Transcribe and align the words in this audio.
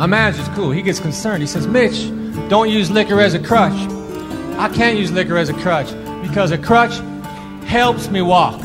My 0.00 0.06
manager's 0.06 0.48
cool. 0.54 0.70
He 0.70 0.80
gets 0.80 0.98
concerned. 0.98 1.42
He 1.42 1.46
says, 1.46 1.66
Mitch, 1.66 2.08
don't 2.48 2.70
use 2.70 2.90
liquor 2.90 3.20
as 3.20 3.34
a 3.34 3.38
crutch. 3.38 3.78
I 4.58 4.70
can't 4.70 4.98
use 4.98 5.12
liquor 5.12 5.36
as 5.36 5.50
a 5.50 5.52
crutch 5.52 5.88
because 6.22 6.52
a 6.52 6.56
crutch 6.56 6.96
helps 7.66 8.08
me 8.08 8.22
walk. 8.22 8.58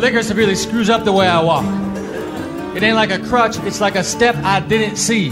liquor 0.00 0.20
severely 0.24 0.56
screws 0.56 0.90
up 0.90 1.04
the 1.04 1.12
way 1.12 1.28
I 1.28 1.40
walk. 1.40 1.64
It 2.76 2.82
ain't 2.82 2.96
like 2.96 3.12
a 3.12 3.20
crutch, 3.20 3.56
it's 3.60 3.80
like 3.80 3.94
a 3.94 4.02
step 4.02 4.34
I 4.38 4.58
didn't 4.58 4.96
see. 4.96 5.30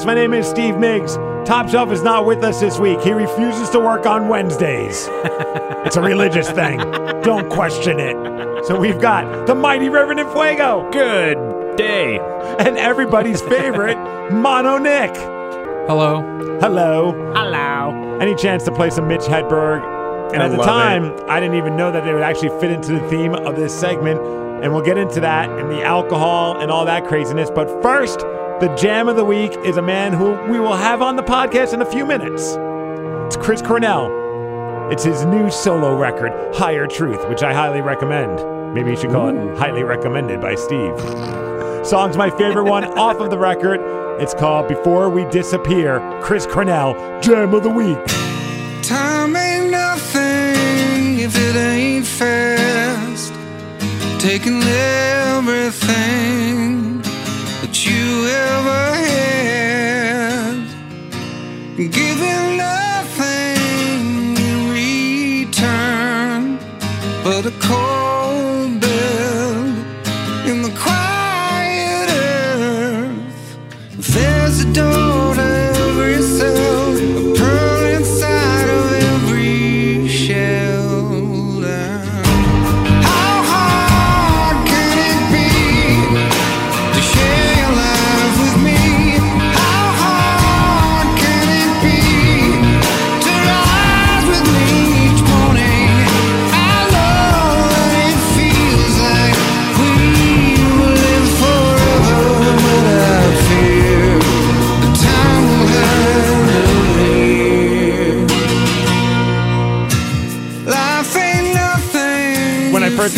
Migscast. 0.00 0.06
My 0.06 0.14
name 0.14 0.34
is 0.34 0.48
Steve 0.48 0.74
Migs. 0.74 1.46
Top 1.46 1.68
Shelf 1.68 1.90
is 1.90 2.02
not 2.02 2.26
with 2.26 2.42
us 2.44 2.60
this 2.60 2.78
week. 2.78 3.00
He 3.00 3.12
refuses 3.12 3.70
to 3.70 3.80
work 3.80 4.06
on 4.06 4.28
Wednesdays. 4.28 5.08
it's 5.84 5.96
a 5.96 6.02
religious 6.02 6.50
thing. 6.50 6.78
Don't 7.22 7.48
question 7.50 7.98
it. 7.98 8.66
So 8.66 8.78
we've 8.78 9.00
got 9.00 9.46
the 9.46 9.54
mighty 9.54 9.88
Reverend 9.88 10.20
Fuego. 10.32 10.88
Good 10.90 11.76
day. 11.76 12.18
And 12.58 12.76
everybody's 12.76 13.40
favorite, 13.40 13.96
Mono 14.32 14.78
Nick. 14.78 15.16
Hello. 15.86 16.20
Hello. 16.60 17.12
Hello. 17.34 18.18
Any 18.20 18.34
chance 18.34 18.64
to 18.64 18.72
play 18.72 18.90
some 18.90 19.08
Mitch 19.08 19.22
Hedberg? 19.22 19.82
And 20.32 20.42
I 20.42 20.46
at 20.46 20.50
the 20.50 20.58
love 20.58 20.66
time, 20.66 21.16
I 21.28 21.40
didn't 21.40 21.56
even 21.56 21.76
know 21.76 21.90
that 21.90 22.04
they 22.04 22.12
would 22.12 22.22
actually 22.22 22.50
fit 22.60 22.70
into 22.70 22.92
the 22.92 23.08
theme 23.08 23.34
of 23.34 23.56
this 23.56 23.78
segment. 23.78 24.20
And 24.62 24.74
we'll 24.74 24.84
get 24.84 24.98
into 24.98 25.20
that 25.20 25.48
and 25.48 25.70
the 25.70 25.82
alcohol 25.82 26.60
and 26.60 26.70
all 26.70 26.84
that 26.84 27.06
craziness. 27.06 27.50
But 27.50 27.82
first, 27.82 28.20
the 28.60 28.68
jam 28.76 29.08
of 29.08 29.16
the 29.16 29.24
week 29.24 29.52
is 29.64 29.78
a 29.78 29.82
man 29.82 30.12
who 30.12 30.32
we 30.50 30.60
will 30.60 30.76
have 30.76 31.00
on 31.00 31.16
the 31.16 31.22
podcast 31.22 31.72
in 31.72 31.80
a 31.80 31.86
few 31.86 32.04
minutes. 32.04 32.56
It's 33.26 33.36
Chris 33.42 33.62
Cornell. 33.62 34.10
It's 34.92 35.02
his 35.02 35.24
new 35.24 35.50
solo 35.50 35.96
record, 35.96 36.32
Higher 36.54 36.86
Truth, 36.86 37.26
which 37.28 37.42
I 37.42 37.54
highly 37.54 37.80
recommend. 37.80 38.74
Maybe 38.74 38.90
you 38.90 38.96
should 38.96 39.12
call 39.12 39.28
it 39.30 39.56
Highly 39.56 39.82
Recommended 39.82 40.42
by 40.42 40.56
Steve. 40.56 40.98
Song's 41.86 42.18
my 42.18 42.28
favorite 42.28 42.64
one 42.64 42.84
off 42.98 43.16
of 43.16 43.30
the 43.30 43.38
record. 43.38 43.80
It's 44.20 44.34
called 44.34 44.68
Before 44.68 45.08
We 45.08 45.24
Disappear. 45.30 46.20
Chris 46.22 46.44
Cornell, 46.44 46.92
Jam 47.22 47.54
of 47.54 47.62
the 47.62 47.70
Week. 47.70 47.98
Time 48.82 49.36
ain't 49.36 49.70
nothing 49.70 51.20
if 51.20 51.34
it 51.34 51.56
ain't 51.56 52.04
fast. 52.06 53.32
Taking 54.20 54.60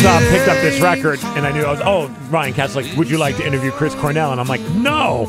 uh, 0.05 0.19
picked 0.31 0.47
up 0.47 0.61
this 0.61 0.81
record 0.81 1.19
and 1.23 1.45
I 1.45 1.51
knew 1.51 1.63
I 1.63 1.71
was, 1.71 1.81
oh, 1.83 2.07
Ryan 2.29 2.53
Katz, 2.53 2.75
like, 2.75 2.85
would 2.97 3.09
you 3.09 3.17
like 3.17 3.37
to 3.37 3.45
interview 3.45 3.71
Chris 3.71 3.95
Cornell? 3.95 4.31
And 4.31 4.39
I'm 4.39 4.47
like, 4.47 4.61
no, 4.71 5.25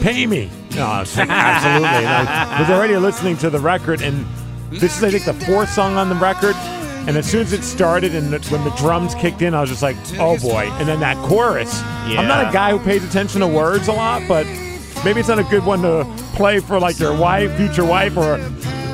pay 0.00 0.26
me. 0.26 0.50
No, 0.74 0.86
I 0.86 1.00
was 1.00 1.10
saying, 1.10 1.30
absolutely. 1.30 1.88
And 1.88 2.28
I 2.28 2.60
was 2.60 2.70
already 2.70 2.96
listening 2.96 3.36
to 3.38 3.50
the 3.50 3.58
record, 3.60 4.02
and 4.02 4.26
this 4.70 4.96
is, 4.98 5.04
I 5.04 5.10
think, 5.10 5.24
the 5.24 5.46
fourth 5.46 5.70
song 5.70 5.96
on 5.96 6.08
the 6.08 6.14
record. 6.16 6.54
And 7.08 7.16
as 7.16 7.30
soon 7.30 7.42
as 7.42 7.52
it 7.52 7.62
started 7.62 8.14
and 8.14 8.30
when 8.46 8.64
the 8.64 8.70
drums 8.76 9.14
kicked 9.14 9.40
in, 9.40 9.54
I 9.54 9.60
was 9.60 9.70
just 9.70 9.82
like, 9.82 9.96
oh 10.18 10.36
boy. 10.38 10.68
And 10.72 10.88
then 10.88 10.98
that 11.00 11.16
chorus. 11.28 11.80
I'm 11.82 12.26
not 12.26 12.48
a 12.48 12.52
guy 12.52 12.72
who 12.72 12.80
pays 12.80 13.04
attention 13.04 13.40
to 13.42 13.46
words 13.46 13.86
a 13.88 13.92
lot, 13.92 14.22
but 14.26 14.44
maybe 15.04 15.20
it's 15.20 15.28
not 15.28 15.38
a 15.38 15.44
good 15.44 15.64
one 15.64 15.82
to 15.82 16.04
play 16.34 16.58
for 16.58 16.80
like 16.80 16.98
your 16.98 17.16
wife, 17.16 17.56
future 17.56 17.84
wife, 17.84 18.16
or. 18.16 18.38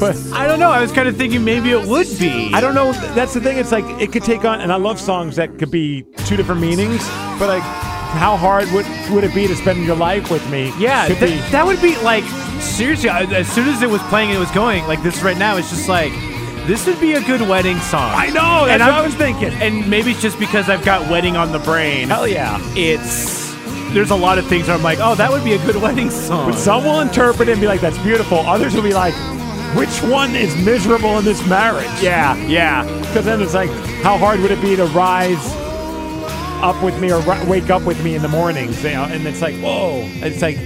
But 0.03 0.17
I 0.33 0.49
don't 0.49 0.59
know. 0.59 0.69
I 0.69 0.81
was 0.81 0.91
kind 0.91 1.07
of 1.07 1.17
thinking 1.17 1.45
maybe 1.45 1.71
it 1.71 1.87
would 1.87 2.09
be. 2.19 2.53
I 2.53 2.61
don't 2.61 2.75
know. 2.75 2.91
That's 3.15 3.35
the 3.35 3.41
thing. 3.41 3.57
It's 3.57 3.71
like 3.71 3.85
it 4.03 4.11
could 4.11 4.25
take 4.25 4.45
on, 4.45 4.61
and 4.61 4.73
I 4.73 4.75
love 4.75 4.99
songs 4.99 5.37
that 5.37 5.61
could 5.61 5.71
be 5.71 6.03
two 6.27 6.37
different 6.37 6.61
meanings. 6.61 7.07
But 7.39 7.47
like, 7.47 7.63
how 7.63 8.37
hard 8.37 8.69
would 8.73 8.85
would 9.13 9.23
it 9.23 9.33
be 9.33 9.47
to 9.47 9.55
spend 9.55 9.85
your 9.85 9.95
life 9.95 10.29
with 10.29 10.45
me? 10.51 10.73
Yeah, 10.77 11.07
th- 11.07 11.41
that 11.53 11.65
would 11.65 11.81
be 11.81 11.97
like 11.99 12.25
seriously. 12.61 13.11
As 13.11 13.47
soon 13.47 13.69
as 13.69 13.81
it 13.81 13.89
was 13.89 14.03
playing, 14.11 14.31
and 14.31 14.39
it 14.39 14.41
was 14.41 14.51
going 14.51 14.85
like 14.89 15.01
this 15.05 15.23
right 15.23 15.39
now. 15.39 15.57
It's 15.57 15.71
just 15.71 15.89
like 15.89 16.11
this 16.67 16.85
would 16.89 16.99
be 16.99 17.13
a 17.13 17.23
good 17.23 17.43
wedding 17.43 17.79
song. 17.79 18.13
I 18.13 18.27
know. 18.27 18.67
That's 18.67 18.73
And 18.73 18.83
I 18.83 19.03
was 19.03 19.15
thinking. 19.15 19.51
And 19.63 19.89
maybe 19.89 20.11
it's 20.11 20.21
just 20.21 20.41
because 20.41 20.69
I've 20.69 20.85
got 20.85 21.09
wedding 21.09 21.37
on 21.37 21.53
the 21.53 21.61
brain. 21.61 22.09
Hell 22.09 22.27
yeah. 22.27 22.59
It's 22.75 23.55
there's 23.93 24.11
a 24.11 24.17
lot 24.17 24.39
of 24.39 24.49
things 24.49 24.67
where 24.67 24.77
I'm 24.77 24.83
like, 24.83 24.99
oh, 25.01 25.15
that 25.15 25.31
would 25.31 25.45
be 25.45 25.53
a 25.53 25.65
good 25.65 25.77
wedding 25.81 26.11
song. 26.11 26.51
But 26.51 26.59
some 26.59 26.83
will 26.83 26.99
interpret 26.99 27.49
it 27.49 27.53
and 27.53 27.61
be 27.61 27.69
like, 27.69 27.81
"That's 27.81 27.99
beautiful." 27.99 28.39
Others 28.39 28.75
will 28.75 28.83
be 28.83 28.95
like, 28.95 29.15
"Which 29.75 30.03
one 30.03 30.35
is 30.37 30.55
miserable 30.65 31.19
in 31.19 31.25
this 31.25 31.45
marriage?" 31.47 31.87
yeah, 32.03 32.37
yeah. 32.47 32.85
Because 33.01 33.25
then 33.25 33.41
it's 33.43 33.55
like, 33.55 33.71
how 34.03 34.17
hard 34.19 34.41
would 34.41 34.51
it 34.51 34.61
be 34.61 34.77
to 34.77 34.85
rise 34.87 35.39
up 36.63 36.81
with 36.83 36.99
me 37.01 37.11
or 37.13 37.21
ri- 37.23 37.45
wake 37.47 37.71
up 37.71 37.83
with 37.83 38.03
me 38.05 38.15
in 38.15 38.23
the 38.23 38.29
mornings? 38.29 38.83
You 38.85 38.91
know? 38.91 39.05
And 39.05 39.27
it's 39.27 39.43
like, 39.43 39.55
whoa. 39.57 40.03
It's 40.23 40.43
like, 40.43 40.57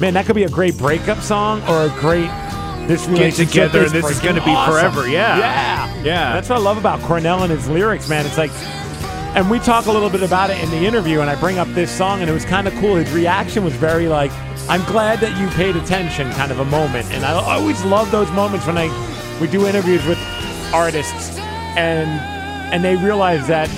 man, 0.00 0.14
that 0.14 0.26
could 0.26 0.34
be 0.36 0.44
a 0.44 0.48
great 0.48 0.76
breakup 0.78 1.20
song 1.22 1.62
or 1.68 1.82
a 1.86 1.88
great. 2.00 2.30
This 2.88 3.02
Get 3.06 3.12
relationship 3.12 3.48
together 3.48 3.84
is 3.84 3.92
this 3.92 4.10
is 4.10 4.18
going 4.20 4.34
to 4.34 4.44
be 4.44 4.50
awesome. 4.50 4.74
forever. 4.92 5.08
Yeah, 5.08 5.38
Yeah. 5.38 6.02
yeah. 6.02 6.32
That's 6.32 6.48
what 6.48 6.58
I 6.58 6.62
love 6.62 6.78
about 6.78 7.00
Cornell 7.02 7.42
and 7.44 7.52
his 7.52 7.68
lyrics, 7.68 8.08
man. 8.08 8.26
It's 8.26 8.36
like 8.36 8.50
And 9.34 9.48
we 9.50 9.58
talk 9.60 9.86
a 9.86 9.90
little 9.92 10.10
bit 10.10 10.22
about 10.22 10.50
it 10.50 10.62
in 10.62 10.70
the 10.70 10.84
interview, 10.84 11.20
and 11.20 11.30
I 11.30 11.36
bring 11.40 11.58
up 11.58 11.66
this 11.68 11.90
song, 11.90 12.20
and 12.20 12.28
it 12.28 12.34
was 12.34 12.44
kind 12.44 12.68
of 12.68 12.74
cool. 12.74 12.96
His 12.96 13.10
reaction 13.12 13.64
was 13.64 13.72
very 13.74 14.06
like, 14.06 14.30
"I'm 14.68 14.84
glad 14.84 15.20
that 15.20 15.40
you 15.40 15.48
paid 15.56 15.74
attention," 15.74 16.30
kind 16.32 16.52
of 16.52 16.60
a 16.60 16.66
moment. 16.66 17.10
And 17.12 17.24
I 17.24 17.32
always 17.32 17.82
love 17.84 18.10
those 18.10 18.30
moments 18.32 18.66
when 18.66 18.76
I 18.76 18.88
we 19.40 19.46
do 19.46 19.66
interviews 19.66 20.04
with 20.04 20.18
artists, 20.74 21.38
and 21.76 22.10
and 22.74 22.84
they 22.84 22.96
realize 22.96 23.46
that 23.46 23.70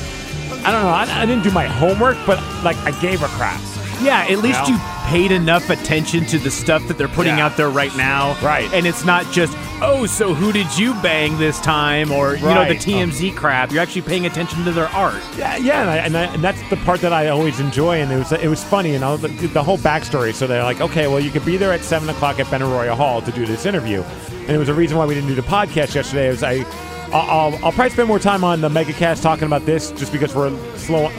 I 0.66 0.72
don't 0.72 0.82
know, 0.82 0.88
I, 0.88 1.06
I 1.22 1.26
didn't 1.26 1.44
do 1.44 1.50
my 1.52 1.66
homework, 1.66 2.16
but 2.26 2.42
like 2.64 2.76
I 2.78 2.90
gave 3.00 3.22
a 3.22 3.28
crap. 3.28 3.60
Yeah, 4.02 4.26
at 4.28 4.38
least 4.38 4.60
Well- 4.62 4.70
you 4.70 4.78
paid 5.04 5.30
enough 5.32 5.70
attention 5.70 6.24
to 6.26 6.38
the 6.38 6.50
stuff 6.50 6.86
that 6.88 6.96
they're 6.98 7.08
putting 7.08 7.36
Yeah. 7.38 7.46
out 7.46 7.56
there 7.56 7.68
right 7.68 7.94
now. 7.96 8.36
Right. 8.42 8.72
And 8.72 8.86
it's 8.86 9.04
not 9.04 9.30
just, 9.32 9.56
oh, 9.82 10.06
so 10.06 10.32
who 10.34 10.50
did 10.52 10.76
you 10.78 10.94
bang 11.02 11.36
this 11.38 11.60
time? 11.60 12.10
Or, 12.10 12.34
you 12.36 12.42
know, 12.42 12.64
the 12.64 12.70
Right. 12.70 12.80
TMZ 12.80 13.30
um, 13.30 13.36
crap. 13.36 13.70
You're 13.70 13.82
actually 13.82 14.02
paying 14.02 14.24
attention 14.26 14.64
to 14.64 14.72
their 14.72 14.88
art. 14.88 15.20
Yeah, 15.36 15.56
yeah, 15.56 15.80
and, 15.82 15.90
I, 15.90 15.96
and, 15.98 16.16
I, 16.16 16.22
and 16.34 16.42
that's 16.42 16.60
the 16.70 16.76
part 16.78 17.00
that 17.02 17.12
I 17.12 17.28
always 17.28 17.60
enjoy, 17.60 18.00
and 18.00 18.10
it 18.10 18.16
was 18.16 18.32
it 18.32 18.48
was 18.48 18.64
funny, 18.64 18.96
know, 18.98 19.16
the, 19.16 19.28
the 19.48 19.62
whole 19.62 19.78
backstory. 19.78 20.32
So 20.34 20.46
they're 20.46 20.64
like, 20.64 20.80
okay, 20.80 21.06
well, 21.06 21.20
you 21.20 21.30
could 21.30 21.44
be 21.44 21.56
there 21.58 21.72
at 21.72 21.82
seven 21.82 22.08
o'clock 22.08 22.40
at 22.40 22.46
Benaroya 22.46 22.96
Hall 22.96 23.20
to 23.22 23.30
do 23.30 23.44
this 23.46 23.66
interview, 23.66 24.02
and 24.02 24.50
it 24.50 24.58
was 24.58 24.68
a 24.70 24.74
reason 24.74 24.96
why 24.96 25.04
we 25.06 25.14
didn't 25.14 25.28
do 25.28 25.34
the 25.34 25.42
podcast 25.42 25.94
yesterday. 25.94 26.28
Is 26.28 26.42
I, 26.42 26.64
I'll, 27.12 27.30
I'll, 27.54 27.54
I'll 27.66 27.72
probably 27.72 27.90
spend 27.90 28.08
more 28.08 28.18
time 28.18 28.42
on 28.42 28.60
the 28.62 28.68
Migscast 28.70 29.20
talking 29.22 29.44
about 29.44 29.66
this, 29.66 29.90
just 29.92 30.12
because 30.12 30.34
we're 30.34 30.50
slow. 30.76 31.10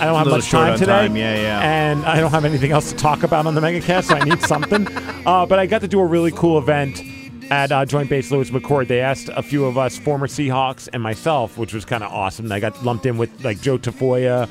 I 0.00 0.04
don't 0.04 0.16
have 0.16 0.26
much 0.28 0.48
time 0.48 0.78
today, 0.78 0.92
time, 0.92 1.16
yeah, 1.16 1.34
yeah. 1.34 1.60
and 1.60 2.04
I 2.04 2.20
don't 2.20 2.30
have 2.30 2.44
anything 2.44 2.70
else 2.70 2.90
to 2.92 2.96
talk 2.96 3.24
about 3.24 3.46
on 3.46 3.54
the 3.54 3.60
Migscast, 3.60 4.04
so 4.04 4.14
I 4.14 4.24
need 4.24 4.40
something. 4.54 4.86
Uh, 5.26 5.44
but 5.44 5.58
I 5.58 5.66
got 5.66 5.80
to 5.80 5.88
do 5.88 5.98
a 6.00 6.04
really 6.04 6.30
cool 6.30 6.58
event 6.58 7.02
at 7.50 7.72
uh, 7.72 7.84
Joint 7.84 8.08
Base 8.08 8.30
Lewis 8.30 8.50
McChord. 8.50 8.88
They 8.88 9.00
asked 9.00 9.28
a 9.34 9.42
few 9.42 9.64
of 9.64 9.78
us, 9.78 9.98
former 9.98 10.26
Seahawks 10.26 10.88
and 10.92 11.02
myself, 11.02 11.58
which 11.58 11.74
was 11.74 11.84
kind 11.84 12.02
of 12.04 12.12
awesome. 12.12 12.50
I 12.52 12.60
got 12.60 12.82
lumped 12.84 13.06
in 13.06 13.18
with 13.18 13.44
like 13.44 13.60
Joe 13.60 13.78
Tafoya, 13.78 14.48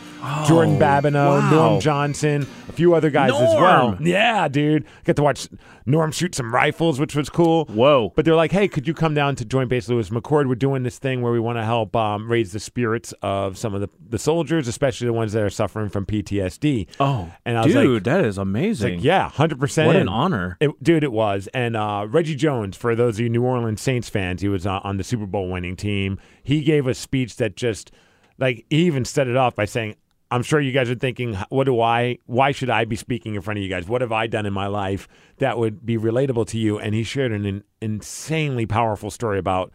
Jordan 0.48 0.78
Babineaux, 0.80 1.40
wow. 1.40 1.52
Norm 1.52 1.82
Johnson, 1.82 2.48
a 2.68 2.72
few 2.72 2.94
other 2.94 3.10
guys 3.10 3.32
as 3.32 3.56
well. 3.56 3.98
Yeah, 4.00 4.48
dude. 4.48 4.86
Got 5.04 5.16
to 5.18 5.24
watch 5.24 5.48
Norm 5.86 6.12
shoot 6.12 6.36
some 6.36 6.54
rifles, 6.54 7.00
which 7.00 7.16
was 7.16 7.30
cool. 7.30 7.66
Whoa. 7.66 8.12
But 8.16 8.26
they're 8.26 8.36
like, 8.36 8.52
hey, 8.52 8.68
could 8.68 8.88
you 8.88 8.94
come 8.94 9.14
down 9.14 9.36
to 9.38 9.46
Joint 9.46 9.70
Base 9.70 9.88
Lewis 9.88 10.10
McChord? 10.10 10.50
We're 10.50 10.56
doing 10.56 10.84
this 10.84 11.00
thing 11.00 11.22
where 11.22 11.32
we 11.32 11.40
want 11.40 11.58
to 11.58 11.64
help 11.64 11.96
um, 11.96 12.30
raise 12.30 12.52
the 12.52 12.60
spirits 12.60 13.14
of 13.22 13.58
some 13.58 13.74
of 13.74 13.82
the, 13.82 13.90
the 14.10 14.20
soldiers, 14.20 14.68
especially 14.68 15.08
the 15.08 15.14
ones 15.14 15.34
that 15.34 15.44
are 15.44 15.50
suffering 15.50 15.90
from 15.90 16.06
PTSD. 16.06 16.88
Oh, 17.00 17.32
and 17.46 17.58
I 17.58 17.64
was 17.64 17.74
dude, 17.74 17.94
like, 17.94 18.04
that 18.04 18.26
is 18.26 18.38
amazing. 18.38 18.96
like, 18.96 19.04
yeah, 19.04 19.30
hundred 19.30 19.60
percent. 19.60 19.88
What 19.88 19.96
an 19.96 20.10
honor. 20.10 20.58
It, 20.60 20.72
dude, 20.84 21.04
it 21.04 21.12
was. 21.12 21.48
And 21.54 21.78
uh, 21.78 22.06
Reggie 22.10 22.36
Jones, 22.36 22.76
for 22.76 22.87
those 22.96 23.16
of 23.16 23.22
you 23.22 23.30
New 23.30 23.44
Orleans 23.44 23.82
Saints 23.82 24.10
fans, 24.10 24.42
he 24.42 24.48
was 24.48 24.66
uh, 24.66 24.80
on 24.84 24.98
the 24.98 25.04
Super 25.04 25.26
Bowl 25.26 25.50
winning 25.50 25.76
team. 25.76 26.20
He 26.44 26.62
gave 26.62 26.88
a 26.88 26.94
speech 26.94 27.38
that 27.38 27.56
just, 27.56 27.92
like, 28.38 28.66
he 28.70 28.86
even 28.86 29.06
set 29.06 29.28
it 29.28 29.36
off 29.36 29.56
by 29.56 29.66
saying, 29.66 29.96
I'm 30.30 30.44
sure 30.44 30.60
you 30.60 30.74
guys 30.74 30.90
are 30.90 30.96
thinking, 30.96 31.36
what 31.50 31.64
do 31.64 31.80
I, 31.80 32.18
why 32.26 32.52
should 32.52 32.70
I 32.70 32.84
be 32.86 32.98
speaking 32.98 33.36
in 33.36 33.42
front 33.42 33.60
of 33.60 33.64
you 33.64 33.70
guys? 33.70 33.88
What 33.88 34.02
have 34.02 34.12
I 34.12 34.28
done 34.28 34.46
in 34.46 34.52
my 34.54 34.68
life 34.68 35.08
that 35.38 35.58
would 35.58 35.86
be 35.86 35.98
relatable 35.98 36.48
to 36.48 36.58
you? 36.58 36.78
And 36.80 36.94
he 36.94 37.04
shared 37.04 37.32
an, 37.32 37.46
in, 37.46 37.64
insanely 37.82 38.66
powerful 38.66 39.10
story 39.10 39.40
about 39.40 39.72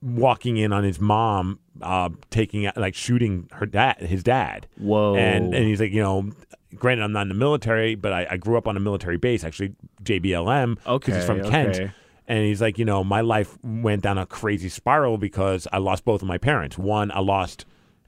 walking 0.00 0.56
in 0.56 0.72
on 0.72 0.84
his 0.84 1.00
mom 1.00 1.58
uh, 1.80 2.10
taking 2.30 2.66
out, 2.66 2.76
like 2.76 2.94
shooting 2.94 3.48
her 3.52 3.66
dad 3.66 3.96
his 4.00 4.22
dad 4.24 4.66
Whoa. 4.76 5.14
and 5.14 5.54
and 5.54 5.64
he's 5.64 5.80
like 5.80 5.92
you 5.92 6.02
know 6.02 6.28
granted 6.74 7.04
i'm 7.04 7.12
not 7.12 7.22
in 7.22 7.28
the 7.28 7.34
military 7.36 7.94
but 7.94 8.12
i, 8.12 8.26
I 8.30 8.36
grew 8.36 8.58
up 8.58 8.66
on 8.66 8.76
a 8.76 8.80
military 8.80 9.16
base 9.16 9.44
actually 9.44 9.74
jblm 10.02 10.76
'cause 10.84 10.84
he's 10.84 10.92
Okay, 10.92 11.12
he's 11.14 11.24
from 11.24 11.42
kent 11.44 11.76
okay. 11.76 11.92
And 12.28 12.44
he's 12.44 12.60
like 12.60 12.78
you 12.78 12.84
know 12.84 13.02
my 13.04 13.20
life 13.20 13.56
went 13.62 14.02
down 14.02 14.18
a 14.18 14.26
crazy 14.26 14.68
spiral 14.68 15.18
because 15.18 15.66
i 15.72 15.78
lost 15.78 16.04
both 16.04 16.22
of 16.22 16.28
my 16.28 16.38
parents 16.38 16.78
one 16.78 17.10
i 17.12 17.18
lost 17.20 17.64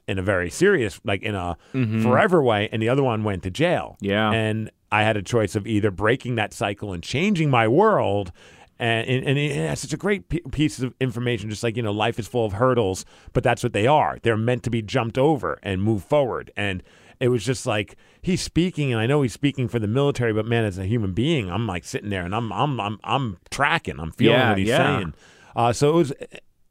in 0.06 0.18
a 0.18 0.22
very 0.22 0.50
serious 0.50 1.00
like 1.04 1.22
in 1.22 1.34
a 1.34 1.56
forever 2.02 2.42
way 2.42 2.68
and 2.72 2.82
the 2.82 2.88
other 2.88 3.02
one 3.02 3.24
went 3.24 3.42
to 3.42 3.50
jail 3.50 3.96
Mm-hmm. 4.02 4.04
Yeah. 4.10 4.30
and 4.32 4.70
i 4.92 5.02
had 5.02 5.16
a 5.16 5.22
choice 5.22 5.56
of 5.56 5.66
either 5.66 5.90
breaking 5.90 6.34
that 6.36 6.52
cycle 6.52 6.92
and 6.92 7.02
changing 7.02 7.50
my 7.50 7.66
world 7.68 8.30
and, 8.78 9.06
and, 9.08 9.24
and 9.28 9.38
it 9.38 9.54
has 9.54 9.78
such 9.80 9.92
a 9.92 9.96
great 9.96 10.28
p- 10.28 10.40
piece 10.50 10.80
of 10.80 10.92
information 11.00 11.48
just 11.48 11.62
like 11.62 11.76
you 11.76 11.82
know 11.82 11.92
life 11.92 12.18
is 12.18 12.26
full 12.28 12.44
of 12.44 12.54
hurdles 12.54 13.04
but 13.32 13.42
that's 13.42 13.62
what 13.62 13.72
they 13.72 13.86
are 13.86 14.18
they're 14.22 14.36
meant 14.36 14.62
to 14.64 14.70
be 14.70 14.82
jumped 14.82 15.16
over 15.18 15.58
and 15.62 15.82
move 15.82 16.02
forward 16.04 16.50
and 16.56 16.82
it 17.20 17.28
was 17.28 17.44
just 17.44 17.66
like 17.66 17.96
he's 18.22 18.40
speaking 18.42 18.92
and 18.92 19.00
i 19.00 19.06
know 19.06 19.22
he's 19.22 19.32
speaking 19.32 19.68
for 19.68 19.78
the 19.78 19.86
military 19.86 20.32
but 20.32 20.44
man 20.46 20.64
as 20.64 20.78
a 20.78 20.84
human 20.86 21.12
being 21.12 21.50
i'm 21.50 21.66
like 21.66 21.84
sitting 21.84 22.10
there 22.10 22.22
and 22.24 22.34
i'm 22.34 22.52
i'm 22.52 22.80
i'm, 22.80 22.98
I'm 23.04 23.36
tracking 23.50 23.98
i'm 24.00 24.12
feeling 24.12 24.38
Yeah, 24.38 24.48
what 24.50 24.58
he's 24.58 24.68
yeah. 24.68 24.96
saying 24.98 25.14
uh, 25.56 25.72
so 25.72 25.90
it 25.90 25.94
was 25.94 26.12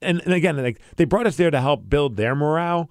and, 0.01 0.21
and 0.25 0.33
again 0.33 0.57
like 0.61 0.79
they 0.97 1.05
brought 1.05 1.27
us 1.27 1.37
there 1.37 1.51
to 1.51 1.61
help 1.61 1.89
build 1.89 2.17
their 2.17 2.35
morale 2.35 2.89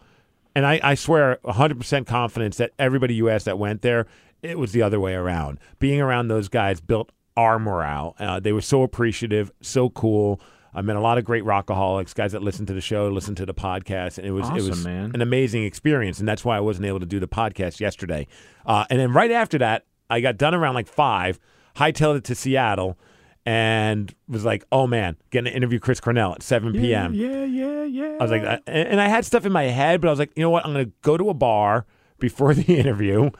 and 0.54 0.66
I, 0.66 0.81
I 0.82 0.94
swear 0.96 1.38
100% 1.46 2.06
confidence 2.06 2.58
that 2.58 2.72
everybody 2.78 3.14
you 3.14 3.31
asked 3.31 3.46
that 3.46 3.58
went 3.58 3.81
there, 3.81 4.06
it 4.43 4.58
was 4.58 4.72
the 4.72 4.82
other 4.82 5.00
way 5.00 5.14
around. 5.14 5.58
Being 5.78 5.98
around 6.02 6.28
those 6.28 6.48
guys 6.50 6.78
built 6.78 7.10
our 7.38 7.58
morale. 7.58 8.14
Uh, 8.19 8.38
they 8.38 8.52
were 8.52 8.60
so 8.60 8.82
appreciative, 8.82 9.50
so 9.62 9.88
cool. 9.88 10.43
I 10.74 10.80
met 10.82 10.96
a 10.96 11.00
lot 11.00 11.19
of 11.19 11.24
great 11.24 11.44
rockaholics, 11.44 12.14
guys 12.14 12.32
that 12.32 12.42
listen 12.42 12.66
to 12.66 12.72
the 12.72 12.80
show, 12.80 13.08
listen 13.08 13.34
to 13.36 13.46
the 13.46 13.54
podcast, 13.54 14.19
and 14.19 14.26
it 14.26 14.30
was 14.30 14.48
it 14.48 14.69
was 14.69 14.84
man. 14.84 15.12
an 15.14 15.20
amazing 15.20 15.64
experience. 15.64 16.19
And 16.19 16.26
that's 16.26 16.44
why 16.44 16.56
I 16.56 16.60
wasn't 16.60 16.86
able 16.86 17.00
to 17.00 17.06
do 17.06 17.20
the 17.20 17.28
podcast 17.28 17.80
yesterday. 17.80 18.26
Uh, 18.64 18.84
and 18.88 18.98
then 18.98 19.12
right 19.12 19.30
after 19.30 19.58
that, 19.58 19.84
I 20.08 20.20
got 20.20 20.38
done 20.38 20.54
around 20.54 20.74
like 20.74 20.88
five, 20.88 21.38
hightailed 21.76 22.16
it 22.19 22.24
to 22.24 22.34
Seattle, 22.34 22.98
and 23.44 24.14
was 24.28 24.44
like, 24.44 24.64
"Oh 24.72 24.86
man, 24.86 25.16
getting 25.30 25.50
to 25.50 25.56
interview 25.56 25.78
Chris 25.78 26.00
Cornell 26.00 26.32
at 26.32 26.42
7 26.42 26.72
p.m." 26.72 27.12
Yeah, 27.12 27.44
yeah, 27.44 27.82
yeah. 27.84 28.16
I 28.19 28.22
was 28.22 28.30
like, 28.30 28.62
and 28.66 29.00
I 29.00 29.08
had 29.08 29.24
stuff 29.26 29.44
in 29.44 29.52
my 29.52 29.64
head, 29.64 30.00
but 30.00 30.08
I 30.08 30.10
was 30.10 30.19
like, 30.19 30.32
you 30.36 30.42
know 30.42 30.50
what? 30.50 30.64
I'm 30.64 30.72
going 30.72 30.86
to 30.86 30.92
go 31.02 31.16
to 31.16 31.28
a 31.28 31.34
bar 31.34 31.86
before 32.19 32.54
the 32.54 32.78
interview 32.78 33.30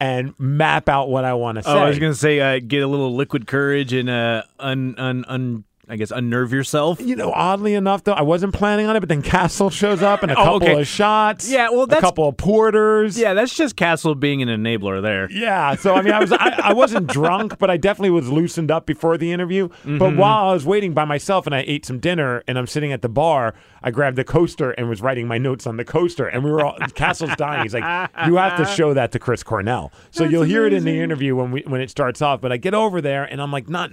and 0.00 0.34
map 0.36 0.88
out 0.88 1.08
what 1.08 1.24
I 1.24 1.34
want 1.34 1.56
to 1.56 1.62
say. 1.62 1.70
Oh, 1.70 1.78
I 1.78 1.88
was 1.88 2.00
gonna 2.00 2.14
say, 2.14 2.40
uh, 2.40 2.58
get 2.58 2.82
a 2.82 2.88
little 2.88 3.14
liquid 3.14 3.46
courage 3.46 3.92
and 3.92 4.10
uh, 4.10 4.42
un, 4.58 4.96
un, 4.98 5.24
un, 5.28 5.64
I 5.88 5.96
guess, 5.96 6.12
unnerve 6.12 6.52
yourself. 6.52 7.00
you 7.00 7.16
know, 7.16 7.32
oddly 7.32 7.74
enough, 7.74 8.04
though, 8.04 8.12
I 8.12 8.22
wasn't 8.22 8.54
planning 8.54 8.86
on 8.86 8.94
it, 8.94 9.00
but 9.00 9.08
then 9.08 9.20
Castle 9.20 9.68
shows 9.68 10.00
up 10.00 10.22
and 10.22 10.30
a 10.30 10.34
Oh, 10.38 10.44
couple 10.44 10.68
okay. 10.68 10.80
of 10.80 10.86
shots. 10.86 11.50
Yeah, 11.50 11.70
well, 11.70 11.88
that's, 11.88 11.98
a 11.98 12.06
couple 12.06 12.28
of 12.28 12.36
porters. 12.36 13.18
Yeah, 13.18 13.34
that's 13.34 13.52
just 13.52 13.74
Castle 13.74 14.14
being 14.14 14.42
an 14.42 14.48
enabler 14.48 15.02
there. 15.02 15.28
Yeah, 15.30 15.74
so 15.74 15.94
I 15.94 16.02
mean, 16.02 16.14
I 16.14 16.20
was 16.20 16.30
I, 16.30 16.60
I 16.62 16.72
wasn't 16.72 17.06
drunk, 17.12 17.58
but 17.58 17.68
I 17.68 17.76
definitely 17.76 18.10
was 18.10 18.30
loosened 18.30 18.70
up 18.70 18.86
before 18.86 19.18
the 19.18 19.32
interview. 19.32 19.68
But 19.68 19.88
mm-hmm. 19.90 20.16
while 20.18 20.50
I 20.50 20.52
was 20.52 20.64
waiting 20.64 20.94
by 20.94 21.04
myself 21.04 21.46
and 21.46 21.54
I 21.54 21.64
ate 21.66 21.84
some 21.84 21.98
dinner 21.98 22.44
and 22.46 22.58
I'm 22.58 22.68
sitting 22.68 22.92
at 22.92 23.02
the 23.02 23.08
bar, 23.08 23.54
I 23.82 23.90
grabbed 23.90 24.16
the 24.16 24.24
coaster 24.24 24.70
and 24.70 24.88
was 24.88 25.02
writing 25.02 25.26
my 25.26 25.38
notes 25.38 25.66
on 25.66 25.78
the 25.78 25.84
coaster. 25.84 26.28
And 26.28 26.44
we 26.44 26.52
were 26.52 26.64
all 26.64 26.78
Castle's 26.94 27.34
dying. 27.36 27.64
He's 27.64 27.74
like, 27.74 28.08
"You 28.26 28.36
have 28.36 28.56
to 28.56 28.66
show 28.66 28.94
that 28.94 29.10
to 29.12 29.18
Chris 29.18 29.42
Cornell." 29.42 29.92
So 30.12 30.22
you'll 30.22 30.44
hear 30.44 30.64
it 30.64 30.72
in 30.72 30.84
the 30.84 31.00
interview 31.00 31.34
when 31.34 31.50
we 31.50 31.62
when 31.66 31.80
it 31.80 31.90
starts 31.90 32.22
off. 32.22 32.40
But 32.40 32.52
I 32.52 32.56
get 32.56 32.72
over 32.72 33.00
there 33.00 33.24
and 33.24 33.42
I'm 33.42 33.50
like, 33.50 33.68
not. 33.68 33.90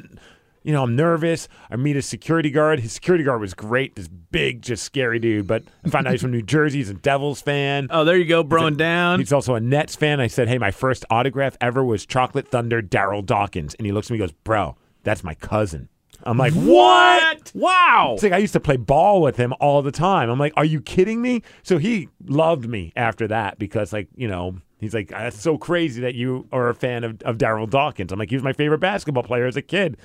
You 0.64 0.74
know, 0.74 0.84
I'm 0.84 0.96
nervous. 0.96 1.48
I 1.70 1.78
meet 1.78 1.96
a 1.96 2.02
security 2.02 2.50
guard. 2.50 2.80
His 2.80 2.92
security 2.92 3.24
guard 3.24 3.40
was 3.40 3.54
great. 3.54 3.96
This 3.96 4.08
big, 4.08 4.62
just 4.62 4.84
scary 4.84 5.20
dude. 5.20 5.48
But 5.48 5.64
I 5.86 5.90
found 5.90 6.06
out 6.08 6.12
he's 6.12 6.22
from 6.22 6.32
New 6.32 6.42
Jersey. 6.42 6.80
He's 6.80 6.90
a 6.90 6.94
Devils 6.94 7.42
fan. 7.42 7.88
Oh, 7.90 8.04
there 8.04 8.18
you 8.18 8.26
go, 8.26 8.44
broing 8.44 8.78
down. 8.78 9.20
He's 9.20 9.34
also 9.34 9.56
a 9.56 9.60
Nets 9.60 9.96
fan. 9.96 10.20
I 10.20 10.28
said, 10.28 10.50
"Hey, 10.50 10.58
my 10.58 10.72
first 10.72 11.06
autograph 11.10 11.56
ever 11.62 11.84
was 11.84 12.06
Chocolate 12.06 12.50
Thunder 12.50 12.82
Darryl 12.82 13.26
Dawkins," 13.26 13.74
and 13.76 13.86
he 13.86 13.92
looks 13.92 14.08
at 14.08 14.12
me 14.12 14.18
and 14.18 14.30
goes, 14.30 14.36
"Bro, 14.44 14.76
that's 15.04 15.24
my 15.24 15.34
cousin." 15.34 15.88
I'm 16.24 16.38
like, 16.38 16.54
"What?" 16.54 17.52
Wow. 17.56 18.12
It's 18.16 18.24
like 18.24 18.34
I 18.34 18.38
used 18.40 18.54
to 18.54 18.60
play 18.60 18.76
ball 18.76 19.22
with 19.22 19.38
him 19.38 19.54
all 19.62 19.82
the 19.82 19.92
time. 19.92 20.30
I'm 20.30 20.40
like, 20.40 20.54
"Are 20.58 20.66
you 20.66 20.82
kidding 20.82 21.22
me?" 21.22 21.42
So 21.64 21.78
he 21.78 22.10
loved 22.26 22.68
me 22.68 22.92
after 22.98 23.28
that 23.30 23.58
because, 23.58 23.94
like, 23.94 24.10
you 24.18 24.28
know, 24.28 24.58
he's 24.80 24.94
like, 24.94 25.10
"That's 25.10 25.42
so 25.42 25.58
crazy 25.58 26.02
that 26.02 26.16
you 26.16 26.48
are 26.52 26.68
a 26.68 26.76
fan 26.76 27.06
of, 27.06 27.22
of 27.22 27.38
Darryl 27.38 27.70
Dawkins." 27.70 28.12
I'm 28.12 28.20
like, 28.20 28.30
"He 28.30 28.36
was 28.36 28.44
my 28.44 28.52
favorite 28.52 28.80
basketball 28.80 29.24
player 29.24 29.46
as 29.46 29.56
a 29.56 29.62
kid." 29.62 29.96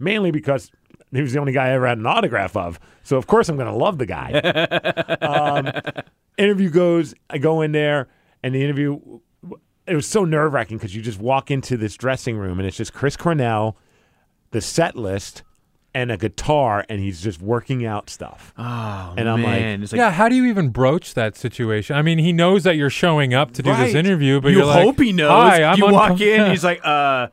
Mainly 0.00 0.30
because 0.32 0.70
he 1.12 1.20
was 1.22 1.32
the 1.32 1.38
only 1.40 1.52
guy 1.52 1.66
I 1.68 1.70
ever 1.72 1.86
had 1.86 1.98
an 1.98 2.06
autograph 2.06 2.56
of. 2.56 2.80
So 3.04 3.16
of 3.16 3.26
course 3.26 3.48
I'm 3.48 3.56
going 3.56 3.68
to 3.68 3.74
love 3.76 3.98
the 3.98 4.06
guy 4.06 4.30
interview 6.38 6.70
goes, 6.70 7.14
I 7.28 7.38
go 7.38 7.60
in 7.60 7.72
there, 7.72 8.08
and 8.42 8.54
the 8.54 8.62
interview, 8.64 8.98
it 9.86 9.94
was 9.94 10.06
so 10.06 10.24
nerve 10.24 10.52
wracking 10.52 10.78
because 10.78 10.94
you 10.96 11.02
just 11.02 11.18
walk 11.20 11.50
into 11.50 11.76
this 11.76 11.96
dressing 11.96 12.36
room 12.38 12.58
and 12.58 12.66
it's 12.66 12.76
just 12.76 12.94
Chris 12.94 13.16
Cornell, 13.16 13.76
the 14.52 14.60
set 14.60 14.96
list, 14.96 15.42
and 15.92 16.12
a 16.12 16.16
guitar, 16.16 16.86
and 16.88 17.00
he's 17.00 17.20
just 17.20 17.42
working 17.42 17.84
out 17.84 18.08
stuff. 18.08 18.54
Oh, 18.56 19.14
And 19.18 19.28
I'm 19.28 19.42
like, 19.42 19.60
man. 19.60 19.82
It's 19.82 19.90
like, 19.92 19.98
yeah, 19.98 20.12
how 20.12 20.28
do 20.28 20.36
you 20.36 20.44
even 20.46 20.68
broach 20.68 21.14
that 21.14 21.36
situation? 21.36 21.96
I 21.96 22.02
mean, 22.02 22.18
he 22.18 22.32
knows 22.32 22.62
that 22.62 22.76
you're 22.76 22.90
showing 22.90 23.34
up 23.34 23.50
to 23.54 23.62
do 23.62 23.70
Right. 23.70 23.86
this 23.86 23.94
interview, 23.96 24.40
but 24.40 24.50
you 24.52 24.58
you're 24.58 24.66
like, 24.66 24.84
hope 24.84 25.00
he 25.00 25.12
knows. 25.12 25.30
Hi, 25.30 25.64
I'm 25.64 25.76
you 25.78 25.84
uncom- 25.86 25.92
walk 25.92 26.20
in, 26.20 26.48
he's 26.50 26.62
like, 26.62 26.80
uh, 26.86 27.26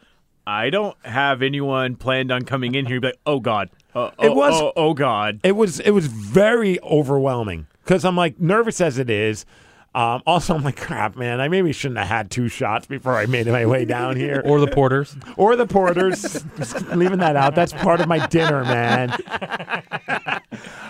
I 0.47 0.69
don't 0.69 0.95
have 1.05 1.41
anyone 1.41 1.97
planned 1.97 2.31
on 2.31 2.43
coming 2.43 2.73
in 2.73 2.85
here. 2.85 2.95
You'd 2.95 3.01
be 3.01 3.07
like, 3.09 3.19
oh 3.25 3.41
God, 3.41 3.69
uh, 3.93 4.11
It 4.17 4.29
oh, 4.29 4.33
was- 4.33 4.53
oh, 4.61 4.71
oh 4.77 4.93
God. 4.93 5.41
It 5.43 5.57
was 5.57 5.81
it 5.81 5.91
was 5.91 6.07
very 6.07 6.81
overwhelming 6.81 7.67
because 7.83 8.05
I'm 8.05 8.15
like 8.15 8.39
nervous 8.39 8.79
as 8.79 8.97
it 8.97 9.09
is. 9.09 9.45
Um, 9.93 10.21
also, 10.27 10.53
I'm 10.53 10.63
like, 10.63 10.77
crap, 10.77 11.15
man. 11.15 11.41
I 11.41 11.47
maybe 11.47 11.73
shouldn't 11.73 11.97
have 11.97 12.07
had 12.07 12.29
two 12.29 12.49
shots 12.49 12.85
before 12.85 13.15
I 13.15 13.25
made 13.25 13.47
my 13.47 13.65
way 13.65 13.83
down 13.83 14.15
here. 14.15 14.43
or 14.45 14.59
the 14.59 14.67
porters. 14.67 15.15
or 15.37 15.55
the 15.55 15.65
porters. 15.65 16.21
Just 16.55 16.87
leaving 16.89 17.17
that 17.17 17.35
out. 17.35 17.55
That's 17.55 17.73
part 17.73 17.99
of 17.99 18.07
my 18.07 18.25
dinner, 18.27 18.63
man. 18.63 19.17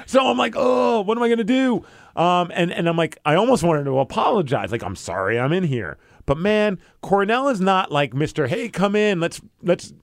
so 0.06 0.28
I'm 0.28 0.38
like, 0.38 0.56
oh, 0.58 1.02
what 1.02 1.18
am 1.18 1.24
I 1.24 1.30
gonna 1.30 1.44
do? 1.46 1.86
Um, 2.16 2.52
and 2.54 2.72
and 2.72 2.88
I'm 2.90 2.98
like, 2.98 3.18
I 3.26 3.36
almost 3.36 3.64
wanted 3.64 3.86
to 3.86 3.98
apologize. 4.00 4.72
Like, 4.72 4.84
I'm 4.84 4.96
sorry, 4.96 5.40
I'm 5.40 5.54
in 5.54 5.64
here. 5.64 5.98
But 6.28 6.38
man, 6.38 6.78
Cornell 7.02 7.48
is 7.48 7.60
not 7.60 7.92
like 7.92 8.14
Mister. 8.14 8.46
Hey, 8.46 8.70
come 8.70 8.96
in. 8.96 9.20
Let's 9.20 9.42
let's 9.64 9.94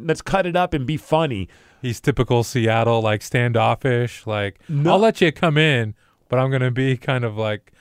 let's 0.00 0.22
cut 0.22 0.46
it 0.46 0.56
up 0.56 0.74
and 0.74 0.84
be 0.84 0.96
funny. 0.96 1.48
He's 1.82 2.00
typical 2.00 2.42
Seattle, 2.42 3.00
like 3.02 3.22
standoffish. 3.22 4.26
Like 4.26 4.58
I'll 4.84 4.98
let 4.98 5.20
you 5.20 5.30
come 5.30 5.56
in, 5.56 5.94
but 6.28 6.40
I'm 6.40 6.50
gonna 6.50 6.72
be 6.72 6.96
kind 6.96 7.24
of 7.24 7.36
like 7.36 7.72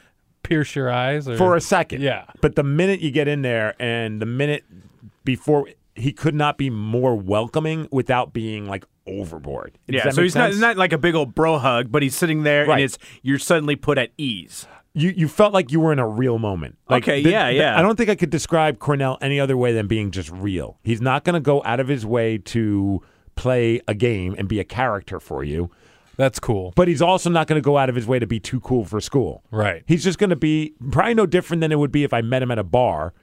pierce 0.43 0.75
your 0.75 0.91
eyes 0.91 1.27
or, 1.27 1.37
for 1.37 1.55
a 1.55 1.61
second. 1.61 2.01
Yeah. 2.01 2.25
But 2.41 2.55
the 2.55 2.63
minute 2.63 2.99
you 2.99 3.09
get 3.09 3.27
in 3.27 3.41
there 3.41 3.73
and 3.79 4.21
the 4.21 4.27
minute 4.27 4.63
before 5.23 5.69
he 5.95 6.11
could 6.11 6.35
not 6.35 6.57
be 6.57 6.69
more 6.69 7.15
welcoming 7.15 7.87
without 7.91 8.33
being 8.33 8.67
like 8.67 8.85
overboard. 9.07 9.77
Does 9.87 9.95
Yeah, 9.95 10.09
so 10.11 10.17
make 10.17 10.25
he's 10.25 10.35
not, 10.35 10.53
not 10.55 10.77
like 10.77 10.91
a 10.91 10.97
big 10.97 11.15
old 11.15 11.33
bro 11.33 11.57
hug, 11.57 11.91
but 11.91 12.03
he's 12.03 12.15
sitting 12.15 12.43
there 12.43 12.65
Right. 12.65 12.73
and 12.75 12.83
it's 12.83 12.97
you're 13.21 13.39
suddenly 13.39 13.75
put 13.77 13.97
at 13.97 14.11
ease. 14.17 14.67
You 14.95 15.13
you 15.15 15.27
felt 15.27 15.53
like 15.53 15.71
you 15.71 15.79
were 15.79 15.91
in 15.93 15.99
a 15.99 16.07
real 16.07 16.39
moment. 16.39 16.77
Like, 16.89 17.03
Okay, 17.03 17.21
the- 17.21 17.29
yeah, 17.29 17.47
the- 17.51 17.53
yeah. 17.57 17.77
I 17.77 17.81
don't 17.83 17.95
think 17.95 18.09
I 18.09 18.15
could 18.15 18.29
describe 18.31 18.79
Cornell 18.79 19.17
any 19.21 19.39
other 19.39 19.55
way 19.57 19.73
than 19.73 19.87
being 19.87 20.09
just 20.11 20.31
real. 20.31 20.79
He's 20.83 21.01
not 21.01 21.23
going 21.23 21.35
to 21.35 21.39
go 21.39 21.61
out 21.63 21.79
of 21.79 21.87
his 21.87 22.05
way 22.05 22.37
to 22.39 23.01
play 23.35 23.81
a 23.87 23.93
game 23.93 24.33
and 24.37 24.47
be 24.47 24.59
a 24.59 24.63
character 24.63 25.19
for 25.19 25.43
you, 25.43 25.69
That's 26.15 26.39
cool. 26.39 26.71
but 26.77 26.87
he's 26.87 27.01
also 27.01 27.29
not 27.29 27.47
going 27.47 27.61
to 27.61 27.65
go 27.65 27.77
out 27.77 27.89
of 27.89 27.95
his 27.95 28.07
way 28.07 28.17
to 28.17 28.25
be 28.25 28.39
too 28.39 28.61
cool 28.61 28.85
for 28.85 29.01
school. 29.01 29.43
Right. 29.51 29.83
He's 29.85 30.03
just 30.05 30.17
going 30.17 30.29
to 30.29 30.37
be 30.37 30.73
probably 30.91 31.13
no 31.15 31.25
different 31.25 31.59
than 31.61 31.71
it 31.73 31.77
would 31.77 31.91
be 31.91 32.03
if 32.05 32.13
I 32.13 32.21
met 32.21 32.41
him 32.41 32.49
at 32.51 32.57
a 32.59 32.63
bar 32.63 33.13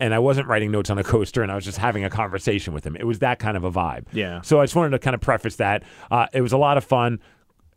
and 0.00 0.14
I 0.14 0.18
wasn't 0.20 0.46
writing 0.48 0.70
notes 0.70 0.88
on 0.88 0.96
a 0.96 1.04
coaster 1.14 1.42
and 1.42 1.52
I 1.52 1.54
was 1.54 1.66
just 1.66 1.76
having 1.76 2.02
a 2.04 2.08
conversation 2.08 2.72
with 2.72 2.86
him. 2.86 2.96
It 2.96 3.04
was 3.06 3.18
that 3.18 3.38
kind 3.38 3.58
of 3.58 3.64
a 3.64 3.70
vibe. 3.70 4.06
Yeah. 4.12 4.40
So 4.40 4.60
I 4.60 4.64
just 4.64 4.74
wanted 4.74 4.90
to 4.90 4.98
kind 4.98 5.14
of 5.14 5.20
preface 5.20 5.56
that. 5.56 5.82
Uh, 6.10 6.26
it 6.32 6.40
was 6.40 6.52
a 6.52 6.58
lot 6.58 6.78
of 6.78 6.84
fun. 6.84 7.20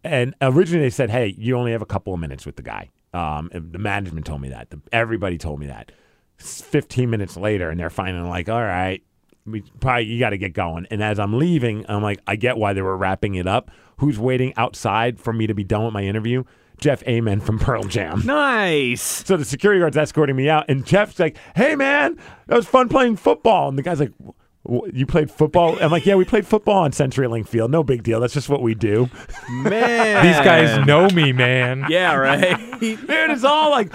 And 0.06 0.34
originally 0.42 0.86
they 0.86 0.90
said, 0.92 1.10
hey, 1.10 1.36
you 1.38 1.58
only 1.58 1.74
have 1.74 1.82
a 1.82 1.86
couple 1.86 2.14
of 2.14 2.22
minutes 2.22 2.46
with 2.46 2.56
the 2.56 2.64
guy. 2.64 2.90
Um, 3.14 3.50
the 3.54 3.80
management 3.80 4.26
told 4.26 4.42
me 4.42 4.50
that. 4.50 4.70
The, 4.70 4.80
everybody 4.92 5.38
told 5.38 5.60
me 5.60 5.68
that. 5.68 5.92
15 6.38 7.10
minutes 7.10 7.38
later, 7.38 7.70
and 7.70 7.80
they're 7.80 7.90
finally 7.90 8.28
like, 8.28 8.50
all 8.50 8.62
right, 8.62 9.04
we 9.46 9.62
probably 9.80 10.06
you 10.06 10.20
got 10.20 10.32
to 10.32 10.38
get 10.38 10.54
going. 10.54 10.88
And 10.90 11.04
as 11.04 11.20
I'm 11.20 11.38
leaving, 11.38 11.86
I'm 11.90 12.02
like, 12.02 12.20
I 12.28 12.36
get 12.36 12.58
why 12.58 12.74
they 12.74 12.82
were 12.82 12.98
wrapping 12.98 13.36
it 13.36 13.48
up. 13.48 13.70
Who's 13.98 14.18
waiting 14.18 14.54
outside 14.56 15.20
for 15.20 15.34
me 15.34 15.46
to 15.48 15.54
be 15.54 15.64
done 15.64 15.84
with 15.86 15.94
my 15.94 16.04
interview? 16.04 16.44
Jeff 16.80 17.04
Ament 17.06 17.44
from 17.44 17.60
Pearl 17.60 17.84
Jam. 17.84 18.24
Nice. 18.26 19.02
So 19.26 19.38
the 19.38 19.46
security 19.46 19.80
guard's 19.80 19.98
escorting 19.98 20.36
me 20.36 20.50
out, 20.50 20.66
and 20.68 20.84
Jeff's 20.86 21.20
like, 21.20 21.38
"Hey, 21.56 21.76
man, 21.76 22.18
that 22.48 22.56
was 22.56 22.66
fun 22.66 22.90
playing 22.90 23.18
football." 23.18 23.70
And 23.70 23.78
the 23.78 23.84
guy's 23.84 24.00
like, 24.00 24.14
"Wh- 24.26 24.32
"You 24.68 25.06
played 25.06 25.32
football?" 25.32 25.78
I'm 25.82 25.92
like, 25.92 26.06
"Yeah, 26.06 26.16
we 26.16 26.26
played 26.26 26.46
football 26.46 26.84
on 26.84 26.92
CenturyLink 26.92 27.48
Field. 27.48 27.72
No 27.72 27.84
big 27.84 28.04
deal. 28.04 28.20
That's 28.20 28.34
just 28.34 28.50
what 28.50 28.62
we 28.62 28.76
do." 28.76 29.10
Man. 29.50 30.26
These 30.26 30.38
guys 30.38 30.86
know 30.86 31.08
me, 31.10 31.32
man. 31.32 31.86
Yeah, 31.90 32.16
right. 32.16 32.58
Dude, 32.80 33.00
it's 33.10 33.44
all 33.44 33.72
like 33.72 33.94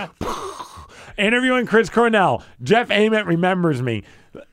interviewing 1.19 1.67
Chris 1.67 1.89
Cornell. 1.89 2.43
Jeff 2.63 2.91
Ament 2.91 3.27
remembers 3.27 3.83
me. 3.83 4.03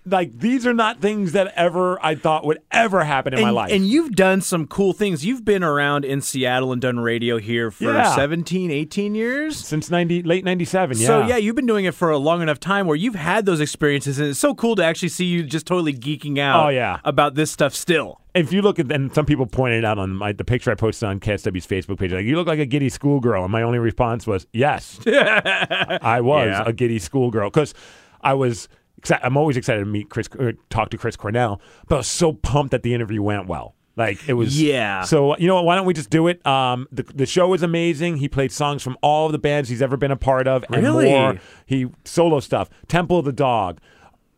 Like 0.06 0.40
these 0.40 0.66
are 0.68 0.74
not 0.74 1.00
things 1.02 1.32
that 1.34 1.54
ever 1.56 1.98
I 2.06 2.16
thought 2.16 2.46
would 2.46 2.60
ever 2.72 3.04
happen 3.04 3.34
in 3.34 3.40
and, 3.40 3.46
my 3.46 3.52
life. 3.52 3.72
and 3.72 3.88
you've 3.88 4.12
done 4.14 4.42
some 4.42 4.68
cool 4.68 4.94
things. 4.94 5.26
You've 5.26 5.46
been 5.46 5.64
around 5.64 6.06
in 6.06 6.22
Seattle 6.22 6.72
and 6.72 6.82
done 6.82 7.00
radio 7.00 7.38
here 7.38 7.72
for 7.72 7.86
Yeah. 7.86 8.16
17, 8.16 8.72
18 8.72 9.16
years. 9.16 9.58
Since 9.58 9.90
ninety 9.90 10.22
late 10.24 10.44
ninety 10.44 10.66
seven, 10.66 10.98
yeah. 10.98 11.08
So 11.08 11.26
yeah, 11.28 11.38
you've 11.38 11.56
been 11.56 11.66
doing 11.66 11.86
it 11.86 11.94
for 11.94 12.10
a 12.10 12.18
long 12.18 12.42
enough 12.42 12.60
time 12.60 12.88
where 12.88 12.96
you've 12.98 13.16
had 13.16 13.46
those 13.46 13.62
experiences, 13.62 14.20
and 14.20 14.30
it's 14.30 14.40
so 14.40 14.54
cool 14.54 14.76
to 14.76 14.84
actually 14.84 15.10
see 15.10 15.26
you 15.26 15.44
just 15.44 15.66
totally 15.66 15.94
geeking 15.94 16.38
out. 16.40 16.66
Oh, 16.66 16.70
yeah. 16.70 17.00
about 17.04 17.36
this 17.36 17.52
stuff 17.52 17.74
still. 17.74 18.20
if 18.34 18.52
you 18.52 18.62
look 18.62 18.80
at 18.80 18.92
and 18.92 19.14
some 19.14 19.26
people 19.26 19.46
pointed 19.46 19.86
out 19.86 19.98
on 20.00 20.16
my, 20.16 20.32
the 20.32 20.44
picture 20.44 20.72
I 20.72 20.76
posted 20.76 21.08
on 21.08 21.20
KISW's 21.20 21.68
Facebook 21.68 22.00
page, 22.00 22.12
like 22.12 22.26
you 22.26 22.36
look 22.36 22.48
like 22.48 22.60
a 22.60 22.66
giddy 22.66 22.90
schoolgirl, 22.90 23.44
and 23.44 23.52
my 23.52 23.62
only 23.62 23.80
response 23.80 24.26
was 24.28 24.48
yes, 24.54 25.00
I 25.08 26.20
was 26.22 26.48
Yeah. 26.48 26.64
a 26.66 26.74
giddy 26.74 27.00
schoolgirl 27.00 27.50
because 27.50 27.74
I 28.22 28.34
was. 28.34 28.68
Exci- 29.04 29.20
I'm 29.22 29.38
always 29.38 29.58
excited 29.58 29.80
to 29.80 29.86
meet 29.86 30.10
Chris, 30.10 30.30
or 30.40 30.54
talk 30.70 30.90
to 30.92 30.98
Chris 30.98 31.16
Cornell, 31.16 31.62
but 31.88 31.96
I 31.96 31.98
was 32.00 32.08
so 32.08 32.34
pumped 32.34 32.72
that 32.72 32.84
the 32.84 32.94
interview 32.94 33.22
went 33.22 33.48
well. 33.48 33.76
Like 33.96 34.28
it 34.28 34.34
was, 34.34 34.60
Yeah. 34.60 35.04
So 35.04 35.38
you 35.38 35.46
know 35.48 35.56
what? 35.56 35.66
Why 35.66 35.76
don't 35.76 35.86
we 35.86 35.94
just 35.94 36.10
do 36.10 36.28
it? 36.28 36.44
Um, 36.48 36.88
the 36.92 37.04
the 37.04 37.26
show 37.28 37.54
is 37.54 37.62
amazing. 37.62 38.18
He 38.18 38.28
played 38.28 38.52
songs 38.52 38.82
from 38.82 38.98
all 39.04 39.28
of 39.28 39.32
the 39.34 39.38
bands 39.38 39.70
he's 39.70 39.82
ever 39.84 39.98
been 39.98 40.10
a 40.10 40.16
part 40.16 40.48
of, 40.48 40.66
and 40.72 40.82
Really? 40.84 41.10
more. 41.10 41.36
He 41.68 41.88
solo 42.04 42.40
stuff, 42.40 42.70
Temple 42.88 43.20
of 43.20 43.26
the 43.26 43.32
Dog, 43.32 43.80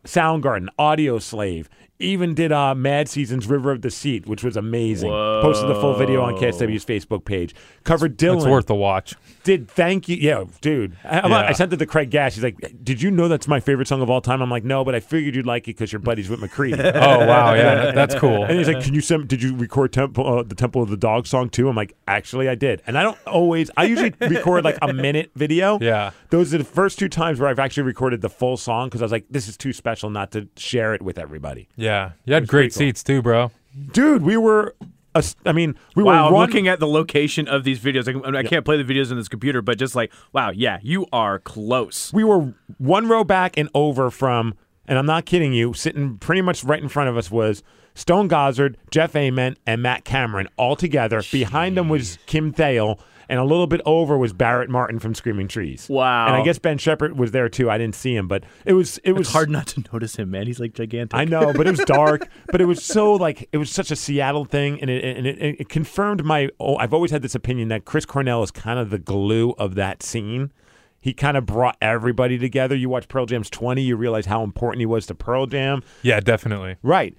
Soundgarden, 0.04 0.68
Audio 0.78 1.18
Slave, 1.18 1.68
even 1.98 2.34
did 2.34 2.52
uh, 2.52 2.74
Mad 2.74 3.08
Season's 3.08 3.46
River 3.46 3.72
of 3.72 3.80
Deceit, 3.80 4.26
which 4.26 4.44
was 4.44 4.56
amazing. 4.58 5.10
Posted 5.10 5.68
the 5.70 5.74
full 5.76 5.94
video 5.94 6.20
on 6.22 6.34
KISW's 6.34 6.84
Facebook 6.84 7.24
page. 7.24 7.54
Covered 7.84 8.18
Dylan. 8.18 8.36
It's 8.36 8.46
worth 8.46 8.68
a 8.68 8.74
watch. 8.74 9.14
Did 9.46 9.70
thank 9.70 10.08
you, 10.08 10.16
yeah, 10.16 10.42
dude. 10.60 10.96
I, 11.04 11.28
Yeah. 11.28 11.36
I 11.36 11.52
sent 11.52 11.72
it 11.72 11.76
to 11.76 11.86
Craig 11.86 12.10
Gash. 12.10 12.34
He's 12.34 12.42
like, 12.42 12.56
"Did 12.82 13.00
you 13.00 13.12
know 13.12 13.28
that's 13.28 13.46
my 13.46 13.60
favorite 13.60 13.86
song 13.86 14.02
of 14.02 14.10
all 14.10 14.20
time?" 14.20 14.42
I'm 14.42 14.50
like, 14.50 14.64
"No, 14.64 14.84
but 14.84 14.96
I 14.96 14.98
figured 14.98 15.36
you'd 15.36 15.46
like 15.46 15.62
it 15.68 15.76
because 15.76 15.92
you're 15.92 16.00
buddies 16.00 16.28
with 16.28 16.40
McCready." 16.40 16.72
Oh 16.82 17.24
wow, 17.24 17.54
yeah, 17.54 17.92
that's 17.92 18.14
cool. 18.18 18.42
And 18.42 18.58
he's 18.58 18.66
like, 18.66 18.82
"Can 18.82 18.92
you 18.92 19.00
send? 19.00 19.28
Did 19.28 19.40
you 19.44 19.54
record 19.54 19.92
Temple, 19.92 20.26
uh, 20.26 20.42
the 20.42 20.56
Temple 20.56 20.82
of 20.82 20.90
the 20.90 20.96
Dog 20.96 21.28
song 21.28 21.48
too?" 21.48 21.68
I'm 21.68 21.76
like, 21.76 21.94
"Actually, 22.08 22.48
I 22.48 22.56
did." 22.56 22.82
And 22.88 22.98
I 22.98 23.04
don't 23.04 23.18
always. 23.24 23.70
I 23.76 23.84
usually 23.84 24.12
record 24.20 24.64
like 24.64 24.78
a 24.82 24.92
minute 24.92 25.30
video. 25.36 25.78
Yeah. 25.80 26.10
Those 26.30 26.52
are 26.52 26.58
the 26.58 26.64
first 26.64 26.98
two 26.98 27.08
times 27.08 27.38
where 27.38 27.48
I've 27.48 27.60
actually 27.60 27.84
recorded 27.84 28.22
the 28.22 28.28
full 28.30 28.56
song 28.56 28.88
because 28.88 29.00
I 29.00 29.04
was 29.04 29.12
like, 29.12 29.26
"This 29.30 29.46
is 29.46 29.56
too 29.56 29.72
special 29.72 30.10
not 30.10 30.32
to 30.32 30.48
share 30.56 30.92
it 30.92 31.02
with 31.02 31.18
everybody." 31.20 31.68
Yeah, 31.76 32.10
you 32.24 32.34
had 32.34 32.48
great 32.48 32.72
cool. 32.72 32.78
seats 32.80 33.04
too, 33.04 33.22
bro. 33.22 33.52
Dude, 33.92 34.22
we 34.22 34.36
were. 34.36 34.74
A 35.16 35.48
I 35.48 35.52
mean, 35.52 35.74
we 35.94 36.02
Wow, 36.02 36.30
were 36.30 36.36
I'm 36.36 36.42
looking 36.42 36.68
at 36.68 36.78
the 36.78 36.86
location 36.86 37.48
of 37.48 37.64
these 37.64 37.80
videos. 37.80 38.06
I, 38.06 38.38
I 38.38 38.42
can't 38.42 38.64
play 38.64 38.80
the 38.80 38.84
videos 38.84 39.10
on 39.10 39.16
this 39.16 39.28
computer, 39.28 39.62
but 39.62 39.78
just 39.78 39.94
like, 39.96 40.12
wow, 40.32 40.50
yeah, 40.50 40.78
you 40.82 41.06
are 41.12 41.38
close. 41.38 42.12
we 42.12 42.22
were 42.24 42.54
one 42.78 43.08
row 43.08 43.24
back 43.24 43.56
and 43.56 43.68
over 43.74 44.10
from, 44.10 44.54
and 44.86 44.98
I'm 44.98 45.06
not 45.06 45.24
kidding 45.24 45.52
you, 45.52 45.72
sitting 45.72 46.18
pretty 46.18 46.42
much 46.42 46.62
right 46.64 46.82
in 46.82 46.88
front 46.88 47.08
of 47.08 47.16
us 47.16 47.30
was 47.30 47.62
Stone 47.94 48.28
Gossard, 48.28 48.76
Jeff 48.90 49.16
Ament, 49.16 49.58
and 49.66 49.82
Matt 49.82 50.04
Cameron 50.04 50.48
all 50.56 50.76
together. 50.76 51.22
Behind 51.32 51.76
them 51.76 51.88
was 51.88 52.18
Kim 52.26 52.52
Thayil, 52.52 52.98
and 53.28 53.38
a 53.38 53.44
little 53.44 53.66
bit 53.66 53.80
over 53.84 54.16
was 54.16 54.32
Barrett 54.32 54.70
Martin 54.70 54.98
from 54.98 55.14
Screaming 55.14 55.48
Trees. 55.48 55.88
Wow. 55.88 56.26
And 56.26 56.36
I 56.36 56.44
guess 56.44 56.58
Ben 56.58 56.78
Shepherd 56.78 57.18
was 57.18 57.32
there 57.32 57.48
too. 57.48 57.70
I 57.70 57.78
didn't 57.78 57.94
see 57.94 58.14
him, 58.14 58.28
but 58.28 58.44
it 58.64 58.72
was 58.72 58.98
it 58.98 59.12
was 59.12 59.28
It's 59.28 59.32
hard 59.32 59.50
not 59.50 59.66
to 59.68 59.84
notice 59.92 60.16
him, 60.16 60.30
man. 60.30 60.46
He's 60.46 60.60
like 60.60 60.74
gigantic. 60.74 61.18
I 61.18 61.24
know, 61.24 61.52
but 61.52 61.66
it 61.66 61.70
was 61.70 61.80
dark. 61.80 62.28
but 62.52 62.60
it 62.60 62.66
was 62.66 62.84
so 62.84 63.14
like 63.14 63.48
it 63.52 63.58
was 63.58 63.70
such 63.70 63.90
a 63.90 63.96
Seattle 63.96 64.44
thing, 64.44 64.80
and 64.80 64.90
it 64.90 65.04
and 65.04 65.26
it, 65.26 65.60
it 65.60 65.68
confirmed 65.68 66.24
my. 66.24 66.48
Oh, 66.60 66.76
I've 66.76 66.94
always 66.94 67.10
had 67.10 67.22
this 67.22 67.34
opinion 67.34 67.68
that 67.68 67.84
Chris 67.84 68.06
Cornell 68.06 68.42
is 68.42 68.50
kind 68.50 68.78
of 68.78 68.90
the 68.90 68.98
glue 68.98 69.50
of 69.58 69.74
that 69.74 70.02
scene. 70.02 70.52
He 71.00 71.12
kind 71.12 71.36
of 71.36 71.46
brought 71.46 71.76
everybody 71.80 72.36
together. 72.36 72.74
You 72.74 72.88
watch 72.88 73.08
Pearl 73.08 73.26
Jam's 73.26 73.50
twenty, 73.50 73.82
you 73.82 73.96
realize 73.96 74.26
how 74.26 74.42
important 74.42 74.80
he 74.80 74.86
was 74.86 75.06
to 75.06 75.14
Pearl 75.14 75.46
Jam. 75.46 75.82
Yeah, 76.02 76.20
definitely. 76.20 76.76
Right. 76.82 77.16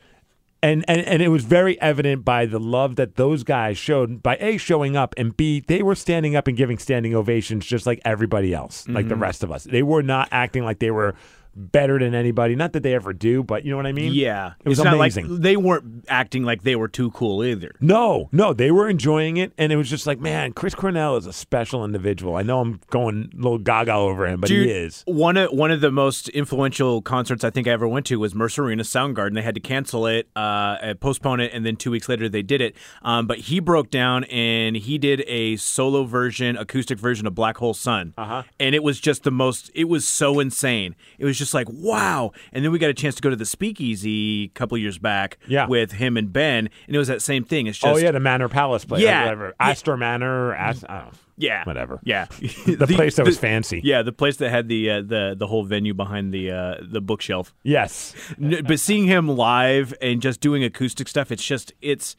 And, 0.64 0.84
and 0.88 1.02
and 1.02 1.22
it 1.22 1.28
was 1.28 1.44
very 1.44 1.80
evident 1.80 2.26
by 2.26 2.48
the 2.48 2.60
love 2.60 2.96
that 2.96 3.16
those 3.16 3.44
guys 3.44 3.78
showed 3.78 4.24
by 4.24 4.38
A 4.40 4.58
showing 4.58 4.98
up 4.98 5.14
and 5.16 5.38
B 5.38 5.64
they 5.68 5.84
were 5.84 5.94
standing 5.94 6.36
up 6.36 6.48
and 6.48 6.58
giving 6.58 6.80
standing 6.80 7.14
ovations 7.14 7.66
just 7.66 7.86
like 7.86 8.02
everybody 8.04 8.56
else, 8.56 8.88
like 8.88 9.08
the 9.08 9.14
mm-hmm. 9.14 9.22
rest 9.22 9.44
of 9.44 9.52
us. 9.52 9.66
They 9.66 9.84
were 9.84 10.02
not 10.02 10.30
acting 10.32 10.64
like 10.64 10.80
they 10.80 10.90
were 10.90 11.14
better 11.58 11.98
than 12.00 12.14
anybody. 12.14 12.56
Not 12.56 12.74
that 12.74 12.84
they 12.84 12.94
ever 12.94 13.14
do, 13.14 13.44
but 13.44 13.66
you 13.66 13.72
know 13.72 13.78
what 13.78 13.88
I 13.88 13.92
mean? 13.92 14.14
Yeah, 14.14 14.54
It 14.64 14.70
was 14.70 14.80
it's 14.80 14.88
amazing. 14.88 15.28
like 15.30 15.42
they 15.42 15.58
weren't 15.58 16.06
acting 16.08 16.44
like 16.44 16.64
they 16.64 16.76
were 16.76 16.88
too 16.88 17.12
cool 17.12 17.44
either. 17.44 17.74
No, 17.82 18.30
no, 18.32 18.54
they 18.54 18.72
were 18.72 18.88
enjoying 18.88 19.38
it, 19.38 19.52
and 19.58 19.72
it 19.72 19.76
was 19.76 19.90
just 19.90 20.06
like, 20.08 20.20
man, 20.20 20.54
Chris 20.54 20.76
Cornell 20.76 21.18
is 21.18 21.26
a 21.26 21.34
special 21.34 21.84
individual. 21.84 22.36
I 22.36 22.44
know 22.44 22.60
I'm 22.60 22.80
going 22.90 23.32
a 23.34 23.36
little 23.36 23.58
gaga 23.58 23.94
over 23.94 24.28
him, 24.28 24.40
but 24.40 24.48
Dude, 24.48 24.68
he 24.68 24.72
is. 24.72 25.04
one 25.08 25.36
of 25.38 25.52
one 25.52 25.72
of 25.72 25.82
the 25.82 25.92
most 25.92 26.30
influential 26.30 27.02
concerts 27.02 27.44
I 27.44 27.50
think 27.50 27.68
I 27.68 27.72
ever 27.72 27.88
went 27.88 28.06
to 28.08 28.20
was 28.20 28.36
Mercer 28.36 28.64
Arena 28.64 28.84
Soundgarden. 28.84 29.34
They 29.34 29.42
had 29.42 29.56
to 29.56 29.62
cancel 29.62 30.06
it, 30.06 30.30
uh, 30.36 30.94
postpone 31.00 31.40
it, 31.40 31.52
and 31.54 31.66
then 31.66 31.76
two 31.76 31.92
weeks 31.92 32.08
later 32.08 32.30
they 32.30 32.44
did 32.44 32.62
it. 32.62 32.76
Um, 33.02 33.26
but 33.28 33.40
he 33.40 33.60
broke 33.60 33.90
down 33.90 34.24
and 34.26 34.76
he 34.78 34.98
did 34.98 35.24
a 35.28 35.56
solo 35.58 36.04
version, 36.04 36.56
acoustic 36.56 37.00
version 37.00 37.26
of 37.26 37.34
Black 37.36 37.58
Hole 37.58 37.74
Sun, 37.74 38.14
uh-huh. 38.18 38.44
and 38.60 38.76
it 38.76 38.84
was 38.84 39.00
just 39.00 39.24
the 39.24 39.32
most. 39.32 39.72
It 39.74 39.86
was 39.86 40.08
so 40.08 40.40
insane. 40.40 40.96
It 41.18 41.26
was 41.26 41.38
just 41.38 41.47
like 41.54 41.68
wow. 41.70 42.32
And 42.54 42.64
then 42.64 42.72
we 42.72 42.80
got 42.80 42.90
a 42.90 42.94
chance 42.94 43.16
to 43.16 43.22
go 43.22 43.30
to 43.30 43.36
the 43.36 43.46
Speakeasy 43.46 44.46
a 44.46 44.48
couple 44.50 44.78
years 44.78 44.98
back, 44.98 45.38
Yeah. 45.48 45.68
with 45.68 45.94
him 45.94 46.18
and 46.18 46.32
Ben, 46.32 46.70
and 46.88 46.96
it 46.96 47.00
was 47.00 47.08
that 47.08 47.22
same 47.22 47.44
thing. 47.44 47.68
It's 47.68 47.78
just 47.78 47.94
oh 47.96 47.98
yeah, 47.98 48.12
the 48.12 48.20
Manor 48.20 48.50
Palace 48.50 48.86
place, 48.86 49.02
Yeah. 49.04 49.24
whatever, 49.24 49.54
Astor 49.60 49.98
Manor, 49.98 50.54
Ast- 50.56 50.86
I 50.90 50.98
don't 50.98 51.06
know. 51.08 51.12
Yeah, 51.40 51.64
Whatever. 51.66 52.00
Yeah, 52.04 52.26
The 52.66 52.88
place 52.96 53.18
that 53.18 53.26
was 53.28 53.38
fancy. 53.38 53.80
Yeah, 53.84 54.02
the 54.02 54.12
place 54.12 54.38
that 54.38 54.50
had 54.50 54.68
the 54.70 54.90
uh, 54.90 55.02
the 55.04 55.36
the 55.38 55.46
whole 55.46 55.64
venue 55.64 55.94
behind 55.94 56.34
the 56.34 56.50
uh, 56.52 56.76
the 56.82 57.00
bookshelf. 57.00 57.54
Yes, 57.62 58.16
But 58.40 58.80
seeing 58.80 59.06
him 59.06 59.28
live 59.28 59.94
and 60.02 60.20
just 60.20 60.42
doing 60.42 60.64
acoustic 60.64 61.08
stuff, 61.08 61.32
it's 61.32 61.46
just 61.46 61.74
it's 61.80 62.16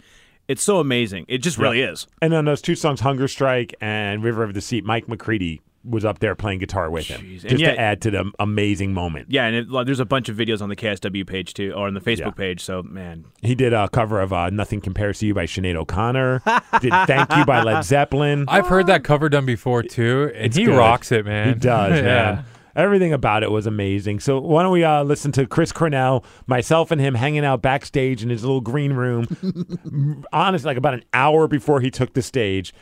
it's 0.46 0.62
so 0.62 0.78
amazing. 0.78 1.24
It 1.26 1.38
just 1.38 1.58
really 1.58 1.80
is. 1.80 2.06
And 2.22 2.32
on 2.32 2.44
those 2.44 2.62
two 2.62 2.76
songs, 2.76 3.00
Hunger 3.00 3.26
Strike 3.26 3.74
and 3.80 4.22
River 4.22 4.44
of 4.44 4.52
Deceit, 4.52 4.84
Mike 4.84 5.08
McCready 5.08 5.60
was 5.84 6.04
up 6.04 6.18
there 6.18 6.34
playing 6.34 6.58
guitar 6.58 6.90
with 6.90 7.06
him, 7.06 7.20
Jeez. 7.20 7.32
just 7.40 7.46
And 7.46 7.60
yet- 7.60 7.74
to 7.74 7.80
add 7.80 8.00
to 8.02 8.10
the 8.10 8.30
amazing 8.38 8.92
moment. 8.92 9.26
Yeah, 9.30 9.46
and 9.46 9.56
it, 9.56 9.68
like, 9.70 9.86
there's 9.86 10.00
a 10.00 10.04
bunch 10.04 10.28
of 10.28 10.36
videos 10.36 10.60
on 10.60 10.68
the 10.68 10.76
KISW 10.76 11.24
page 11.26 11.54
too, 11.54 11.72
or 11.74 11.86
on 11.86 11.94
the 11.94 12.00
Facebook 12.00 12.18
Yeah. 12.18 12.30
page. 12.30 12.60
So 12.62 12.82
man, 12.82 13.24
He 13.42 13.54
did 13.54 13.72
a 13.72 13.88
cover 13.88 14.20
of 14.20 14.32
uh, 14.32 14.50
"Nothing 14.50 14.80
Compares 14.80 15.20
to 15.20 15.26
You" 15.26 15.34
by 15.34 15.44
Sinead 15.46 15.76
O'Connor. 15.76 16.42
did 16.80 16.92
"Thank 17.06 17.34
You" 17.36 17.44
by 17.44 17.62
Led 17.62 17.82
Zeppelin. 17.84 18.44
I've 18.48 18.66
heard 18.66 18.86
that 18.88 19.04
cover 19.04 19.28
done 19.28 19.46
before 19.46 19.82
too, 19.82 20.30
and 20.34 20.46
It's 20.46 20.56
he 20.56 20.64
good. 20.64 20.76
rocks 20.76 21.12
it, 21.12 21.24
man. 21.24 21.48
He 21.48 21.54
does, 21.60 21.96
yeah. 21.98 22.02
man. 22.02 22.44
Everything 22.76 23.12
about 23.12 23.42
it 23.42 23.50
was 23.50 23.66
amazing. 23.66 24.20
So 24.20 24.38
why 24.40 24.62
don't 24.62 24.70
we 24.70 24.84
uh, 24.84 25.02
listen 25.02 25.32
to 25.32 25.46
Chris 25.48 25.72
Cornell, 25.72 26.24
myself 26.46 26.92
and 26.92 27.00
him 27.00 27.14
hanging 27.14 27.44
out 27.44 27.60
backstage 27.60 28.22
in 28.22 28.30
his 28.30 28.44
little 28.44 28.60
green 28.60 28.92
room. 28.92 29.26
Honestly, 30.32 30.68
like 30.68 30.76
about 30.76 30.94
an 30.94 31.02
hour 31.12 31.48
before 31.48 31.80
he 31.80 31.90
took 31.90 32.12
the 32.14 32.22
stage. 32.22 32.72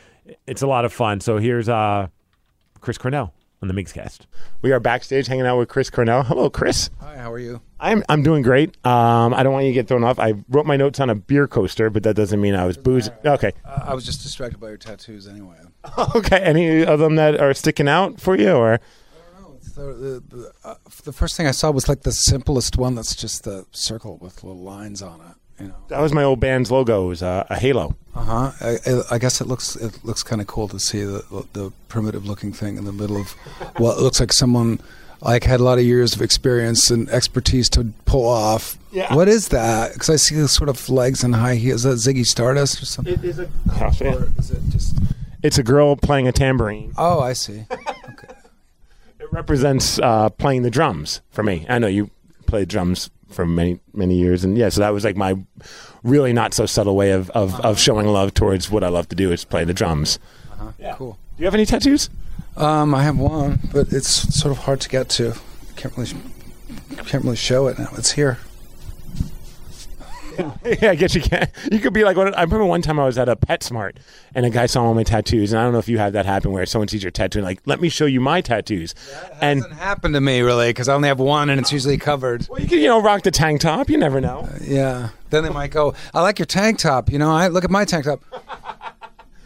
It's 0.45 0.61
a 0.61 0.67
lot 0.67 0.85
of 0.85 0.93
fun. 0.93 1.19
So 1.19 1.37
here's 1.39 1.67
uh, 1.69 2.07
Chris 2.87 2.97
Cornell 2.97 3.33
on 3.61 3.67
the 3.67 3.73
Migscast. 3.73 4.19
We 4.61 4.71
are 4.71 4.79
backstage 4.79 5.27
hanging 5.27 5.45
out 5.45 5.57
with 5.57 5.67
Chris 5.67 5.89
Cornell. 5.89 6.23
Hello, 6.23 6.49
Chris. 6.49 6.89
Hi, 7.01 7.17
how 7.17 7.29
are 7.33 7.37
you? 7.37 7.59
I'm 7.81 8.01
I'm 8.07 8.23
doing 8.23 8.43
great. 8.43 8.77
Um, 8.87 9.33
I 9.33 9.43
don't 9.43 9.51
want 9.51 9.65
you 9.65 9.71
to 9.71 9.73
get 9.73 9.89
thrown 9.89 10.05
off. 10.05 10.19
I 10.19 10.35
wrote 10.47 10.65
my 10.65 10.77
notes 10.77 11.01
on 11.01 11.09
a 11.09 11.15
beer 11.15 11.49
coaster, 11.49 11.89
but 11.89 12.03
that 12.03 12.15
doesn't 12.15 12.39
mean 12.39 12.55
I 12.55 12.65
was 12.65 12.77
boozing. 12.77 13.11
Okay, 13.25 13.51
Uh, 13.65 13.87
I 13.87 13.93
was 13.93 14.05
just 14.05 14.23
distracted 14.23 14.61
by 14.61 14.69
your 14.69 14.77
tattoos 14.77 15.27
anyway. 15.27 15.57
okay. 16.15 16.37
Any 16.37 16.85
of 16.85 16.99
them 16.99 17.17
that 17.17 17.41
are 17.41 17.53
sticking 17.53 17.89
out 17.89 18.21
for 18.21 18.37
you, 18.37 18.51
or 18.53 18.79
it's 19.57 19.73
the, 19.73 19.81
the, 19.83 20.23
the, 20.37 20.51
uh, 20.63 20.75
the 21.03 21.11
first 21.11 21.35
thing 21.35 21.45
I 21.45 21.51
saw 21.51 21.69
was 21.71 21.89
like 21.89 22.03
the 22.03 22.13
simplest 22.13 22.77
one 22.77 22.95
that's 22.95 23.17
just 23.17 23.43
the 23.43 23.65
circle 23.71 24.17
with 24.17 24.45
little 24.45 24.61
lines 24.63 25.01
on 25.01 25.19
it. 25.19 25.35
You 25.59 25.67
know. 25.69 25.75
that 25.87 25.99
was 25.99 26.13
my 26.13 26.23
old 26.23 26.39
band's 26.39 26.71
logo. 26.71 27.05
It 27.05 27.07
was 27.07 27.23
uh, 27.23 27.45
a 27.49 27.55
halo. 27.59 27.95
Uh 28.15 28.23
huh. 28.23 28.51
I, 28.61 28.77
I, 28.85 29.01
I 29.11 29.17
guess 29.17 29.41
it 29.41 29.47
looks 29.47 29.75
it 29.75 30.03
looks 30.03 30.23
kind 30.23 30.41
of 30.41 30.47
cool 30.47 30.67
to 30.67 30.79
see 30.79 31.03
the 31.03 31.23
the 31.53 31.71
primitive 31.87 32.25
looking 32.25 32.53
thing 32.53 32.77
in 32.77 32.85
the 32.85 32.91
middle 32.93 33.17
of 33.17 33.31
what 33.77 33.99
looks 33.99 34.19
like 34.19 34.33
someone 34.33 34.79
like 35.21 35.43
had 35.43 35.59
a 35.59 35.63
lot 35.63 35.79
of 35.79 35.83
years 35.83 36.15
of 36.15 36.21
experience 36.21 36.91
and 36.91 37.09
expertise 37.09 37.69
to 37.69 37.91
pull 38.05 38.27
off. 38.27 38.77
Yeah. 38.91 39.13
What 39.15 39.27
is 39.27 39.47
that? 39.49 39.93
Because 39.93 40.09
I 40.09 40.15
see 40.15 40.35
the 40.35 40.47
sort 40.47 40.69
of 40.69 40.89
legs 40.89 41.23
and 41.23 41.35
high 41.35 41.55
heels. 41.55 41.85
Is 41.85 42.03
that 42.05 42.13
Ziggy 42.13 42.25
Stardust 42.25 42.81
or 42.81 42.85
something? 42.85 43.15
It 43.15 43.23
is 43.23 43.39
a. 43.39 43.45
or 44.01 44.31
is 44.37 44.51
it 44.51 44.61
just? 44.69 44.97
It's 45.43 45.57
a 45.57 45.63
girl 45.63 45.95
playing 45.95 46.27
a 46.27 46.31
tambourine. 46.31 46.93
Oh, 46.97 47.19
I 47.19 47.33
see. 47.33 47.65
Okay. 47.71 47.83
It 49.19 49.33
represents 49.33 49.99
uh, 49.99 50.29
playing 50.29 50.61
the 50.61 50.69
drums 50.69 51.19
for 51.31 51.43
me. 51.43 51.65
I 51.67 51.79
know 51.79 51.87
you 51.87 52.11
play 52.45 52.63
drums 52.63 53.09
for 53.29 53.45
many 53.45 53.79
many 53.93 54.15
years, 54.15 54.43
and 54.43 54.57
yeah, 54.57 54.69
so 54.69 54.81
that 54.81 54.93
was 54.93 55.03
like 55.03 55.15
my 55.15 55.35
really 56.03 56.33
not 56.33 56.53
so 56.53 56.65
subtle 56.65 56.95
way 56.95 57.11
of 57.11 57.29
of, 57.31 57.59
of 57.61 57.79
showing 57.79 58.07
love 58.07 58.33
towards 58.33 58.69
what 58.71 58.83
I 58.83 58.89
love 58.89 59.09
to 59.09 59.15
do 59.15 59.31
is 59.31 59.43
play 59.45 59.63
the 59.63 59.73
drums. 59.73 60.19
Yeah, 60.79 60.95
cool. 60.95 61.17
Do 61.35 61.41
you 61.41 61.45
have 61.45 61.53
any 61.53 61.65
tattoos? 61.65 62.09
Um, 62.55 62.95
I 62.95 63.03
have 63.03 63.17
one, 63.17 63.59
but 63.71 63.93
it's 63.93 64.09
sort 64.09 64.51
of 64.51 64.63
hard 64.63 64.81
to 64.81 64.89
get 64.89 65.09
to. 65.09 65.35
Can't 65.75 65.95
really, 65.95 66.11
can't 67.05 67.23
really 67.23 67.35
show 67.35 67.67
it 67.67 67.77
now. 67.77 67.89
It's 67.93 68.11
here. 68.11 68.39
yeah, 70.81 70.91
I 70.91 70.95
guess 70.95 71.15
you 71.15 71.21
can. 71.21 71.47
You 71.71 71.79
could 71.79 71.93
be 71.93 72.03
like, 72.03 72.17
I 72.17 72.21
remember 72.41 72.65
one 72.65 72.81
time 72.81 72.99
I 72.99 73.05
was 73.05 73.17
at 73.17 73.29
a 73.29 73.35
PetSmart 73.35 73.97
and 74.35 74.45
a 74.45 74.49
guy 74.49 74.65
saw 74.65 74.83
all 74.83 74.93
my 74.93 75.03
tattoos, 75.03 75.51
and 75.51 75.59
I 75.59 75.63
don't 75.63 75.73
know 75.73 75.79
if 75.79 75.89
you 75.89 75.97
have 75.97 76.13
that 76.13 76.25
happen 76.25 76.51
where 76.51 76.65
someone 76.65 76.87
sees 76.87 77.03
your 77.03 77.11
tattoo 77.11 77.39
and 77.39 77.45
like, 77.45 77.59
let 77.65 77.81
me 77.81 77.89
show 77.89 78.05
you 78.05 78.21
my 78.21 78.41
tattoos, 78.41 78.93
and 79.41 79.61
Hasn't 79.61 79.79
happened 79.79 80.13
to 80.13 80.21
me 80.21 80.41
really 80.41 80.69
because 80.69 80.87
I 80.87 80.93
only 80.93 81.07
have 81.07 81.19
one 81.19 81.49
and 81.49 81.59
it's 81.59 81.71
usually 81.71 81.97
covered. 81.97 82.47
well, 82.49 82.59
you 82.59 82.67
can 82.67 82.79
you 82.79 82.87
know 82.87 83.01
rock 83.01 83.23
the 83.23 83.31
tank 83.31 83.61
top. 83.61 83.89
You 83.89 83.97
never 83.97 84.21
know. 84.21 84.39
Uh, 84.51 84.57
yeah. 84.61 85.09
Then 85.29 85.43
they 85.43 85.49
might 85.49 85.71
go, 85.71 85.93
"I 86.13 86.21
like 86.21 86.39
your 86.39 86.45
tank 86.45 86.79
top." 86.79 87.11
You 87.11 87.19
know, 87.19 87.31
I 87.31 87.47
look 87.49 87.63
at 87.65 87.69
my 87.69 87.85
tank 87.85 88.05
top. 88.05 88.21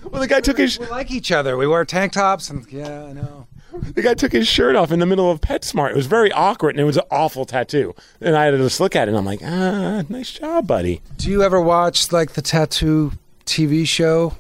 Well, 0.04 0.20
the 0.20 0.28
guy 0.28 0.42
took 0.42 0.58
his 0.58 0.78
We 0.78 0.88
like 0.88 1.10
each 1.10 1.32
other. 1.32 1.56
We 1.56 1.68
wear 1.68 1.86
tank 1.86 2.12
tops, 2.12 2.50
and 2.50 2.70
yeah, 2.70 3.06
I 3.06 3.14
know. 3.14 3.48
the 3.94 4.02
guy 4.02 4.14
took 4.14 4.32
his 4.32 4.48
shirt 4.48 4.76
off 4.76 4.92
in 4.92 5.00
the 5.00 5.06
middle 5.06 5.30
of 5.32 5.42
PetSmart. 5.42 5.92
It 5.92 5.96
was 5.96 6.08
very 6.08 6.32
awkward, 6.32 6.76
and 6.76 6.80
it 6.80 6.86
was 6.86 6.98
an 6.98 7.04
awful 7.12 7.46
tattoo. 7.46 7.96
And 8.20 8.36
I 8.36 8.46
had 8.46 8.52
to 8.52 8.58
just 8.58 8.80
look 8.80 8.96
at 8.96 9.08
it, 9.08 9.10
and 9.10 9.18
I'm 9.18 9.26
like, 9.26 9.42
ah, 9.44 10.04
nice 10.10 10.32
job, 10.32 10.68
buddy. 10.68 11.02
Do 11.18 11.30
you 11.30 11.44
ever 11.44 11.60
watch 11.62 12.12
like 12.12 12.34
the 12.34 12.42
tattoo 12.42 13.14
TV 13.46 13.88
show? 13.88 14.36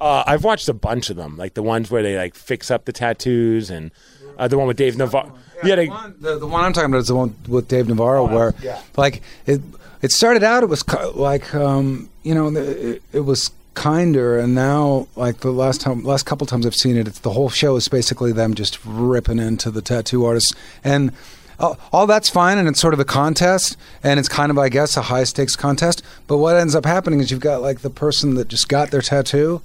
Uh, 0.00 0.24
I've 0.26 0.44
watched 0.44 0.68
a 0.68 0.74
bunch 0.74 1.10
of 1.10 1.16
them, 1.16 1.36
like 1.36 1.54
the 1.54 1.62
ones 1.62 1.90
where 1.90 2.02
they 2.02 2.16
like 2.16 2.34
fix 2.34 2.70
up 2.70 2.84
the 2.84 2.92
tattoos, 2.92 3.70
and 3.70 3.90
uh, 4.38 4.46
the 4.46 4.58
one 4.58 4.66
with 4.66 4.76
Dave 4.76 4.96
Navarro. 4.96 5.32
Yeah, 5.64 5.76
they, 5.76 5.86
the, 5.86 5.90
one, 5.90 6.14
the, 6.20 6.38
the 6.38 6.46
one 6.46 6.64
I'm 6.64 6.72
talking 6.74 6.90
about 6.90 6.98
is 6.98 7.08
the 7.08 7.14
one 7.14 7.34
with 7.48 7.66
Dave 7.68 7.88
Navarro, 7.88 8.26
where 8.26 8.54
like 8.96 9.22
it 9.46 9.62
it 10.02 10.12
started 10.12 10.42
out. 10.42 10.62
It 10.62 10.68
was 10.68 10.82
ki- 10.82 11.12
like 11.14 11.54
um, 11.54 12.10
you 12.22 12.34
know 12.34 12.54
it, 12.54 13.02
it 13.12 13.20
was 13.20 13.50
kinder, 13.76 14.36
and 14.38 14.54
now 14.54 15.06
like 15.14 15.40
the 15.40 15.52
last 15.52 15.80
time, 15.80 16.02
last 16.02 16.26
couple 16.26 16.46
times 16.46 16.66
I've 16.66 16.74
seen 16.74 16.96
it, 16.96 17.06
it's 17.06 17.20
the 17.20 17.30
whole 17.30 17.48
show 17.48 17.76
is 17.76 17.86
basically 17.86 18.32
them 18.32 18.54
just 18.54 18.84
ripping 18.84 19.38
into 19.38 19.70
the 19.70 19.82
tattoo 19.82 20.24
artists 20.24 20.52
and. 20.82 21.12
All, 21.58 21.78
all 21.90 22.06
that's 22.06 22.28
fine, 22.28 22.58
and 22.58 22.68
it's 22.68 22.78
sort 22.78 22.92
of 22.92 23.00
a 23.00 23.04
contest, 23.06 23.78
and 24.02 24.20
it's 24.20 24.28
kind 24.28 24.50
of, 24.50 24.58
I 24.58 24.68
guess, 24.68 24.94
a 24.98 25.00
high 25.00 25.24
stakes 25.24 25.56
contest. 25.56 26.02
But 26.26 26.36
what 26.36 26.54
ends 26.54 26.74
up 26.74 26.84
happening 26.84 27.18
is 27.20 27.30
you've 27.30 27.40
got 27.40 27.62
like 27.62 27.80
the 27.80 27.88
person 27.88 28.34
that 28.34 28.48
just 28.48 28.68
got 28.68 28.90
their 28.90 29.00
tattoo, 29.00 29.62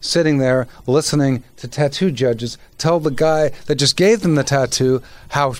sitting 0.00 0.38
there 0.38 0.68
listening 0.86 1.42
to 1.56 1.66
tattoo 1.66 2.12
judges 2.12 2.56
tell 2.78 3.00
the 3.00 3.10
guy 3.10 3.48
that 3.66 3.74
just 3.74 3.96
gave 3.96 4.20
them 4.20 4.36
the 4.36 4.44
tattoo 4.44 5.02
how 5.30 5.54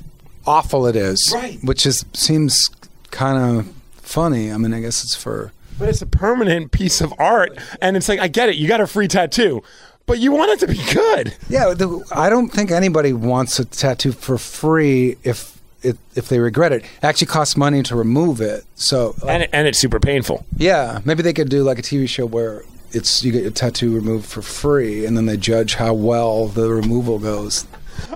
awful 0.46 0.86
it 0.86 0.94
is. 0.94 1.32
Right. 1.34 1.58
Which 1.64 1.86
is 1.86 2.04
seems 2.12 2.68
kind 3.10 3.58
of 3.58 3.74
funny. 3.96 4.52
I 4.52 4.56
mean, 4.58 4.74
I 4.74 4.80
guess 4.80 5.02
it's 5.02 5.16
for 5.16 5.52
but 5.78 5.88
it's 5.88 6.02
a 6.02 6.06
permanent 6.06 6.72
piece 6.72 7.00
of 7.00 7.12
art, 7.18 7.56
and 7.80 7.96
it's 7.96 8.08
like 8.08 8.20
I 8.20 8.28
get 8.28 8.48
it. 8.48 8.56
You 8.56 8.68
got 8.68 8.80
a 8.80 8.86
free 8.86 9.08
tattoo, 9.08 9.62
but 10.06 10.18
you 10.18 10.32
want 10.32 10.50
it 10.50 10.60
to 10.60 10.66
be 10.68 10.80
good. 10.92 11.34
yeah. 11.48 11.74
The, 11.74 12.04
I 12.12 12.28
don't 12.30 12.48
think 12.48 12.70
anybody 12.70 13.12
wants 13.12 13.58
a 13.58 13.64
tattoo 13.64 14.12
for 14.12 14.38
free 14.38 15.16
if. 15.22 15.54
If, 15.86 15.98
if 16.16 16.30
they 16.30 16.38
regret 16.38 16.72
it, 16.72 16.82
it 16.82 17.04
actually 17.04 17.26
costs 17.26 17.58
money 17.58 17.82
to 17.82 17.94
remove 17.94 18.40
it. 18.40 18.64
So, 18.74 19.14
and 19.28 19.42
it, 19.42 19.50
and 19.52 19.68
it's 19.68 19.78
super 19.78 20.00
painful. 20.00 20.46
yeah, 20.56 21.00
maybe 21.04 21.22
they 21.22 21.34
could 21.34 21.50
do 21.50 21.62
like 21.62 21.78
a 21.78 21.82
TV 21.82 22.08
show 22.08 22.24
where 22.24 22.62
it's 22.92 23.22
you 23.22 23.30
get 23.30 23.42
your 23.42 23.50
tattoo 23.50 23.94
removed 23.94 24.24
for 24.24 24.40
free, 24.40 25.04
and 25.04 25.14
then 25.14 25.26
they 25.26 25.36
judge 25.36 25.74
how 25.74 25.92
well 25.92 26.46
the 26.46 26.70
removal 26.70 27.18
goes. 27.18 27.66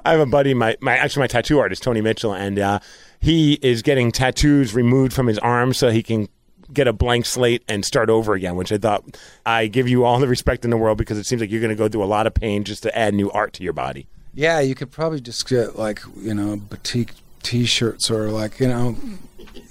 I 0.02 0.12
have 0.12 0.20
a 0.20 0.24
buddy, 0.24 0.54
my, 0.54 0.78
my 0.80 0.96
actually 0.96 1.24
my 1.24 1.26
tattoo 1.26 1.58
artist, 1.58 1.82
Tony 1.82 2.00
Mitchell, 2.00 2.32
and 2.32 2.58
uh, 2.58 2.78
he 3.20 3.58
is 3.60 3.82
getting 3.82 4.12
tattoos 4.12 4.72
removed 4.74 5.12
from 5.12 5.26
his 5.26 5.38
arm 5.38 5.74
so 5.74 5.90
he 5.90 6.02
can 6.02 6.26
get 6.72 6.86
a 6.88 6.92
blank 6.92 7.26
slate 7.26 7.62
and 7.68 7.84
start 7.84 8.10
over 8.10 8.34
again. 8.34 8.56
Which 8.56 8.72
I 8.72 8.78
thought 8.78 9.16
I 9.46 9.66
give 9.66 9.88
you 9.88 10.04
all 10.04 10.18
the 10.18 10.28
respect 10.28 10.64
in 10.64 10.70
the 10.70 10.76
world 10.76 10.98
because 10.98 11.18
it 11.18 11.26
seems 11.26 11.40
like 11.40 11.50
you're 11.50 11.60
going 11.60 11.70
to 11.70 11.76
go 11.76 11.88
through 11.88 12.04
a 12.04 12.06
lot 12.06 12.26
of 12.26 12.34
pain 12.34 12.64
just 12.64 12.82
to 12.84 12.98
add 12.98 13.14
new 13.14 13.30
art 13.30 13.52
to 13.54 13.62
your 13.62 13.72
body. 13.72 14.06
Yeah, 14.34 14.60
you 14.60 14.74
could 14.74 14.90
probably 14.90 15.20
just 15.20 15.48
get 15.48 15.78
like 15.78 16.00
you 16.16 16.34
know 16.34 16.56
boutique 16.56 17.12
T-shirts 17.42 18.10
or 18.10 18.30
like 18.30 18.60
you 18.60 18.68
know 18.68 18.96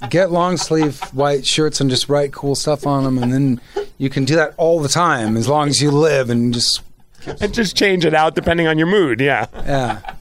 get 0.10 0.32
long 0.32 0.58
sleeve 0.58 1.00
white 1.14 1.46
shirts 1.46 1.80
and 1.82 1.90
just 1.90 2.10
write 2.10 2.34
cool 2.34 2.56
stuff 2.56 2.86
on 2.86 3.04
them, 3.04 3.18
and 3.22 3.32
then 3.34 3.62
you 3.98 4.10
can 4.10 4.26
do 4.26 4.36
that 4.36 4.54
all 4.58 4.80
the 4.80 4.90
time 4.90 5.38
as 5.38 5.48
long 5.48 5.70
as 5.70 5.82
you 5.82 5.92
live 5.92 6.30
and 6.30 6.54
just 6.54 6.82
And 7.42 7.54
just 7.54 7.76
change 7.76 8.06
it 8.06 8.14
out 8.14 8.36
depending 8.36 8.68
on 8.68 8.78
your 8.78 8.88
mood. 8.88 9.20
Yeah. 9.20 9.48
yeah, 9.54 10.14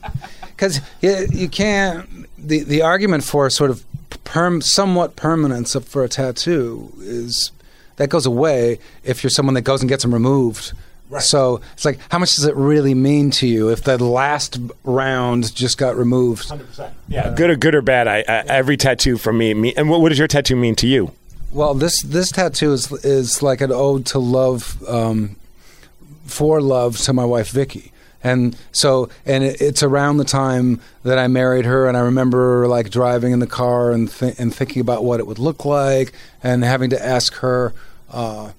because 0.49 0.81
you, 1.01 1.27
you 1.31 1.49
can't. 1.49 2.09
The 2.39 2.65
the 2.65 2.83
argument 2.83 3.25
for 3.25 3.49
sort 3.51 3.71
of 3.71 3.85
perm 4.25 4.61
somewhat 4.61 5.17
permanence 5.17 5.75
of, 5.75 5.87
for 5.87 6.05
a 6.05 6.09
tattoo 6.09 6.93
is 6.99 7.51
that 7.97 8.09
goes 8.09 8.27
away 8.27 8.79
if 9.05 9.23
you're 9.23 9.31
someone 9.31 9.55
that 9.55 9.63
goes 9.63 9.81
and 9.81 9.89
gets 9.89 10.03
them 10.03 10.13
removed. 10.13 10.73
So 11.21 11.61
it's 11.75 11.85
like, 11.85 12.01
how 12.11 12.19
much 12.19 12.35
does 12.35 12.47
it 12.47 12.57
really 12.57 12.93
mean 12.93 13.31
to 13.33 13.47
you 13.47 13.69
if 13.69 13.85
the 13.85 13.97
last 14.03 14.59
round 14.83 15.55
just 15.55 15.79
got 15.79 15.97
removed? 15.97 16.49
Hundred 16.49 16.67
percent. 16.67 16.95
Yeah. 17.07 17.33
Good 17.33 17.51
or 17.51 17.57
good 17.57 17.77
or 17.77 17.83
bad, 17.83 18.09
I, 18.09 18.25
I 18.27 18.45
every 18.49 18.77
tattoo 18.77 19.17
from 19.17 19.39
me. 19.39 19.55
me 19.55 19.73
and 19.77 19.89
what, 19.89 20.01
what 20.01 20.09
does 20.09 20.19
your 20.19 20.27
tattoo 20.27 20.57
mean 20.57 20.75
to 20.77 20.87
you? 20.89 21.13
Well, 21.53 21.75
this 21.75 22.03
this 22.03 22.33
tattoo 22.33 22.73
is 22.73 22.91
is 23.05 23.41
like 23.41 23.61
an 23.61 23.71
ode 23.71 24.05
to 24.07 24.19
love, 24.19 24.83
um, 24.89 25.37
for 26.25 26.61
love 26.61 26.99
to 26.99 27.13
my 27.13 27.25
wife 27.25 27.51
Vicky, 27.51 27.93
and 28.23 28.57
so 28.73 29.09
and 29.25 29.45
it's 29.45 29.83
around 29.83 30.17
the 30.17 30.25
time 30.25 30.81
that 31.03 31.19
I 31.19 31.29
married 31.29 31.65
her, 31.65 31.87
and 31.87 31.97
I 31.97 32.01
remember 32.01 32.67
like 32.67 32.91
driving 32.91 33.33
in 33.33 33.39
the 33.39 33.47
car 33.47 33.93
and 33.93 34.11
th- 34.11 34.39
and 34.39 34.55
thinking 34.55 34.81
about 34.81 35.05
what 35.05 35.21
it 35.21 35.27
would 35.27 35.39
look 35.39 35.65
like, 35.65 36.13
and 36.43 36.65
having 36.65 36.91
to 36.91 37.05
ask 37.05 37.35
her. 37.35 37.73
Uh, 38.11 38.53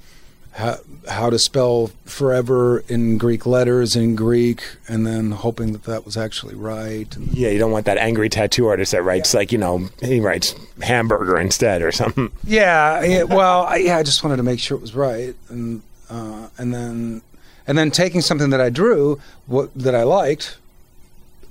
how, 0.58 0.76
how 1.08 1.30
to 1.30 1.38
spell 1.38 1.91
forever 2.06 2.80
in 2.89 3.20
Greek 3.20 3.46
letters 3.46 3.96
in 3.96 4.15
Greek, 4.15 4.63
and 4.88 5.06
then 5.06 5.30
hoping 5.30 5.72
that 5.74 5.84
that 5.84 6.04
was 6.04 6.17
actually 6.17 6.56
right. 6.56 7.15
And 7.15 7.32
Yeah, 7.32 7.50
you 7.50 7.60
don't 7.60 7.72
want 7.72 7.86
that 7.86 8.00
angry 8.00 8.28
tattoo 8.28 8.65
artist 8.65 8.91
that 8.91 9.04
writes 9.04 9.36
like 9.36 9.52
you 9.52 9.60
know 9.60 9.88
he 10.02 10.20
writes 10.20 10.56
hamburger 10.82 11.39
instead 11.39 11.84
or 11.84 11.91
something. 11.91 12.32
Yeah, 12.43 13.04
yeah 13.04 13.24
well, 13.24 13.63
I, 13.65 13.78
yeah, 13.78 13.98
I 13.98 14.04
just 14.04 14.24
wanted 14.24 14.38
to 14.38 14.43
make 14.43 14.60
sure 14.60 14.76
it 14.76 14.82
was 14.82 14.96
right, 14.96 15.36
and 15.50 15.84
uh, 16.10 16.50
and 16.58 16.74
then 16.74 17.22
and 17.67 17.77
then 17.77 17.91
taking 17.91 18.21
something 18.21 18.49
that 18.49 18.62
I 18.62 18.69
drew, 18.69 19.19
what 19.45 19.73
that 19.75 19.93
I 19.93 20.03
liked, 20.03 20.58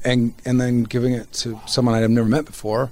and 0.04 0.34
and 0.44 0.60
then 0.60 0.84
giving 0.84 1.12
it 1.12 1.32
to 1.34 1.60
someone 1.66 1.94
I'd 1.94 2.10
never 2.10 2.28
met 2.28 2.46
before, 2.46 2.90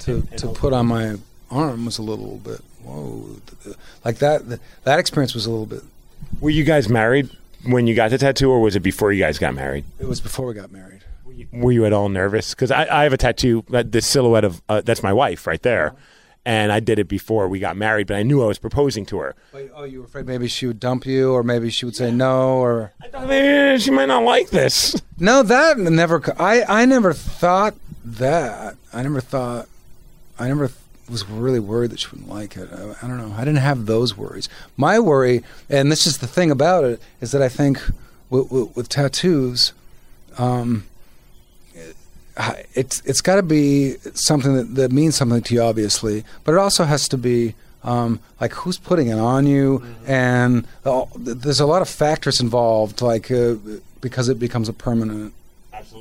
to 0.00 0.22
to 0.36 0.48
put 0.48 0.72
on 0.72 0.86
my 0.86 1.16
arm 1.50 1.84
was 1.86 1.98
a 1.98 2.02
little 2.02 2.38
bit 2.38 2.60
whoa, 2.82 3.36
like 4.04 4.18
that. 4.18 4.60
That 4.84 4.98
experience 4.98 5.34
was 5.34 5.46
a 5.46 5.50
little 5.50 5.66
bit. 5.66 5.82
Were 6.40 6.50
you 6.50 6.64
guys 6.64 6.88
married 6.88 7.30
when 7.64 7.86
you 7.86 7.94
got 7.94 8.10
the 8.10 8.18
tattoo, 8.18 8.50
or 8.50 8.60
was 8.60 8.76
it 8.76 8.80
before 8.80 9.12
you 9.12 9.22
guys 9.22 9.38
got 9.38 9.54
married? 9.54 9.84
It 9.98 10.06
was 10.06 10.20
before 10.20 10.46
we 10.46 10.54
got 10.54 10.72
married. 10.72 11.00
Were 11.52 11.72
you 11.72 11.84
at 11.84 11.92
all 11.92 12.08
nervous? 12.08 12.54
Because 12.54 12.70
I, 12.70 12.86
I 12.86 13.02
have 13.04 13.12
a 13.12 13.16
tattoo, 13.16 13.64
uh, 13.72 13.82
the 13.86 14.00
silhouette 14.00 14.44
of 14.44 14.62
uh, 14.68 14.80
that's 14.80 15.02
my 15.02 15.12
wife 15.12 15.46
right 15.46 15.62
there, 15.62 15.94
and 16.46 16.70
I 16.72 16.80
did 16.80 16.98
it 16.98 17.08
before 17.08 17.48
we 17.48 17.58
got 17.58 17.76
married, 17.76 18.06
but 18.06 18.16
I 18.16 18.22
knew 18.22 18.42
I 18.42 18.46
was 18.46 18.58
proposing 18.58 19.06
to 19.06 19.18
her. 19.18 19.34
Oh, 19.74 19.84
you 19.84 20.00
were 20.00 20.04
afraid 20.04 20.26
maybe 20.26 20.46
she 20.48 20.66
would 20.66 20.78
dump 20.80 21.06
you, 21.06 21.32
or 21.32 21.42
maybe 21.42 21.70
she 21.70 21.84
would 21.84 21.96
say 21.96 22.10
no, 22.10 22.58
or 22.58 22.92
I 23.02 23.08
thought 23.08 23.30
"Eh, 23.30 23.78
she 23.78 23.90
might 23.90 24.06
not 24.06 24.22
like 24.24 24.50
this. 24.50 25.00
no. 25.18 25.42
That 25.42 25.78
never. 25.78 26.22
I 26.40 26.62
I 26.82 26.84
never 26.84 27.12
thought 27.12 27.74
that. 28.04 28.76
I 28.92 29.02
never 29.02 29.20
thought. 29.20 29.68
I 30.38 30.48
never 30.48 30.66
th- 30.68 30.78
was 31.08 31.28
really 31.28 31.60
worried 31.60 31.90
that 31.90 32.00
she 32.00 32.08
wouldn't 32.08 32.28
like 32.28 32.56
it. 32.56 32.68
I, 32.72 32.94
I 33.02 33.08
don't 33.08 33.18
know. 33.18 33.34
I 33.36 33.40
didn't 33.44 33.58
have 33.58 33.86
those 33.86 34.16
worries. 34.16 34.48
My 34.76 34.98
worry, 34.98 35.42
and 35.70 35.90
this 35.92 36.06
is 36.06 36.18
the 36.18 36.26
thing 36.26 36.50
about 36.50 36.84
it, 36.84 37.00
is 37.20 37.30
that 37.32 37.42
I 37.42 37.48
think 37.48 37.80
with, 38.30 38.50
with, 38.50 38.74
with 38.76 38.88
tattoos, 38.88 39.72
um, 40.38 40.84
it's 42.74 43.00
it's 43.04 43.20
got 43.20 43.36
to 43.36 43.42
be 43.42 43.94
something 44.14 44.54
that, 44.56 44.74
that 44.74 44.92
means 44.92 45.14
something 45.16 45.42
to 45.42 45.54
you, 45.54 45.62
obviously, 45.62 46.24
but 46.44 46.52
it 46.54 46.58
also 46.58 46.84
has 46.84 47.08
to 47.08 47.18
be 47.18 47.54
um, 47.84 48.18
like 48.40 48.52
who's 48.52 48.78
putting 48.78 49.08
it 49.08 49.18
on 49.18 49.46
you, 49.46 49.84
and 50.06 50.66
all, 50.84 51.10
there's 51.16 51.60
a 51.60 51.66
lot 51.66 51.82
of 51.82 51.88
factors 51.88 52.40
involved, 52.40 53.02
like 53.02 53.30
uh, 53.30 53.54
because 54.00 54.28
it 54.28 54.38
becomes 54.38 54.68
a 54.68 54.72
permanent 54.72 55.32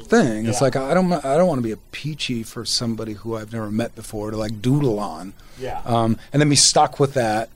thing. 0.06 0.46
It's 0.48 0.62
like 0.62 0.76
I 0.76 0.94
don't 0.94 1.12
I 1.14 1.38
don't 1.38 1.48
want 1.48 1.60
to 1.60 1.64
be 1.64 1.72
a 1.72 1.78
peachy 1.92 2.42
for 2.44 2.66
somebody 2.66 3.14
who 3.14 3.36
I've 3.36 3.52
never 3.54 3.70
met 3.70 3.96
before 3.96 4.32
to 4.32 4.38
like 4.38 4.62
doodle 4.62 5.00
on, 5.00 5.34
Yeah. 5.60 5.82
um, 5.86 6.18
and 6.32 6.42
then 6.42 6.50
be 6.50 6.56
stuck 6.56 7.00
with 7.00 7.14
that. 7.16 7.50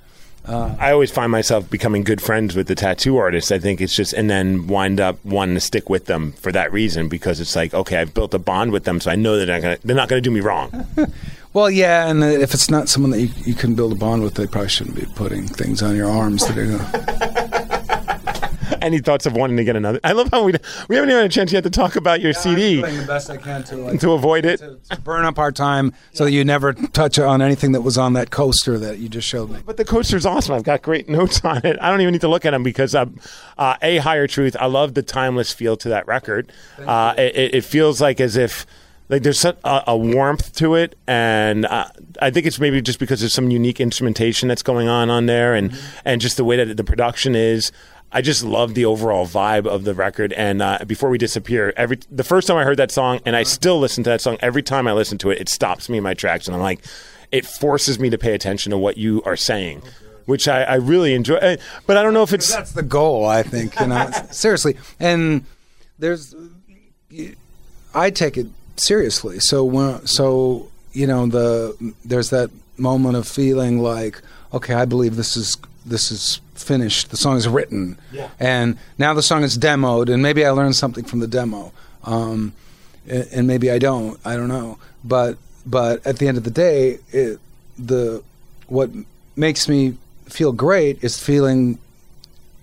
I 0.50 0.92
always 0.92 1.12
find 1.12 1.32
myself 1.32 1.70
becoming 1.70 2.04
good 2.04 2.22
friends 2.22 2.56
with 2.56 2.68
the 2.68 2.76
tattoo 2.76 3.18
artist. 3.18 3.52
I 3.52 3.60
think 3.60 3.82
it's 3.82 3.96
just, 3.96 4.14
and 4.14 4.30
then 4.30 4.68
wind 4.68 5.00
up 5.00 5.24
wanting 5.26 5.56
to 5.56 5.62
stick 5.62 5.90
with 5.90 6.06
them 6.06 6.32
for 6.34 6.52
that 6.52 6.72
reason 6.72 7.10
because 7.10 7.40
it's 7.40 7.56
like, 7.56 7.74
okay, 7.74 7.98
I've 7.98 8.14
built 8.14 8.34
a 8.34 8.40
bond 8.40 8.72
with 8.72 8.86
them, 8.86 9.02
so 9.02 9.12
I 9.12 9.16
know 9.16 9.38
that 9.38 9.46
they're 9.46 9.56
not 9.56 9.62
gonna, 9.62 9.78
they're 9.84 9.96
not 9.96 10.10
going 10.10 10.22
to 10.24 10.30
do 10.30 10.34
me 10.34 10.42
wrong. 10.42 10.88
Well, 11.54 11.72
yeah, 11.72 12.08
and 12.08 12.22
uh, 12.22 12.28
if 12.28 12.54
it's 12.54 12.70
not 12.70 12.88
someone 12.88 13.10
that 13.12 13.20
you, 13.20 13.30
you 13.44 13.56
can 13.56 13.74
build 13.74 13.92
a 13.92 13.96
bond 13.96 14.22
with, 14.22 14.36
they 14.36 14.46
probably 14.46 14.70
shouldn't 14.70 14.96
be 14.96 15.08
putting 15.16 15.48
things 15.48 15.82
on 15.82 15.96
your 15.96 16.08
arms 16.08 16.46
that 16.46 16.56
are 16.56 16.66
gonna. 16.68 17.47
Any 18.82 19.00
thoughts 19.00 19.26
of 19.26 19.34
wanting 19.34 19.58
to 19.58 19.64
get 19.64 19.76
another? 19.76 20.00
I 20.04 20.12
love 20.14 20.30
how 20.32 20.44
we 20.44 20.54
we 20.88 20.96
haven't 20.96 21.10
even 21.10 21.22
had 21.22 21.26
a 21.26 21.34
chance 21.34 21.52
yet 21.52 21.64
to 21.64 21.70
talk 21.70 21.96
about 21.96 22.22
your 22.22 22.34
CD 22.34 22.78
I'm 22.80 22.86
doing 22.90 22.98
the 23.02 23.06
best 23.08 23.30
I 23.30 23.38
can 23.38 23.64
to 23.66 23.76
like 23.78 24.00
to 24.00 24.12
avoid 24.14 24.46
it. 24.46 24.58
to, 24.58 24.78
to 24.92 25.02
burn 25.02 25.26
up 25.26 25.38
our 25.40 25.52
time 25.52 25.94
so 26.14 26.26
that 26.26 26.32
you 26.32 26.44
never 26.46 26.74
touch 26.74 27.20
on 27.20 27.42
anything 27.42 27.72
that 27.74 27.82
was 27.82 27.98
on 27.98 28.14
that 28.14 28.30
coaster 28.30 28.78
that 28.80 29.00
you 29.00 29.10
just 29.10 29.28
showed 29.28 29.50
me. 29.50 29.60
But 29.66 29.78
the 29.78 29.86
coaster's 29.86 30.26
awesome. 30.26 30.56
I've 30.56 30.64
got 30.64 30.82
great 30.82 31.08
notes 31.18 31.44
on 31.44 31.58
it. 31.66 31.78
I 31.82 31.90
don't 31.90 32.02
even 32.02 32.12
need 32.14 32.22
to 32.22 32.28
look 32.28 32.46
at 32.46 32.52
them 32.52 32.64
because 32.64 32.96
um, 32.96 33.20
uh, 33.58 33.76
a 33.82 33.98
higher 33.98 34.28
truth. 34.28 34.56
I 34.60 34.66
love 34.68 34.94
the 34.94 35.04
timeless 35.04 35.52
feel 35.54 35.78
to 35.78 35.90
that 35.90 36.08
record. 36.08 36.52
Uh, 36.80 37.14
it, 37.18 37.56
it- 37.56 37.64
feels 37.68 38.00
like 38.00 38.22
as 38.22 38.38
if 38.38 38.66
like 39.10 39.24
there's 39.24 39.44
a, 39.46 39.56
a 39.88 39.96
warmth 39.98 40.54
to 40.56 40.76
it, 40.76 40.98
and 41.08 41.66
uh, 41.66 41.86
I 42.22 42.30
think 42.30 42.46
it's 42.46 42.60
maybe 42.60 42.82
just 42.82 43.00
because 43.00 43.20
there's 43.22 43.34
some 43.34 43.50
unique 43.52 43.80
instrumentation 43.80 44.48
that's 44.50 44.64
going 44.64 44.88
on 44.90 45.10
on 45.10 45.26
there, 45.28 45.54
and 45.54 45.78
and 46.06 46.20
just 46.22 46.36
the 46.38 46.44
way 46.46 46.56
that 46.64 46.76
the 46.78 46.84
production 46.84 47.36
is. 47.36 47.72
I 48.18 48.22
just 48.22 48.44
love 48.44 48.74
the 48.74 48.86
overall 48.86 49.28
vibe 49.28 49.68
of 49.68 49.84
the 49.84 49.94
record. 49.94 50.34
And 50.34 50.60
uh, 50.60 50.80
before 50.88 51.12
we 51.12 51.20
disappear, 51.20 51.72
every 51.78 52.00
the 52.10 52.24
first 52.24 52.48
time 52.48 52.58
I 52.58 52.64
heard 52.64 52.78
that 52.78 52.90
song, 52.90 53.20
and 53.28 53.36
I 53.36 53.44
still 53.44 53.80
listen 53.80 54.04
to 54.06 54.10
that 54.10 54.22
song 54.22 54.38
every 54.40 54.64
time 54.64 54.88
I 54.88 54.94
listen 54.94 55.20
to 55.20 55.30
it, 55.30 55.40
it 55.40 55.48
stops 55.48 55.88
me 55.88 56.00
in 56.00 56.04
my 56.04 56.16
tracks, 56.16 56.48
and 56.48 56.56
I'm 56.56 56.62
like, 56.64 56.84
it 57.32 57.46
forces 57.46 58.00
me 58.00 58.10
to 58.10 58.18
pay 58.18 58.34
attention 58.34 58.72
to 58.72 58.78
what 58.80 58.98
you 58.98 59.22
are 59.24 59.36
saying, 59.36 59.84
which 60.26 60.48
I, 60.48 60.64
I 60.64 60.76
really 60.78 61.14
enjoy. 61.14 61.58
But 61.86 61.98
I 61.98 62.02
don't 62.02 62.16
know 62.16 62.24
if 62.24 62.34
it's 62.34 62.52
That's 62.52 62.72
the 62.72 62.82
goal, 62.82 63.24
I 63.24 63.44
think. 63.44 63.80
You 63.80 63.86
know, 63.86 64.10
seriously. 64.32 64.78
And 65.00 65.46
there's, 66.00 66.34
I 67.94 68.10
take 68.10 68.36
it 68.36 68.48
seriously. 68.78 69.38
So 69.42 69.64
when, 69.64 70.08
so 70.08 70.72
you 70.92 71.06
know, 71.06 71.28
the 71.28 71.94
there's 72.04 72.32
that 72.32 72.50
moment 72.78 73.16
of 73.16 73.28
feeling 73.28 73.78
like, 73.78 74.24
okay, 74.52 74.74
I 74.74 74.86
believe 74.86 75.18
this 75.18 75.38
is 75.38 75.56
this 75.86 76.10
is 76.12 76.42
finished. 76.58 77.12
The 77.12 77.18
song 77.18 77.38
is 77.38 77.48
written, 77.48 77.98
and 78.40 78.78
now 78.98 79.14
the 79.14 79.24
song 79.24 79.44
is 79.44 79.58
demoed, 79.58 80.12
and 80.12 80.22
maybe 80.22 80.46
I 80.46 80.52
learned 80.52 80.76
something 80.76 81.04
from 81.04 81.20
the 81.20 81.28
demo, 81.28 81.72
um, 82.04 82.54
and, 83.08 83.28
and 83.32 83.48
maybe 83.48 83.72
I 83.72 83.80
don't. 83.80 84.20
I 84.26 84.36
don't 84.36 84.50
know. 84.50 84.78
But 85.04 85.38
but 85.66 86.06
at 86.06 86.18
the 86.20 86.28
end 86.28 86.38
of 86.38 86.44
the 86.44 86.52
day, 86.52 87.00
it, 87.12 87.40
the 87.78 88.24
what 88.68 88.90
makes 89.36 89.68
me 89.70 89.98
feel 90.26 90.52
great 90.52 91.04
is 91.04 91.20
feeling 91.20 91.78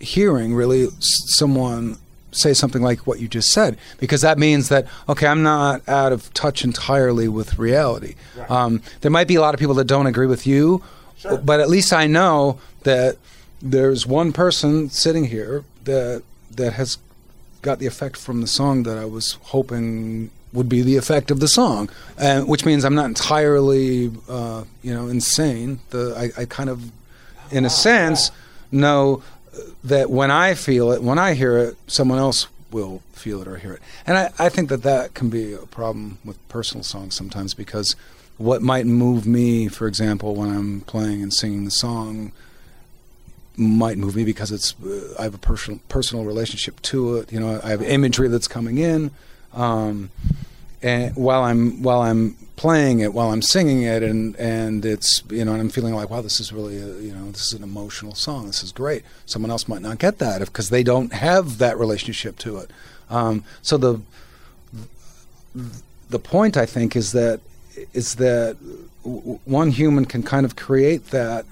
hearing 0.01 0.55
really 0.55 0.89
someone 1.01 1.97
say 2.33 2.53
something 2.53 2.83
like 2.83 3.07
what 3.07 3.21
you 3.21 3.29
just 3.29 3.53
said 3.53 3.79
because 3.99 4.21
that 4.21 4.39
means 4.39 4.69
that 4.69 4.87
okay 5.09 5.27
i'm 5.27 5.43
not 5.43 5.89
out 5.89 6.13
of 6.13 6.33
touch 6.35 6.65
entirely 6.65 7.29
with 7.29 7.59
reality 7.59 8.17
um, 8.49 8.83
there 9.01 9.11
might 9.11 9.29
be 9.29 9.37
a 9.37 9.41
lot 9.41 9.55
of 9.55 9.61
people 9.61 9.75
that 9.75 9.87
don't 9.87 10.07
agree 10.07 10.27
with 10.27 10.47
you 10.47 10.83
but 11.43 11.61
at 11.61 11.69
least 11.71 11.93
i 11.93 12.07
know 12.07 12.59
that 12.83 13.17
there's 13.65 14.07
one 14.07 14.33
person 14.33 14.91
sitting 14.91 15.25
here 15.25 15.65
that 15.85 16.23
that 16.51 16.75
has 16.75 16.99
got 17.63 17.79
the 17.79 17.87
effect 17.87 18.17
from 18.17 18.41
the 18.41 18.47
song 18.47 18.83
that 18.85 18.99
i 18.99 19.05
was 19.05 19.39
hoping 19.43 20.31
would 20.53 20.69
be 20.69 20.83
the 20.83 20.97
effect 20.97 21.31
of 21.31 21.41
the 21.41 21.49
song 21.49 21.89
which 22.47 22.65
means 22.65 22.85
i'm 22.85 22.95
not 22.95 23.07
entirely 23.07 24.13
uh, 24.29 24.63
you 24.83 24.95
know 24.95 25.09
insane 25.09 25.81
the 25.91 26.15
I, 26.17 26.43
I 26.43 26.45
kind 26.45 26.71
of 26.71 26.93
in 27.51 27.65
a 27.65 27.71
sense, 27.71 28.31
know 28.71 29.23
that 29.85 30.11
when 30.11 30.31
I 30.31 30.55
feel 30.55 30.93
it, 30.93 31.03
when 31.03 31.19
I 31.19 31.35
hear 31.35 31.59
it, 31.59 31.77
someone 31.87 32.19
else 32.19 32.49
will 32.71 33.03
feel 33.13 33.41
it 33.41 33.49
or 33.49 33.57
hear 33.57 33.75
it. 33.75 33.83
And 34.07 34.19
I, 34.19 34.33
I 34.39 34.49
think 34.49 34.69
that 34.71 34.83
that 34.83 35.15
can 35.15 35.31
be 35.31 35.53
a 35.53 35.59
problem 35.59 36.19
with 36.25 36.37
personal 36.49 36.83
songs 36.83 37.15
sometimes 37.15 37.55
because 37.55 37.95
what 38.37 38.63
might 38.63 38.87
move 38.87 39.27
me, 39.27 39.69
for 39.69 39.87
example, 39.87 40.35
when 40.35 40.51
I'm 40.51 40.81
playing 40.83 41.23
and 41.23 41.33
singing 41.33 41.65
the 41.65 41.71
song, 41.71 42.33
might 43.57 43.99
move 43.99 44.17
me 44.17 44.25
because 44.25 44.51
it's 44.51 44.75
uh, 44.85 45.15
I 45.19 45.25
have 45.25 45.35
a 45.35 45.39
personal 45.39 45.81
personal 45.89 46.25
relationship 46.25 46.81
to 46.83 47.17
it. 47.19 47.33
You 47.33 47.41
know, 47.41 47.61
I 47.63 47.71
have 47.71 47.83
imagery 47.83 48.29
that's 48.29 48.49
coming 48.49 48.79
in, 48.79 49.11
um, 49.53 50.11
and 50.83 51.15
while 51.17 51.43
I'm 51.43 51.83
while 51.83 52.03
I'm 52.03 52.37
playing 52.57 53.01
it, 53.01 53.13
while 53.13 53.31
I'm 53.31 53.43
singing 53.43 53.83
it, 53.83 54.03
and 54.03 54.37
and 54.37 54.85
it's 54.85 55.23
you 55.31 55.45
know, 55.45 55.53
and 55.53 55.61
I'm 55.61 55.69
feeling 55.69 55.95
like, 55.95 56.11
wow, 56.11 56.21
this 56.21 56.41
is 56.41 56.53
really 56.53 56.79
a, 56.79 56.99
you 57.01 57.15
know, 57.15 57.31
this 57.31 57.47
is 57.47 57.53
an 57.53 57.63
emotional 57.63 58.15
song. 58.15 58.47
This 58.47 58.63
is 58.63 58.73
great. 58.73 59.03
Someone 59.27 59.51
else 59.51 59.69
might 59.69 59.83
not 59.83 59.99
get 59.99 60.19
that 60.19 60.41
because 60.41 60.71
they 60.71 60.83
don't 60.83 61.13
have 61.13 61.59
that 61.59 61.79
relationship 61.79 62.39
to 62.39 62.59
it. 62.59 62.71
Um, 63.11 63.45
so 63.63 63.77
the 63.77 64.01
the 66.11 66.19
point 66.19 66.57
I 66.57 66.67
think 66.67 66.97
is 66.97 67.13
that 67.13 67.41
is 67.93 68.17
that 68.17 68.57
one 69.05 69.71
human 69.71 70.05
can 70.05 70.23
kind 70.23 70.47
of 70.47 70.57
create 70.57 71.11
that 71.11 71.45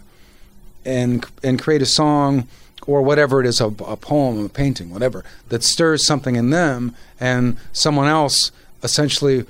and 0.85 1.25
and 1.43 1.61
create 1.61 1.83
a 1.83 1.87
song 1.87 2.47
or 2.87 3.03
whatever 3.03 3.41
it 3.41 3.47
is 3.47 3.61
a, 3.61 3.67
a 3.67 3.97
poem 3.97 4.45
a 4.45 4.49
painting 4.49 4.91
whatever 4.91 5.25
that 5.49 5.63
stirs 5.63 6.05
something 6.05 6.37
in 6.37 6.51
them 6.51 6.95
and 7.21 7.57
someone 7.73 8.09
else 8.09 8.51
essentially 8.83 9.47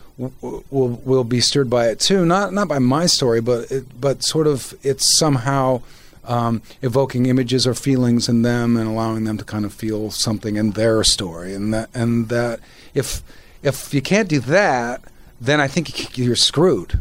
will 0.71 1.01
will 1.05 1.25
be 1.25 1.41
stirred 1.41 1.71
by 1.71 1.89
it 1.89 1.99
too. 1.99 2.25
Not 2.25 2.53
not 2.53 2.69
by 2.69 2.79
my 2.79 3.07
story 3.07 3.41
but 3.41 3.71
it, 3.71 4.01
but 4.01 4.23
sort 4.23 4.47
of 4.47 4.75
it's 4.83 5.19
somehow 5.19 5.83
um, 6.25 6.63
evoking 6.83 7.27
images 7.27 7.67
or 7.67 7.75
feelings 7.75 8.29
in 8.29 8.43
them 8.43 8.77
and 8.77 8.89
allowing 8.89 9.25
them 9.25 9.39
to 9.39 9.45
kind 9.45 9.65
of 9.65 9.73
feel 9.73 10.11
something 10.11 10.57
in 10.57 10.73
their 10.73 11.03
story. 11.03 11.55
And 11.55 11.73
that 11.75 11.89
and 11.95 12.29
that 12.29 12.61
if 12.95 13.23
if 13.63 13.95
you 13.95 14.03
can't 14.03 14.29
do 14.29 14.41
that 14.41 15.03
then 15.41 15.61
I 15.61 15.67
think 15.67 16.17
you're 16.17 16.37
screwed 16.37 17.01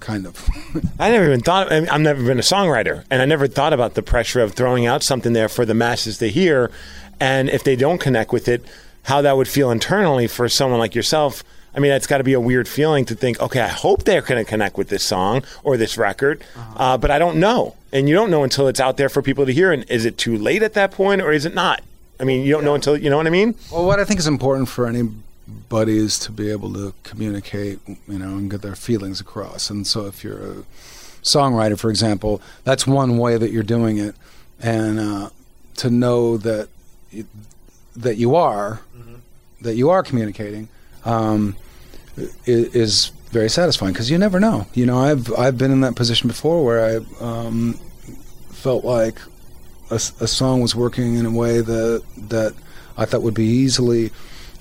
kind 0.00 0.26
of 0.26 0.48
I 0.98 1.10
never 1.10 1.26
even 1.26 1.40
thought. 1.40 1.72
I 1.72 1.80
mean, 1.80 1.88
I've 1.88 2.00
never 2.00 2.24
been 2.24 2.38
a 2.38 2.42
songwriter, 2.42 3.04
and 3.10 3.22
I 3.22 3.24
never 3.24 3.46
thought 3.46 3.72
about 3.72 3.94
the 3.94 4.02
pressure 4.02 4.40
of 4.40 4.54
throwing 4.54 4.86
out 4.86 5.02
something 5.02 5.32
there 5.32 5.48
for 5.48 5.64
the 5.64 5.74
masses 5.74 6.18
to 6.18 6.28
hear, 6.28 6.70
and 7.20 7.48
if 7.48 7.64
they 7.64 7.76
don't 7.76 7.98
connect 7.98 8.32
with 8.32 8.48
it, 8.48 8.64
how 9.04 9.22
that 9.22 9.36
would 9.36 9.48
feel 9.48 9.70
internally 9.70 10.26
for 10.26 10.48
someone 10.48 10.78
like 10.78 10.94
yourself. 10.94 11.42
I 11.74 11.80
mean, 11.80 11.92
it's 11.92 12.06
got 12.06 12.18
to 12.18 12.24
be 12.24 12.32
a 12.32 12.40
weird 12.40 12.66
feeling 12.66 13.04
to 13.04 13.14
think, 13.14 13.40
okay, 13.40 13.60
I 13.60 13.68
hope 13.68 14.02
they're 14.04 14.22
going 14.22 14.42
to 14.42 14.48
connect 14.48 14.76
with 14.76 14.88
this 14.88 15.04
song 15.04 15.44
or 15.62 15.76
this 15.76 15.96
record, 15.96 16.42
uh, 16.76 16.98
but 16.98 17.10
I 17.10 17.18
don't 17.18 17.36
know, 17.36 17.76
and 17.92 18.08
you 18.08 18.14
don't 18.14 18.30
know 18.30 18.42
until 18.42 18.68
it's 18.68 18.80
out 18.80 18.96
there 18.96 19.08
for 19.08 19.22
people 19.22 19.46
to 19.46 19.52
hear. 19.52 19.72
And 19.72 19.84
is 19.90 20.04
it 20.04 20.18
too 20.18 20.36
late 20.36 20.62
at 20.62 20.74
that 20.74 20.90
point, 20.92 21.22
or 21.22 21.30
is 21.32 21.44
it 21.44 21.54
not? 21.54 21.82
I 22.20 22.24
mean, 22.24 22.44
you 22.44 22.52
don't 22.52 22.64
know 22.64 22.74
until 22.74 22.96
you 22.96 23.10
know 23.10 23.16
what 23.16 23.26
I 23.26 23.30
mean. 23.30 23.54
Well, 23.70 23.86
what 23.86 24.00
I 24.00 24.04
think 24.04 24.18
is 24.18 24.26
important 24.26 24.68
for 24.68 24.86
anybody 24.86 25.22
is 25.88 26.18
to 26.20 26.32
be 26.32 26.50
able 26.50 26.72
to 26.74 26.92
communicate, 27.02 27.78
you 27.86 28.18
know, 28.18 28.36
and 28.36 28.50
get 28.50 28.62
their 28.62 28.74
feelings 28.76 29.20
across. 29.20 29.70
And 29.70 29.86
so, 29.86 30.06
if 30.06 30.22
you're 30.24 30.38
a 30.60 30.64
songwriter, 31.22 31.78
for 31.78 31.90
example, 31.90 32.40
that's 32.64 32.86
one 32.86 33.18
way 33.18 33.36
that 33.38 33.50
you're 33.50 33.62
doing 33.62 33.98
it, 33.98 34.14
and 34.60 34.98
uh, 34.98 35.30
to 35.76 35.90
know 35.90 36.36
that 36.38 36.68
you, 37.10 37.26
that 37.96 38.16
you 38.16 38.34
are 38.34 38.80
that 39.60 39.74
you 39.74 39.90
are 39.90 40.02
communicating 40.04 40.68
um, 41.04 41.56
i- 42.16 42.28
is 42.46 43.08
very 43.30 43.48
satisfying 43.50 43.92
because 43.92 44.10
you 44.10 44.16
never 44.18 44.38
know. 44.38 44.66
You 44.74 44.86
know, 44.86 44.98
I've 44.98 45.32
I've 45.34 45.58
been 45.58 45.70
in 45.72 45.80
that 45.80 45.96
position 45.96 46.28
before 46.28 46.64
where 46.64 47.00
I 47.20 47.24
um, 47.24 47.74
felt 48.50 48.84
like 48.84 49.18
a 49.90 49.98
song 49.98 50.60
was 50.60 50.74
working 50.76 51.16
in 51.16 51.24
a 51.26 51.30
way 51.30 51.60
that 51.62 52.02
that 52.28 52.54
I 52.98 53.04
thought 53.06 53.22
would 53.22 53.34
be 53.34 53.46
easily 53.46 54.10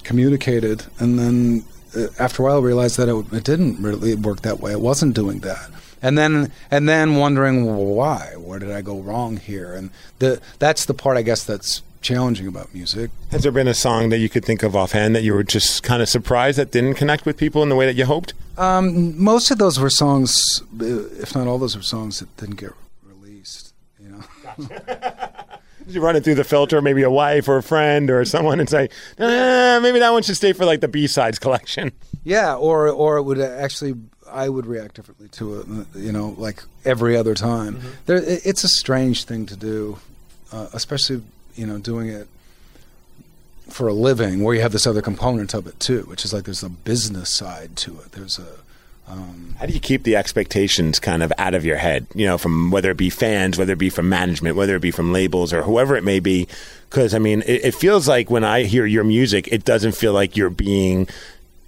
communicated, 0.08 0.86
and 1.00 1.20
then 1.20 1.65
uh, 1.96 2.08
after 2.17 2.41
a 2.41 2.46
while, 2.46 2.62
realized 2.62 2.98
that 2.98 3.10
it, 3.10 3.34
it 3.34 3.43
didn't 3.43 3.82
really 3.82 4.15
work 4.15 4.41
that 4.41 4.60
way. 4.62 4.72
It 4.72 4.80
wasn't 4.80 5.13
doing 5.13 5.39
that. 5.39 5.70
And 6.02 6.17
then, 6.17 6.52
and 6.72 6.88
then 6.88 7.15
wondering 7.15 7.76
why? 7.76 8.34
Where 8.38 8.58
did 8.58 8.72
I 8.72 8.82
go 8.82 9.00
wrong 9.00 9.38
here? 9.38 9.74
And 9.74 9.89
the 10.20 10.39
that's 10.60 10.86
the 10.86 10.93
part 10.93 11.17
I 11.17 11.24
guess 11.24 11.43
that's 11.43 11.82
challenging 12.02 12.48
about 12.48 12.74
music. 12.74 13.12
Has 13.32 13.43
there 13.43 13.52
been 13.52 13.67
a 13.67 13.74
song 13.74 14.10
that 14.10 14.20
you 14.20 14.30
could 14.30 14.46
think 14.46 14.63
of 14.63 14.76
offhand 14.76 15.15
that 15.15 15.24
you 15.24 15.34
were 15.34 15.43
just 15.43 15.84
kind 15.84 16.02
of 16.02 16.08
surprised 16.08 16.58
that 16.58 16.72
didn't 16.72 16.93
connect 16.93 17.26
with 17.26 17.36
people 17.36 17.63
in 17.63 17.70
the 17.70 17.76
way 17.76 17.86
that 17.86 17.96
you 17.96 18.06
hoped? 18.06 18.34
Um, 18.58 19.22
most 19.22 19.52
of 19.52 19.58
those 19.58 19.80
were 19.80 19.89
songs, 19.89 20.62
uh, 20.80 20.86
if 21.22 21.36
not 21.36 21.48
all 21.48 21.58
those 21.58 21.76
were 21.76 21.84
songs 21.84 22.20
that 22.20 22.36
didn't 22.38 22.56
get 22.56 22.72
released. 23.04 23.74
You 24.00 24.10
know. 24.10 24.24
Did 24.58 25.30
you 25.88 26.02
run 26.02 26.15
it 26.15 26.23
through 26.23 26.36
the 26.36 26.43
filter, 26.43 26.82
maybe 26.82 27.04
a 27.04 27.10
wife 27.10 27.47
or 27.47 27.58
a 27.58 27.63
friend 27.63 28.10
or 28.10 28.23
someone, 28.26 28.60
and 28.60 28.69
say, 28.69 28.89
eh, 29.17 29.80
maybe 29.80 30.00
that 30.00 30.12
one 30.12 30.23
should 30.23 30.36
stay 30.36 30.54
for 30.54 30.65
like 30.65 30.82
the 30.82 30.88
B 30.88 31.08
sides 31.08 31.39
collection? 31.39 31.91
Yeah, 32.23 32.56
or 32.56 32.89
or 32.89 33.17
it 33.17 33.23
would 33.23 33.39
actually 33.39 33.95
I 34.30 34.50
would 34.50 34.65
react 34.65 34.95
differently 34.95 35.30
to 35.30 35.60
it. 35.62 35.67
You 35.95 36.12
know, 36.12 36.36
like 36.38 36.63
every 36.84 37.15
other 37.15 37.34
time. 37.34 37.80
There, 38.06 38.17
it- 38.17 38.41
it's 38.45 38.63
a 38.63 38.67
strange 38.67 39.23
thing 39.23 39.45
to 39.45 39.56
do, 39.56 40.00
uh, 40.52 40.67
especially 40.73 41.21
you 41.56 41.65
know 41.65 41.78
doing 41.78 42.10
it 42.10 42.28
for 43.69 43.88
a 43.88 43.93
living, 43.93 44.43
where 44.43 44.56
you 44.56 44.62
have 44.62 44.71
this 44.71 44.88
other 44.88 45.02
component 45.02 45.54
of 45.54 45.67
it 45.67 45.80
too, 45.80 46.02
which 46.04 46.23
is 46.26 46.34
like 46.34 46.43
there's 46.45 46.63
a 46.63 46.69
business 46.69 47.34
side 47.34 47.76
to 47.78 48.00
it. 48.00 48.12
There's 48.13 48.39
a 48.39 48.47
um, 49.08 49.56
How 49.58 49.65
do 49.65 49.74
you 49.74 49.80
keep 49.80 50.04
the 50.04 50.15
expectations 50.15 51.00
kind 51.00 51.24
of 51.24 51.32
out 51.38 51.54
of 51.54 51.63
your 51.63 51.78
head? 51.78 52.08
You 52.13 52.26
know, 52.26 52.38
from 52.38 52.72
whether 52.72 52.91
it 52.91 52.98
be 52.98 53.10
fans, 53.10 53.58
whether 53.58 53.74
it 53.74 53.80
be 53.80 53.89
from 53.89 54.10
management, 54.10 54.56
whether 54.56 54.76
it 54.76 54.82
be 54.82 54.91
from 54.91 55.13
labels 55.13 55.54
or 55.54 55.63
whoever 55.63 55.96
it 55.96 56.04
may 56.04 56.20
be. 56.20 56.48
Because 56.89 57.13
I 57.13 57.20
mean, 57.20 57.41
it, 57.46 57.65
it 57.65 57.76
feels 57.76 58.08
like 58.08 58.30
when 58.30 58.43
I 58.43 58.63
hear 58.63 58.86
your 58.86 59.04
music, 59.04 59.48
it 59.50 59.63
doesn't 59.63 59.93
feel 59.93 60.13
like 60.13 60.36
you're 60.36 60.50
being 60.50 61.08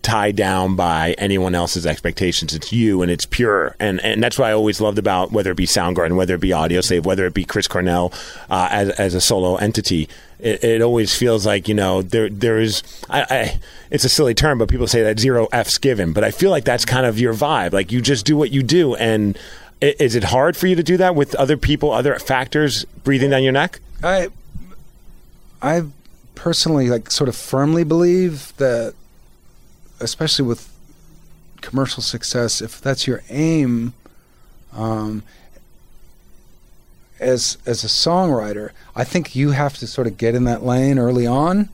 tied 0.01 0.35
down 0.35 0.75
by 0.75 1.13
anyone 1.17 1.55
else's 1.55 1.85
expectations. 1.85 2.53
It's 2.53 2.71
you 2.71 3.01
and 3.01 3.12
it's 3.12 3.25
pure. 3.25 3.75
And 3.79 3.99
and 4.01 4.23
that's 4.23 4.38
what 4.38 4.49
I 4.49 4.53
always 4.53 4.79
loved 4.81 4.97
about 4.97 5.31
whether 5.31 5.51
it 5.51 5.57
be 5.57 5.65
Soundgarden, 5.65 6.15
whether 6.15 6.35
it 6.35 6.41
be 6.41 6.49
Audioslave, 6.49 7.03
whether 7.03 7.25
it 7.25 7.33
be 7.33 7.43
Chris 7.43 7.67
Cornell 7.67 8.13
uh, 8.49 8.67
as 8.71 8.89
as 8.91 9.13
a 9.13 9.21
solo 9.21 9.55
entity. 9.57 10.09
It, 10.39 10.63
it 10.63 10.81
always 10.81 11.13
feels 11.13 11.45
like 11.45 11.67
you 11.67 11.73
know 11.73 12.01
there 12.01 12.29
there 12.29 12.59
is 12.59 12.81
I, 13.09 13.21
I 13.29 13.59
it's 13.91 14.05
a 14.05 14.09
silly 14.09 14.33
term, 14.33 14.57
but 14.57 14.69
people 14.69 14.88
say 14.88 15.03
that 15.03 15.19
zero 15.19 15.47
f's 15.51 15.77
given. 15.77 16.13
But 16.13 16.23
I 16.23 16.31
feel 16.31 16.51
like 16.51 16.63
that's 16.63 16.85
kind 16.85 17.05
of 17.05 17.19
your 17.19 17.33
vibe. 17.33 17.73
Like 17.73 17.91
you 17.91 18.01
just 18.01 18.25
do 18.25 18.38
what 18.38 18.51
you 18.51 18.63
do. 18.63 18.95
And 18.95 19.38
is 19.81 20.15
it 20.15 20.25
hard 20.25 20.57
for 20.57 20.67
you 20.67 20.75
to 20.75 20.83
do 20.83 20.97
that 20.97 21.15
with 21.15 21.35
other 21.35 21.57
people, 21.57 21.91
other 21.91 22.17
factors 22.19 22.85
breathing 23.03 23.29
down 23.29 23.43
your 23.43 23.53
neck? 23.53 23.79
I 24.03 24.29
I 25.62 25.83
personally 26.35 26.89
like 26.89 27.12
sort 27.12 27.27
of 27.27 27.35
firmly 27.35 27.83
believe 27.83 28.55
that 28.57 28.93
especially 29.99 30.45
with 30.45 30.73
commercial 31.62 32.01
success 32.01 32.62
if 32.62 32.79
that's 32.79 33.05
your 33.05 33.21
aim 33.29 33.93
um, 34.73 35.23
as 37.19 37.57
as 37.65 37.83
a 37.83 37.88
songwriter 37.88 38.71
I 38.95 39.03
think 39.03 39.35
you 39.35 39.51
have 39.51 39.77
to 39.77 39.88
sort 39.88 40.07
of 40.07 40.17
get 40.17 40.35
in 40.35 40.45
that 40.45 40.63
lane 40.63 40.97
early 40.97 41.27
on 41.27 41.69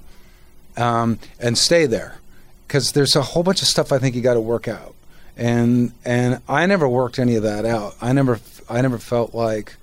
um, 0.77 1.19
and 1.39 1.57
stay 1.57 1.85
there. 1.85 2.19
Because 2.67 2.93
there's 2.93 3.15
a 3.15 3.21
whole 3.21 3.43
bunch 3.43 3.61
of 3.61 3.67
stuff 3.67 3.91
I 3.91 3.99
think 3.99 4.15
you 4.15 4.21
got 4.21 4.33
to 4.33 4.41
work 4.41 4.67
out. 4.67 4.95
And 5.38 5.91
and 6.03 6.41
I 6.47 6.65
never 6.65 6.88
worked 6.88 7.19
any 7.19 7.35
of 7.35 7.43
that 7.43 7.65
out. 7.65 7.95
I 8.01 8.13
never 8.13 8.39
I 8.69 8.81
never 8.81 8.97
felt 8.97 9.35
like 9.35 9.75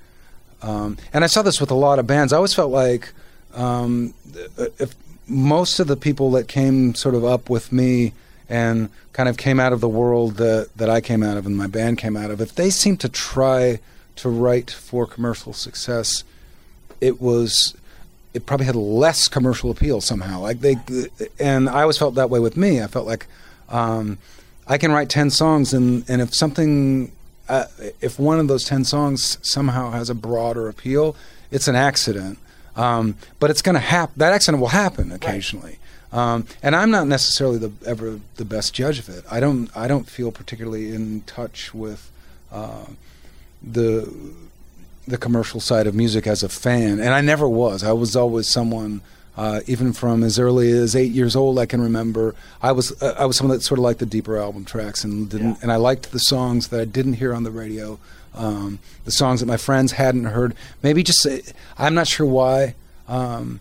um, 0.62 0.96
and 1.12 1.24
I 1.24 1.26
saw 1.26 1.42
this 1.42 1.61
with 1.61 1.70
a 1.70 1.74
lot 1.76 1.98
of 1.98 2.07
bands. 2.07 2.33
I 2.33 2.37
always 2.37 2.55
felt 2.55 2.70
like 2.70 3.12
um, 3.55 4.14
if 4.78 4.94
most 5.28 5.78
of 5.78 5.88
the 5.88 5.96
people 5.96 6.31
that 6.33 6.48
came 6.48 6.94
sort 6.94 7.14
of 7.14 7.24
up 7.24 7.50
with 7.50 7.70
me 7.70 8.12
and 8.48 8.88
kind 9.12 9.28
of 9.28 9.37
came 9.37 9.61
out 9.61 9.72
of 9.72 9.81
the 9.81 9.88
world 9.88 10.37
that, 10.37 10.70
that 10.76 10.90
I 10.90 11.00
came 11.00 11.22
out 11.22 11.37
of 11.37 11.46
and 11.46 11.57
my 11.57 11.66
band 11.66 11.98
came 11.98 12.16
out 12.16 12.31
of, 12.31 12.40
if 12.40 12.55
they 12.55 12.70
seemed 12.70 13.00
to 13.00 13.09
try 13.09 13.81
to 14.16 14.28
write 14.28 14.70
for 14.70 15.07
commercial 15.07 15.52
success, 15.52 16.24
it 17.00 17.20
was 17.20 17.74
it 18.35 18.46
probably 18.46 18.66
had 18.66 18.76
less 18.76 19.28
commercial 19.28 19.70
appeal 19.70 20.00
somehow. 20.00 20.40
Like 20.40 20.61
they, 20.61 20.76
and 21.38 21.68
I 21.68 21.83
always 21.83 21.98
felt 21.98 22.14
that 22.14 22.31
way 22.31 22.40
with 22.40 22.57
me. 22.57 22.83
I 22.83 22.87
felt 22.87 23.07
like 23.07 23.26
um, 23.68 24.18
I 24.66 24.78
can 24.78 24.92
write 24.92 25.09
ten 25.09 25.31
songs, 25.31 25.74
and 25.74 26.05
and 26.09 26.22
if 26.22 26.35
something, 26.35 27.12
uh, 27.48 27.66
if 28.00 28.18
one 28.18 28.38
of 28.38 28.48
those 28.48 28.64
ten 28.64 28.85
songs 28.85 29.38
somehow 29.42 29.90
has 29.90 30.09
a 30.09 30.14
broader 30.14 30.68
appeal, 30.68 31.14
it's 31.50 31.68
an 31.68 31.76
accident. 31.76 32.38
Um, 32.74 33.16
but 33.38 33.50
it's 33.50 33.61
going 33.61 33.74
to 33.74 33.81
happen. 33.81 34.14
That 34.16 34.33
accident 34.33 34.61
will 34.61 34.68
happen 34.68 35.12
occasionally. 35.12 35.78
Um, 36.12 36.46
and 36.62 36.77
I'm 36.77 36.90
not 36.90 37.07
necessarily 37.07 37.59
the 37.59 37.72
ever 37.87 38.20
the 38.37 38.44
best 38.44 38.75
judge 38.75 38.98
of 38.98 39.09
it. 39.09 39.25
I 39.31 39.40
don't 39.40 39.75
I 39.75 39.88
don't 39.88 40.09
feel 40.09 40.31
particularly 40.31 40.94
in 40.94 41.22
touch 41.22 41.72
with 41.72 42.11
uh, 42.53 42.85
the 43.62 44.12
the 45.07 45.16
commercial 45.16 45.59
side 45.59 45.87
of 45.87 45.94
music 45.94 46.27
as 46.27 46.42
a 46.42 46.48
fan, 46.48 47.01
and 47.01 47.11
I 47.11 47.22
never 47.22 47.48
was. 47.48 47.83
I 47.83 47.92
was 47.92 48.14
always 48.14 48.46
someone, 48.46 49.01
uh, 49.37 49.61
even 49.66 49.92
from 49.92 50.22
as 50.22 50.38
early 50.38 50.70
as 50.70 50.94
eight 50.94 51.12
years 51.12 51.35
old, 51.35 51.59
I 51.59 51.66
can 51.66 51.81
remember. 51.81 52.35
I 52.61 52.72
was 52.72 53.01
uh, 53.03 53.14
I 53.18 53.25
was 53.25 53.37
someone 53.37 53.57
that 53.57 53.62
sort 53.62 53.79
of 53.79 53.85
liked 53.85 54.01
the 54.01 54.07
deeper 54.07 54.37
album 54.37 54.64
tracks, 54.66 55.05
and 55.05 55.31
didn't, 55.31 55.62
and 55.62 55.72
I 55.72 55.77
liked 55.77 56.12
the 56.12 56.18
songs 56.18 56.68
that 56.68 56.81
I 56.81 56.85
didn't 56.85 57.14
hear 57.14 57.33
on 57.33 57.42
the 57.42 57.51
radio, 57.51 57.98
um, 58.35 58.81
the 59.05 59.11
songs 59.11 59.40
that 59.40 59.46
my 59.46 59.57
friends 59.57 59.92
hadn't 59.92 60.25
heard. 60.25 60.55
Maybe 60.83 61.03
just 61.03 61.25
uh, 61.25 61.38
I'm 61.79 61.94
not 61.94 62.07
sure 62.07 62.27
why. 62.27 62.75
Um, 63.09 63.61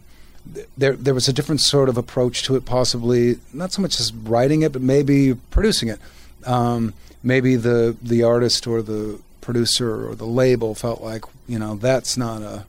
there, 0.77 0.93
there 0.93 1.13
was 1.13 1.27
a 1.27 1.33
different 1.33 1.61
sort 1.61 1.89
of 1.89 1.97
approach 1.97 2.43
to 2.43 2.55
it, 2.55 2.65
possibly 2.65 3.37
not 3.53 3.71
so 3.71 3.81
much 3.81 3.99
as 3.99 4.13
writing 4.13 4.61
it, 4.63 4.71
but 4.73 4.81
maybe 4.81 5.35
producing 5.49 5.89
it. 5.89 5.99
Um, 6.45 6.93
maybe 7.23 7.55
the 7.55 7.95
the 8.01 8.23
artist 8.23 8.65
or 8.67 8.81
the 8.81 9.19
producer 9.41 10.07
or 10.09 10.15
the 10.15 10.25
label 10.25 10.75
felt 10.75 11.01
like 11.01 11.23
you 11.47 11.57
know 11.59 11.75
that's 11.75 12.17
not 12.17 12.41
a 12.41 12.65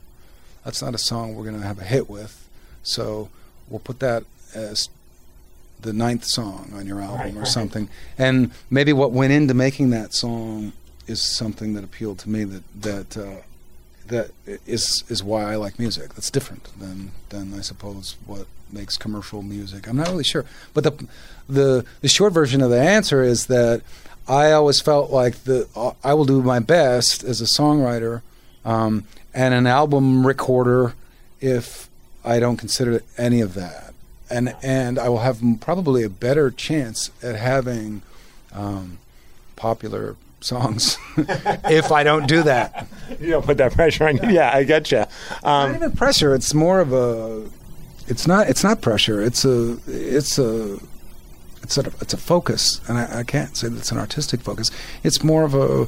that's 0.63 0.81
not 0.81 0.93
a 0.95 0.97
song 0.97 1.35
we're 1.35 1.43
going 1.43 1.59
to 1.59 1.65
have 1.65 1.79
a 1.79 1.83
hit 1.83 2.09
with 2.09 2.47
so 2.81 3.29
we'll 3.69 3.79
put 3.79 3.99
that 3.99 4.23
as 4.55 4.89
the 5.81 5.93
ninth 5.93 6.25
song 6.25 6.71
on 6.73 6.85
your 6.87 6.99
album 7.01 7.19
Right, 7.19 7.35
or 7.35 7.39
right. 7.39 7.47
something 7.47 7.89
and 8.17 8.51
maybe 8.69 8.91
what 8.93 9.11
went 9.11 9.33
into 9.33 9.53
making 9.53 9.91
that 9.91 10.13
song 10.13 10.73
is 11.07 11.21
something 11.21 11.73
that 11.75 11.83
appealed 11.83 12.19
to 12.19 12.29
me 12.29 12.43
that 12.43 12.63
that 12.81 13.17
uh, 13.17 13.41
that 14.07 14.31
is 14.45 15.03
is 15.09 15.23
why 15.23 15.51
I 15.51 15.55
like 15.55 15.79
music. 15.79 16.13
That's 16.13 16.31
different 16.31 16.69
than 16.79 17.11
than 17.29 17.53
I 17.53 17.61
suppose 17.61 18.15
what 18.25 18.47
makes 18.71 18.97
commercial 18.97 19.41
music. 19.41 19.87
I'm 19.87 19.97
not 19.97 20.07
really 20.07 20.23
sure. 20.23 20.45
But 20.73 20.83
the 20.83 21.07
the 21.47 21.85
the 22.01 22.07
short 22.07 22.33
version 22.33 22.61
of 22.61 22.69
the 22.69 22.81
answer 22.81 23.23
is 23.23 23.47
that 23.47 23.81
I 24.27 24.51
always 24.51 24.79
felt 24.79 25.11
like 25.11 25.43
the 25.43 25.67
uh, 25.75 25.93
I 26.03 26.13
will 26.13 26.25
do 26.25 26.41
my 26.41 26.59
best 26.59 27.23
as 27.23 27.41
a 27.41 27.45
songwriter 27.45 28.21
um, 28.65 29.05
and 29.33 29.53
an 29.53 29.67
album 29.67 30.25
recorder 30.25 30.93
if 31.41 31.89
I 32.23 32.39
don't 32.39 32.57
consider 32.57 33.01
any 33.17 33.41
of 33.41 33.53
that, 33.55 33.93
and 34.29 34.55
and 34.63 34.97
I 34.97 35.09
will 35.09 35.19
have 35.19 35.41
probably 35.59 36.03
a 36.03 36.09
better 36.09 36.51
chance 36.51 37.11
at 37.21 37.35
having 37.35 38.01
um, 38.53 38.99
popular 39.55 40.15
songs 40.43 40.97
if 41.17 41.91
I 41.91 42.03
don't 42.03 42.27
do 42.27 42.43
that. 42.43 42.87
You 43.19 43.31
don't 43.31 43.45
put 43.45 43.57
that 43.57 43.73
pressure 43.73 44.07
on 44.07 44.17
you. 44.17 44.29
Yeah, 44.29 44.51
I 44.53 44.63
get 44.63 44.91
you. 44.91 45.05
not 45.43 45.43
Um, 45.43 45.75
even 45.75 45.91
pressure. 45.91 46.33
It's 46.35 46.53
more 46.53 46.79
of 46.79 46.93
a. 46.93 47.49
It's 48.07 48.27
not. 48.27 48.49
It's 48.49 48.63
not 48.63 48.81
pressure. 48.81 49.21
It's 49.21 49.45
a. 49.45 49.77
It's 49.87 50.37
a. 50.37 50.77
It's 51.61 51.77
a. 51.77 51.85
It's 52.01 52.13
a 52.13 52.17
focus, 52.17 52.81
and 52.87 52.97
I, 52.97 53.19
I 53.19 53.23
can't 53.23 53.55
say 53.55 53.69
that 53.69 53.77
it's 53.77 53.91
an 53.91 53.97
artistic 53.97 54.41
focus. 54.41 54.71
It's 55.03 55.23
more 55.23 55.43
of 55.43 55.53
a. 55.53 55.87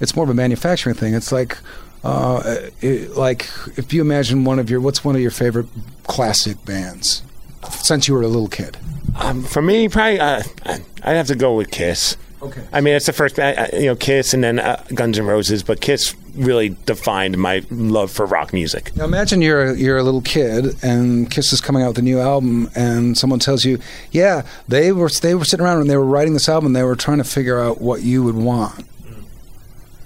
It's 0.00 0.16
more 0.16 0.24
of 0.24 0.30
a 0.30 0.34
manufacturing 0.34 0.96
thing. 0.96 1.14
It's 1.14 1.30
like, 1.30 1.56
uh, 2.02 2.42
it, 2.80 3.16
like 3.16 3.48
if 3.76 3.92
you 3.92 4.00
imagine 4.00 4.44
one 4.44 4.58
of 4.58 4.68
your. 4.70 4.80
What's 4.80 5.04
one 5.04 5.14
of 5.14 5.20
your 5.20 5.30
favorite 5.30 5.66
classic 6.04 6.64
bands 6.64 7.22
since 7.70 8.08
you 8.08 8.14
were 8.14 8.22
a 8.22 8.28
little 8.28 8.48
kid? 8.48 8.76
um, 9.16 9.42
for 9.44 9.60
me, 9.62 9.88
probably 9.88 10.18
uh, 10.18 10.42
I'd 10.66 11.14
have 11.16 11.26
to 11.28 11.36
go 11.36 11.54
with 11.54 11.70
Kiss. 11.70 12.16
Okay. 12.42 12.62
I 12.72 12.80
mean, 12.80 12.94
it's 12.94 13.06
the 13.06 13.12
first, 13.12 13.38
you 13.38 13.86
know, 13.86 13.94
Kiss 13.94 14.34
and 14.34 14.42
then 14.42 14.58
uh, 14.58 14.84
Guns 14.92 15.16
N' 15.16 15.26
Roses, 15.26 15.62
but 15.62 15.80
Kiss 15.80 16.16
really 16.34 16.70
defined 16.86 17.38
my 17.38 17.62
love 17.70 18.10
for 18.10 18.26
rock 18.26 18.52
music. 18.52 18.94
Now 18.96 19.04
imagine 19.04 19.42
you're 19.42 19.70
a, 19.70 19.76
you're 19.76 19.98
a 19.98 20.02
little 20.02 20.22
kid 20.22 20.76
and 20.82 21.30
Kiss 21.30 21.52
is 21.52 21.60
coming 21.60 21.82
out 21.82 21.88
with 21.88 21.98
a 21.98 22.02
new 22.02 22.18
album, 22.18 22.68
and 22.74 23.16
someone 23.16 23.38
tells 23.38 23.64
you, 23.64 23.78
"Yeah, 24.10 24.42
they 24.66 24.90
were 24.90 25.08
they 25.08 25.34
were 25.34 25.44
sitting 25.44 25.64
around 25.64 25.82
and 25.82 25.90
they 25.90 25.96
were 25.96 26.04
writing 26.04 26.32
this 26.32 26.48
album. 26.48 26.72
They 26.72 26.82
were 26.82 26.96
trying 26.96 27.18
to 27.18 27.24
figure 27.24 27.60
out 27.60 27.80
what 27.80 28.02
you 28.02 28.24
would 28.24 28.36
want." 28.36 28.86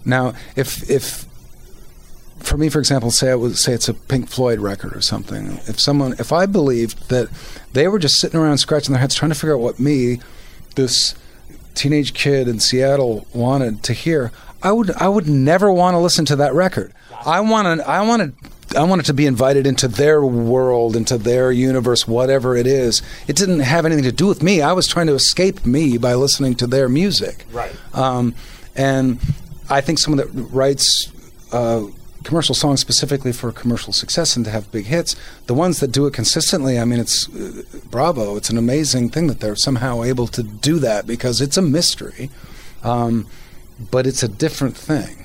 Now, 0.04 0.34
if 0.56 0.90
if 0.90 1.26
for 2.40 2.56
me, 2.56 2.68
for 2.68 2.78
example, 2.78 3.10
say 3.10 3.30
I 3.30 3.34
was, 3.34 3.62
say 3.62 3.72
it's 3.72 3.88
a 3.88 3.94
Pink 3.94 4.28
Floyd 4.28 4.60
record 4.60 4.94
or 4.94 5.00
something. 5.00 5.58
If 5.66 5.80
someone, 5.80 6.12
if 6.18 6.32
I 6.32 6.46
believed 6.46 7.08
that 7.08 7.28
they 7.72 7.88
were 7.88 7.98
just 7.98 8.20
sitting 8.20 8.38
around 8.38 8.58
scratching 8.58 8.92
their 8.92 9.00
heads 9.00 9.14
trying 9.14 9.30
to 9.30 9.34
figure 9.34 9.54
out 9.54 9.60
what 9.60 9.80
me, 9.80 10.20
this 10.76 11.14
teenage 11.76 12.14
kid 12.14 12.48
in 12.48 12.58
Seattle, 12.60 13.26
wanted 13.32 13.82
to 13.84 13.92
hear, 13.92 14.32
I 14.62 14.72
would 14.72 14.90
I 14.92 15.08
would 15.08 15.28
never 15.28 15.70
want 15.72 15.94
to 15.94 15.98
listen 15.98 16.24
to 16.26 16.36
that 16.36 16.54
record. 16.54 16.92
I 17.24 17.40
want 17.40 17.80
to 17.80 17.88
I 17.88 18.02
want 18.02 18.40
to 18.40 18.78
I 18.78 18.82
wanted 18.82 19.06
to 19.06 19.14
be 19.14 19.26
invited 19.26 19.66
into 19.66 19.86
their 19.86 20.24
world, 20.24 20.96
into 20.96 21.16
their 21.18 21.52
universe, 21.52 22.08
whatever 22.08 22.56
it 22.56 22.66
is. 22.66 23.02
It 23.28 23.36
didn't 23.36 23.60
have 23.60 23.86
anything 23.86 24.04
to 24.04 24.12
do 24.12 24.26
with 24.26 24.42
me. 24.42 24.60
I 24.60 24.72
was 24.72 24.86
trying 24.86 25.06
to 25.06 25.14
escape 25.14 25.64
me 25.64 25.98
by 25.98 26.14
listening 26.14 26.56
to 26.56 26.66
their 26.66 26.88
music. 26.88 27.46
Right. 27.52 27.74
Um, 27.94 28.34
and 28.74 29.20
I 29.70 29.80
think 29.80 29.98
someone 29.98 30.18
that 30.18 30.32
writes 30.52 31.12
uh, 31.52 31.84
commercial 32.26 32.54
songs 32.54 32.80
specifically 32.80 33.32
for 33.32 33.52
commercial 33.52 33.92
success 33.92 34.34
and 34.34 34.44
to 34.44 34.50
have 34.50 34.70
big 34.72 34.86
hits, 34.86 35.14
the 35.46 35.54
ones 35.54 35.78
that 35.78 35.92
do 35.92 36.06
it 36.06 36.12
consistently, 36.12 36.78
I 36.78 36.84
mean, 36.84 36.98
it's 36.98 37.28
uh, 37.28 37.62
bravo. 37.88 38.36
It's 38.36 38.50
an 38.50 38.58
amazing 38.58 39.10
thing 39.10 39.28
that 39.28 39.38
they're 39.38 39.56
somehow 39.56 40.02
able 40.02 40.26
to 40.28 40.42
do 40.42 40.80
that 40.80 41.06
because 41.06 41.40
it's 41.40 41.56
a 41.56 41.62
mystery, 41.62 42.30
um, 42.82 43.26
but 43.92 44.06
it's 44.06 44.24
a 44.24 44.28
different 44.28 44.76
thing. 44.76 45.24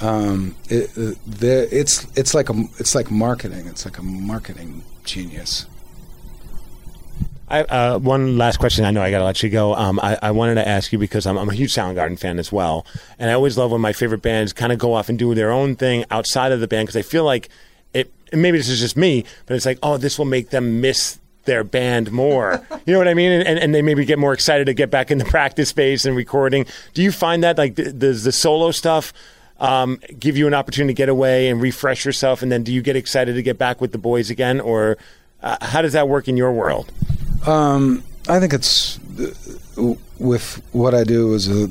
Um, 0.00 0.56
it, 0.68 0.90
uh, 0.96 1.14
the, 1.26 1.68
it's 1.70 2.06
it's 2.16 2.32
like 2.34 2.48
a 2.48 2.54
it's 2.78 2.94
like 2.94 3.10
marketing. 3.10 3.66
It's 3.66 3.84
like 3.84 3.98
a 3.98 4.02
marketing 4.02 4.82
genius. 5.04 5.66
I, 7.50 7.62
uh, 7.62 7.98
one 7.98 8.38
last 8.38 8.58
question. 8.58 8.84
I 8.84 8.92
know 8.92 9.02
I 9.02 9.10
got 9.10 9.18
to 9.18 9.24
let 9.24 9.42
you 9.42 9.50
go. 9.50 9.74
Um, 9.74 9.98
I, 10.00 10.16
I 10.22 10.30
wanted 10.30 10.54
to 10.54 10.66
ask 10.66 10.92
you 10.92 10.98
because 10.98 11.26
I'm, 11.26 11.36
I'm 11.36 11.48
a 11.48 11.54
huge 11.54 11.74
Soundgarden 11.74 12.18
fan 12.18 12.38
as 12.38 12.52
well, 12.52 12.86
and 13.18 13.28
I 13.28 13.34
always 13.34 13.58
love 13.58 13.72
when 13.72 13.80
my 13.80 13.92
favorite 13.92 14.22
bands 14.22 14.52
kind 14.52 14.72
of 14.72 14.78
go 14.78 14.94
off 14.94 15.08
and 15.08 15.18
do 15.18 15.34
their 15.34 15.50
own 15.50 15.74
thing 15.74 16.04
outside 16.12 16.52
of 16.52 16.60
the 16.60 16.68
band 16.68 16.86
because 16.86 16.96
I 16.96 17.02
feel 17.02 17.24
like 17.24 17.48
it. 17.92 18.12
And 18.32 18.40
maybe 18.40 18.58
this 18.58 18.68
is 18.68 18.78
just 18.78 18.96
me, 18.96 19.24
but 19.46 19.56
it's 19.56 19.66
like, 19.66 19.80
oh, 19.82 19.96
this 19.96 20.16
will 20.16 20.26
make 20.26 20.50
them 20.50 20.80
miss 20.80 21.18
their 21.44 21.64
band 21.64 22.12
more. 22.12 22.64
you 22.86 22.92
know 22.92 22.98
what 22.98 23.08
I 23.08 23.14
mean? 23.14 23.32
And, 23.32 23.58
and 23.58 23.74
they 23.74 23.82
maybe 23.82 24.04
get 24.04 24.20
more 24.20 24.32
excited 24.32 24.66
to 24.66 24.74
get 24.74 24.88
back 24.88 25.10
in 25.10 25.18
the 25.18 25.24
practice 25.24 25.70
space 25.70 26.04
and 26.04 26.14
recording. 26.14 26.66
Do 26.94 27.02
you 27.02 27.10
find 27.10 27.42
that 27.42 27.58
like 27.58 27.74
th- 27.74 27.98
does 27.98 28.22
the 28.22 28.32
solo 28.32 28.70
stuff? 28.70 29.12
Um, 29.58 30.00
give 30.18 30.38
you 30.38 30.46
an 30.46 30.54
opportunity 30.54 30.94
to 30.94 30.96
get 30.96 31.10
away 31.10 31.48
and 31.48 31.60
refresh 31.60 32.06
yourself, 32.06 32.40
and 32.40 32.50
then 32.50 32.62
do 32.62 32.72
you 32.72 32.80
get 32.80 32.96
excited 32.96 33.34
to 33.34 33.42
get 33.42 33.58
back 33.58 33.78
with 33.78 33.92
the 33.92 33.98
boys 33.98 34.30
again, 34.30 34.58
or 34.58 34.96
uh, 35.42 35.58
how 35.60 35.82
does 35.82 35.92
that 35.92 36.08
work 36.08 36.28
in 36.28 36.36
your 36.38 36.52
world? 36.52 36.90
Um, 37.46 38.02
I 38.28 38.38
think 38.38 38.52
it's 38.52 38.98
uh, 39.78 39.94
with 40.18 40.62
what 40.72 40.94
I 40.94 41.04
do 41.04 41.34
as 41.34 41.48
a 41.48 41.70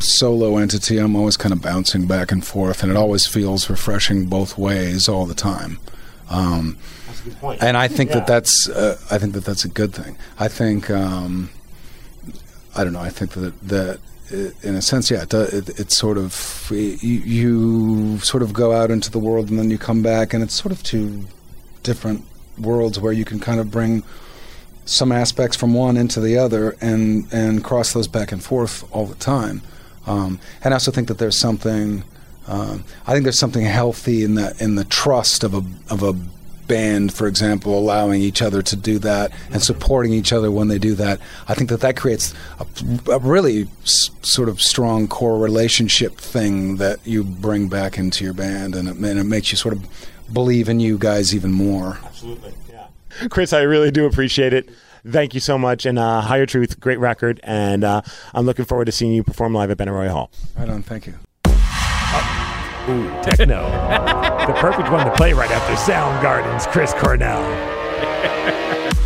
solo 0.00 0.56
entity. 0.56 0.98
I'm 0.98 1.14
always 1.16 1.36
kind 1.36 1.52
of 1.52 1.62
bouncing 1.62 2.06
back 2.06 2.32
and 2.32 2.44
forth, 2.44 2.82
and 2.82 2.90
it 2.90 2.96
always 2.96 3.26
feels 3.26 3.70
refreshing 3.70 4.26
both 4.26 4.58
ways 4.58 5.08
all 5.08 5.26
the 5.26 5.34
time. 5.34 5.78
Um, 6.28 6.76
That's 7.06 7.20
a 7.20 7.24
good 7.24 7.38
point. 7.40 7.62
and 7.62 7.76
I 7.76 7.88
think 7.88 8.10
Yeah. 8.10 8.16
that 8.20 8.26
that's 8.26 8.68
uh, 8.68 8.98
I 9.10 9.18
think 9.18 9.34
that 9.34 9.44
that's 9.44 9.64
a 9.64 9.68
good 9.68 9.92
thing. 9.94 10.16
I 10.38 10.48
think 10.48 10.90
um, 10.90 11.50
I 12.74 12.84
don't 12.84 12.92
know. 12.92 13.00
I 13.00 13.10
think 13.10 13.32
that 13.32 13.60
that 13.68 14.00
in 14.62 14.76
a 14.76 14.82
sense, 14.82 15.10
yeah, 15.10 15.22
it, 15.22 15.34
it, 15.34 15.80
it's 15.80 15.96
sort 15.96 16.16
of 16.16 16.68
you, 16.70 16.86
you 17.00 18.18
sort 18.20 18.42
of 18.44 18.52
go 18.52 18.72
out 18.72 18.90
into 18.92 19.10
the 19.10 19.18
world 19.18 19.50
and 19.50 19.58
then 19.58 19.70
you 19.70 19.78
come 19.78 20.02
back, 20.02 20.32
and 20.34 20.42
it's 20.42 20.54
sort 20.54 20.72
of 20.72 20.82
two 20.82 21.26
different 21.82 22.24
worlds 22.58 22.98
where 23.00 23.12
you 23.12 23.24
can 23.24 23.40
kind 23.40 23.58
of 23.60 23.70
bring 23.70 24.02
some 24.90 25.12
aspects 25.12 25.56
from 25.56 25.72
one 25.72 25.96
into 25.96 26.20
the 26.20 26.36
other 26.36 26.76
and 26.80 27.26
and 27.32 27.62
cross 27.62 27.92
those 27.92 28.08
back 28.08 28.32
and 28.32 28.42
forth 28.42 28.84
all 28.92 29.06
the 29.06 29.14
time. 29.14 29.62
Um, 30.06 30.40
and 30.64 30.74
I 30.74 30.76
also 30.76 30.90
think 30.90 31.08
that 31.08 31.18
there's 31.18 31.38
something. 31.38 32.02
Um, 32.48 32.84
I 33.06 33.12
think 33.12 33.22
there's 33.22 33.38
something 33.38 33.64
healthy 33.64 34.24
in 34.24 34.34
the 34.34 34.56
in 34.58 34.74
the 34.74 34.84
trust 34.84 35.44
of 35.44 35.54
a 35.54 35.62
of 35.88 36.02
a 36.02 36.14
band, 36.66 37.12
for 37.12 37.26
example, 37.26 37.76
allowing 37.78 38.22
each 38.22 38.42
other 38.42 38.62
to 38.62 38.76
do 38.76 38.98
that 39.00 39.32
and 39.52 39.60
supporting 39.62 40.12
each 40.12 40.32
other 40.32 40.50
when 40.50 40.68
they 40.68 40.78
do 40.78 40.94
that. 40.94 41.20
I 41.48 41.54
think 41.54 41.68
that 41.70 41.80
that 41.80 41.96
creates 41.96 42.32
a, 42.60 43.10
a 43.12 43.18
really 43.18 43.68
s- 43.82 44.10
sort 44.22 44.48
of 44.48 44.60
strong 44.62 45.08
core 45.08 45.38
relationship 45.38 46.16
thing 46.16 46.76
that 46.76 46.98
you 47.04 47.24
bring 47.24 47.68
back 47.68 47.98
into 47.98 48.24
your 48.24 48.34
band, 48.34 48.74
and 48.74 48.88
it, 48.88 48.96
and 48.96 49.18
it 49.18 49.24
makes 49.24 49.50
you 49.52 49.56
sort 49.58 49.74
of 49.74 49.84
believe 50.32 50.68
in 50.68 50.78
you 50.80 50.96
guys 50.98 51.34
even 51.34 51.52
more. 51.52 51.98
Absolutely. 52.04 52.54
Chris, 53.30 53.52
I 53.52 53.62
really 53.62 53.90
do 53.90 54.06
appreciate 54.06 54.52
it. 54.52 54.70
Thank 55.06 55.34
you 55.34 55.40
so 55.40 55.56
much. 55.56 55.86
And 55.86 55.98
uh, 55.98 56.20
Higher 56.20 56.46
Truth, 56.46 56.80
great 56.80 56.98
record. 56.98 57.40
And 57.42 57.84
uh, 57.84 58.02
I'm 58.34 58.46
looking 58.46 58.64
forward 58.64 58.86
to 58.86 58.92
seeing 58.92 59.12
you 59.12 59.24
perform 59.24 59.54
live 59.54 59.70
at 59.70 59.78
Benaroya 59.78 60.10
Hall. 60.10 60.30
Right 60.56 60.68
on. 60.68 60.82
Thank 60.82 61.06
you. 61.06 61.14
Ooh, 62.88 63.08
techno. 63.22 63.70
the 64.46 64.54
perfect 64.58 64.90
one 64.90 65.06
to 65.06 65.12
play 65.16 65.32
right 65.32 65.50
after 65.50 65.74
Soundgarden's 65.74 66.66
Chris 66.66 66.92
Cornell. 66.94 67.40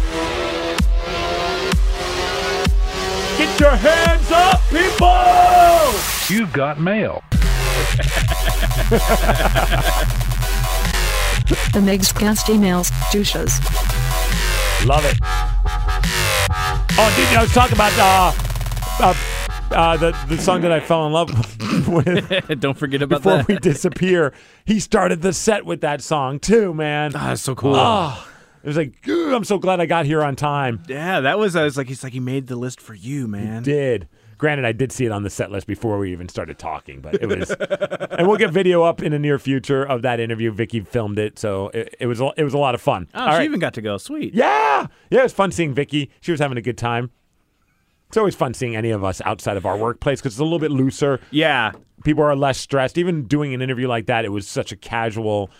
Get 3.36 3.60
your 3.60 3.76
hands 3.76 4.30
up, 4.30 4.60
people! 4.70 6.34
You've 6.34 6.52
got 6.52 6.80
mail. 6.80 7.22
The 11.74 11.80
Migs 11.80 12.14
cast 12.16 12.46
emails, 12.46 12.90
douches. 13.10 13.58
Love 14.84 15.04
it. 15.06 15.18
Oh, 16.96 17.14
dude, 17.16 17.36
I 17.36 17.40
was 17.40 17.52
talking 17.52 17.74
about 17.74 17.92
uh, 17.98 18.32
uh, 19.02 19.14
uh, 19.70 19.96
the 19.96 20.16
the 20.28 20.38
song 20.38 20.60
that 20.60 20.72
I 20.72 20.80
fell 20.80 21.06
in 21.06 21.12
love 21.12 21.30
with 21.88 22.60
Don't 22.60 22.76
forget 22.76 23.00
about 23.00 23.22
before 23.22 23.38
that. 23.38 23.48
we 23.48 23.56
disappear. 23.56 24.32
He 24.66 24.78
started 24.80 25.22
the 25.22 25.32
set 25.32 25.64
with 25.64 25.80
that 25.80 26.02
song 26.02 26.38
too, 26.38 26.74
man. 26.74 27.12
Ah, 27.14 27.28
that's 27.28 27.40
so 27.40 27.54
cool. 27.54 27.74
Oh, 27.76 28.28
it 28.62 28.66
was 28.66 28.76
like, 28.76 28.94
I'm 29.08 29.44
so 29.44 29.58
glad 29.58 29.80
I 29.80 29.86
got 29.86 30.04
here 30.04 30.22
on 30.22 30.36
time. 30.36 30.82
Yeah, 30.86 31.20
that 31.20 31.38
was. 31.38 31.56
I 31.56 31.64
was 31.64 31.76
like, 31.78 31.88
he's 31.88 32.04
like, 32.04 32.12
he 32.12 32.20
made 32.20 32.46
the 32.46 32.56
list 32.56 32.78
for 32.80 32.94
you, 32.94 33.26
man. 33.26 33.62
Did. 33.62 34.06
Granted, 34.38 34.64
I 34.64 34.72
did 34.72 34.92
see 34.92 35.04
it 35.06 35.12
on 35.12 35.22
the 35.22 35.30
set 35.30 35.50
list 35.50 35.66
before 35.66 35.98
we 35.98 36.12
even 36.12 36.28
started 36.28 36.58
talking, 36.58 37.00
but 37.00 37.14
it 37.14 37.26
was, 37.26 37.50
and 38.10 38.26
we'll 38.28 38.36
get 38.38 38.50
video 38.50 38.82
up 38.82 39.02
in 39.02 39.12
the 39.12 39.18
near 39.18 39.38
future 39.38 39.82
of 39.84 40.02
that 40.02 40.20
interview. 40.20 40.50
Vicky 40.50 40.80
filmed 40.80 41.18
it, 41.18 41.38
so 41.38 41.68
it, 41.68 41.94
it 42.00 42.06
was 42.06 42.20
a- 42.20 42.32
it 42.36 42.44
was 42.44 42.54
a 42.54 42.58
lot 42.58 42.74
of 42.74 42.80
fun. 42.80 43.08
Oh, 43.14 43.20
All 43.20 43.26
she 43.32 43.36
right. 43.38 43.44
even 43.44 43.60
got 43.60 43.74
to 43.74 43.82
go. 43.82 43.96
Sweet. 43.98 44.34
Yeah, 44.34 44.86
yeah, 45.10 45.20
it 45.20 45.22
was 45.22 45.32
fun 45.32 45.52
seeing 45.52 45.72
Vicky. 45.74 46.10
She 46.20 46.30
was 46.30 46.40
having 46.40 46.58
a 46.58 46.62
good 46.62 46.78
time. 46.78 47.10
It's 48.08 48.16
always 48.16 48.34
fun 48.36 48.54
seeing 48.54 48.76
any 48.76 48.90
of 48.90 49.02
us 49.02 49.20
outside 49.24 49.56
of 49.56 49.66
our 49.66 49.76
workplace 49.76 50.20
because 50.20 50.34
it's 50.34 50.40
a 50.40 50.44
little 50.44 50.58
bit 50.60 50.70
looser. 50.70 51.20
Yeah. 51.30 51.72
People 52.04 52.22
are 52.22 52.36
less 52.36 52.58
stressed. 52.58 52.96
Even 52.98 53.24
doing 53.24 53.54
an 53.54 53.62
interview 53.62 53.88
like 53.88 54.06
that, 54.06 54.24
it 54.24 54.28
was 54.28 54.46
such 54.46 54.70
a 54.70 54.76
casual, 54.76 55.50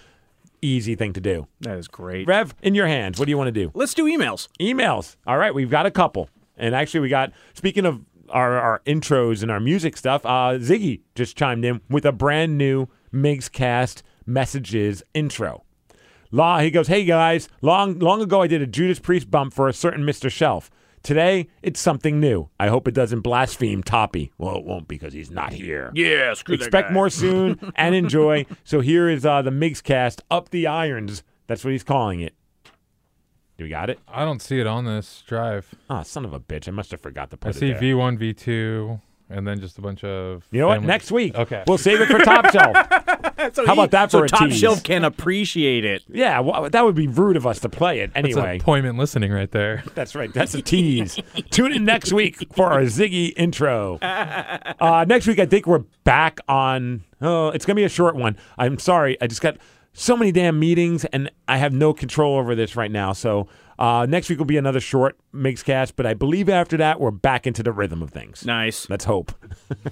easy 0.63 0.95
thing 0.95 1.13
to 1.15 1.21
do. 1.21 1.49
That 1.63 1.79
is 1.79 1.89
great. 1.89 2.29
Rev, 2.29 2.55
in 2.63 2.75
your 2.77 2.87
hands. 2.87 3.19
What 3.19 3.25
do 3.25 3.31
you 3.31 3.39
want 3.39 3.49
to 3.49 3.53
do? 3.53 3.73
Let's 3.75 3.95
do 3.95 4.05
emails. 4.05 4.49
Emails. 4.61 5.17
All 5.27 5.37
right, 5.39 5.53
we've 5.55 5.71
got 5.71 5.87
a 5.87 5.91
couple. 5.91 6.29
And 6.57 6.75
actually, 6.77 7.01
we 7.01 7.09
got, 7.09 7.33
speaking 7.55 7.87
of 7.87 8.03
our, 8.31 8.59
our 8.59 8.83
intros 8.87 9.43
and 9.43 9.51
our 9.51 9.61
music 9.61 9.97
stuff, 9.97 10.25
uh, 10.25 10.59
Ziggy 10.59 11.01
just 11.15 11.37
chimed 11.37 11.65
in 11.65 11.81
with 11.89 12.05
a 12.05 12.13
brand 12.13 12.59
new 12.59 12.89
Migs 13.13 13.51
Cast 13.51 14.03
messages 14.27 15.03
intro. 15.15 15.65
Law, 16.31 16.59
he 16.59 16.71
goes, 16.71 16.89
Hey 16.89 17.05
guys, 17.05 17.49
long 17.63 17.99
long 18.01 18.21
ago 18.21 18.43
I 18.43 18.49
did 18.49 18.61
a 18.61 18.67
Judas 18.67 18.99
Priest 18.99 19.31
bump 19.31 19.55
for 19.55 19.69
a 19.69 19.73
certain 19.73 20.05
Mr. 20.05 20.31
Shelf. 20.31 20.71
Today, 21.05 21.49
it's 21.63 21.79
something 21.79 22.19
new. 22.19 22.49
I 22.59 22.69
hope 22.69 22.89
it 22.89 22.95
doesn't 22.95 23.21
blaspheme 23.21 23.83
Toppy. 23.83 24.33
Well, 24.39 24.57
it 24.57 24.65
won't 24.65 24.89
because 24.89 25.13
he's 25.13 25.31
not 25.31 25.53
here. 25.53 25.93
Yeah, 25.95 26.33
screw 26.33 26.55
Expect 26.55 26.93
more 26.93 27.11
soon 27.11 27.61
and 27.77 27.95
enjoy. 27.95 28.47
So 28.65 28.81
here 28.81 29.11
is 29.11 29.27
uh, 29.27 29.43
the 29.43 29.51
Migs 29.51 29.83
Cast, 29.83 30.23
Up 30.31 30.49
the 30.49 30.67
Irons. 30.67 31.23
That's 31.47 31.63
what 31.63 31.73
he's 31.73 31.85
calling 31.85 32.21
it. 32.21 32.35
Do 33.57 33.65
we 33.65 33.71
got 33.71 33.89
it? 33.91 34.01
I 34.09 34.25
don't 34.25 34.43
see 34.43 34.59
it 34.61 34.67
on 34.67 34.85
this 34.85 35.23
drive. 35.27 35.73
Ah, 35.89 36.03
son 36.03 36.25
of 36.25 36.33
a 36.33 36.41
bitch. 36.41 36.67
I 36.67 36.73
must 36.73 36.91
have 36.91 37.01
forgot 37.01 37.31
to 37.31 37.37
I 37.37 37.47
put 37.53 37.55
see 37.55 37.71
it 37.71 37.81
there. 37.81 37.95
V1, 37.95 38.19
V2, 38.19 39.01
and 39.31 39.47
then 39.47 39.61
just 39.61 39.79
a 39.79 39.81
bunch 39.81 40.03
of. 40.03 40.45
You 40.51 40.61
know 40.61 40.67
what? 40.69 40.75
family- 40.75 40.87
Next 40.89 41.13
week. 41.13 41.37
Okay. 41.37 41.63
We'll 41.69 41.79
save 41.79 42.01
it 42.01 42.09
for 42.09 42.19
Top 42.25 42.51
Shelf. 42.51 42.77
So 43.53 43.67
How 43.67 43.75
he- 43.75 43.79
about 43.79 43.91
that 43.91 44.11
so 44.11 44.21
for 44.21 44.25
a 44.25 44.29
top 44.29 44.49
tease? 44.49 44.59
shelf 44.59 44.83
can 44.83 45.05
appreciate 45.05 45.85
it. 45.85 46.03
Yeah, 46.09 46.41
well, 46.41 46.71
that 46.71 46.83
would 46.83 46.95
be 46.95 47.09
rude 47.09 47.37
of 47.37 47.47
us 47.47 47.61
to 47.61 47.69
play 47.69 48.01
it 48.01 48.15
That's 48.15 48.25
anyway. 48.25 48.57
appointment 48.59 48.97
listening 48.97 49.33
right 49.33 49.51
there. 49.51 49.85
That's 49.95 50.15
right. 50.15 50.33
That's 50.33 50.55
a 50.55 50.63
tease. 50.63 51.21
Tune 51.51 51.73
in 51.75 51.85
next 51.85 52.11
week 52.11 52.39
for 52.55 52.73
our 52.73 52.81
Ziggy 52.83 53.35
intro. 53.37 53.99
Uh, 54.01 55.05
next 55.07 55.27
week, 55.27 55.39
I 55.39 55.45
think 55.47 55.67
we're 55.67 55.85
back 56.05 56.41
on. 56.49 57.05
Oh, 57.21 57.49
it's 57.49 57.67
gonna 57.67 57.75
be 57.77 57.85
a 57.85 57.89
short 57.91 58.17
one. 58.17 58.39
I'm 58.57 58.79
sorry. 58.79 59.21
I 59.21 59.27
just 59.27 59.43
got 59.43 59.59
so 59.95 60.17
many 60.17 60.33
damn 60.33 60.59
meetings, 60.59 61.05
and 61.07 61.31
I 61.49 61.57
have 61.57 61.73
no 61.73 61.95
control 61.95 62.37
over 62.37 62.55
this 62.55 62.77
right 62.77 62.91
now. 62.91 63.13
So 63.13 63.49
uh, 63.79 64.07
next 64.09 64.29
week 64.29 64.39
will 64.39 64.45
be 64.45 64.59
another 64.59 64.81
short 64.81 65.17
Migscast, 65.33 65.93
but 65.97 66.05
I 66.05 66.13
believe 66.13 66.49
after 66.49 66.77
that 66.77 67.01
we're 67.01 67.11
back 67.11 67.47
into 67.47 67.63
the 67.63 67.73
rhythm 67.73 68.03
of 68.03 68.11
things. 68.11 68.45
Nice. 68.45 68.91
Let's 68.91 69.07
hope. 69.07 69.33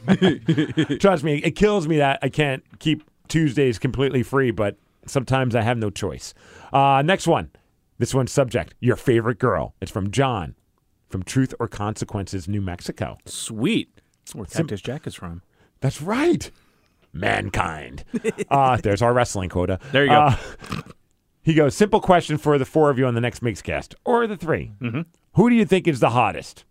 Trust 1.01 1.25
me, 1.25 1.39
it 1.39 1.57
kills 1.57 1.89
me 1.89 1.97
that 1.97 2.19
I 2.21 2.29
can't 2.29 2.63
keep 2.79 3.05
Tuesdays 3.29 3.79
completely 3.79 4.23
free, 4.23 4.51
but 4.51 4.77
sometimes 5.07 5.55
I 5.57 5.63
have 5.63 5.79
no 5.79 5.89
choice. 5.89 6.35
Uh, 6.73 7.03
next 7.03 7.27
one. 7.27 7.51
This 7.99 8.13
one's 8.13 8.33
subject 8.33 8.75
Your 8.81 8.97
favorite 8.97 9.39
girl. 9.39 9.75
It's 9.81 9.91
from 9.91 10.11
John 10.11 10.57
from 11.13 11.23
Truth 11.23 11.55
or 11.61 11.69
Consequences, 11.69 12.49
New 12.49 12.63
Mexico. 12.63 13.19
Sweet. 13.27 14.01
That's 14.25 14.35
where 14.35 14.47
Cactus 14.47 14.81
Jack 14.81 15.07
is 15.07 15.15
from. 15.15 15.43
That's 15.81 16.01
right. 16.01 16.51
Mankind. 17.13 18.05
uh, 18.51 18.77
there's 18.83 19.03
our 19.03 19.13
wrestling 19.13 19.49
quota. 19.51 19.79
There 19.93 20.05
you 20.05 20.11
go. 20.11 20.15
Uh, 20.21 20.37
he 21.43 21.55
goes, 21.55 21.75
simple 21.75 22.01
question 22.01 22.39
for 22.39 22.59
the 22.59 22.65
four 22.65 22.91
of 22.91 22.99
you 22.99 23.07
on 23.07 23.15
the 23.15 23.21
next 23.21 23.43
Migscast, 23.43 23.95
or 24.05 24.27
the 24.27 24.37
3 24.37 24.73
Mm-hmm. 24.81 25.01
Who 25.35 25.49
do 25.51 25.57
you 25.57 25.65
think 25.65 25.89
is 25.89 26.01
the 26.01 26.11
hottest? 26.11 26.65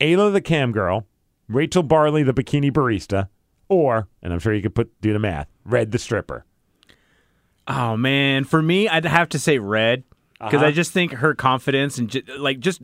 Ayla 0.00 0.32
the 0.32 0.40
cam 0.42 0.72
girl, 0.72 1.06
Rachel 1.48 1.82
Barley 1.82 2.22
the 2.22 2.34
bikini 2.34 2.70
barista, 2.70 3.28
or, 3.68 4.08
and 4.22 4.32
I'm 4.32 4.38
sure 4.38 4.52
you 4.54 4.62
could 4.62 4.74
put 4.74 5.00
do 5.00 5.12
the 5.12 5.18
math, 5.18 5.48
Red 5.64 5.92
the 5.92 5.98
stripper. 5.98 6.44
Oh 7.66 7.96
man, 7.96 8.44
for 8.44 8.62
me, 8.62 8.88
I'd 8.88 9.04
have 9.04 9.28
to 9.30 9.38
say 9.38 9.58
red 9.58 10.04
because 10.38 10.54
Uh-huh. 10.56 10.66
I 10.66 10.70
just 10.72 10.92
think 10.92 11.12
her 11.14 11.34
confidence 11.34 11.98
and 11.98 12.10
ju- 12.10 12.22
like 12.38 12.60
just 12.60 12.82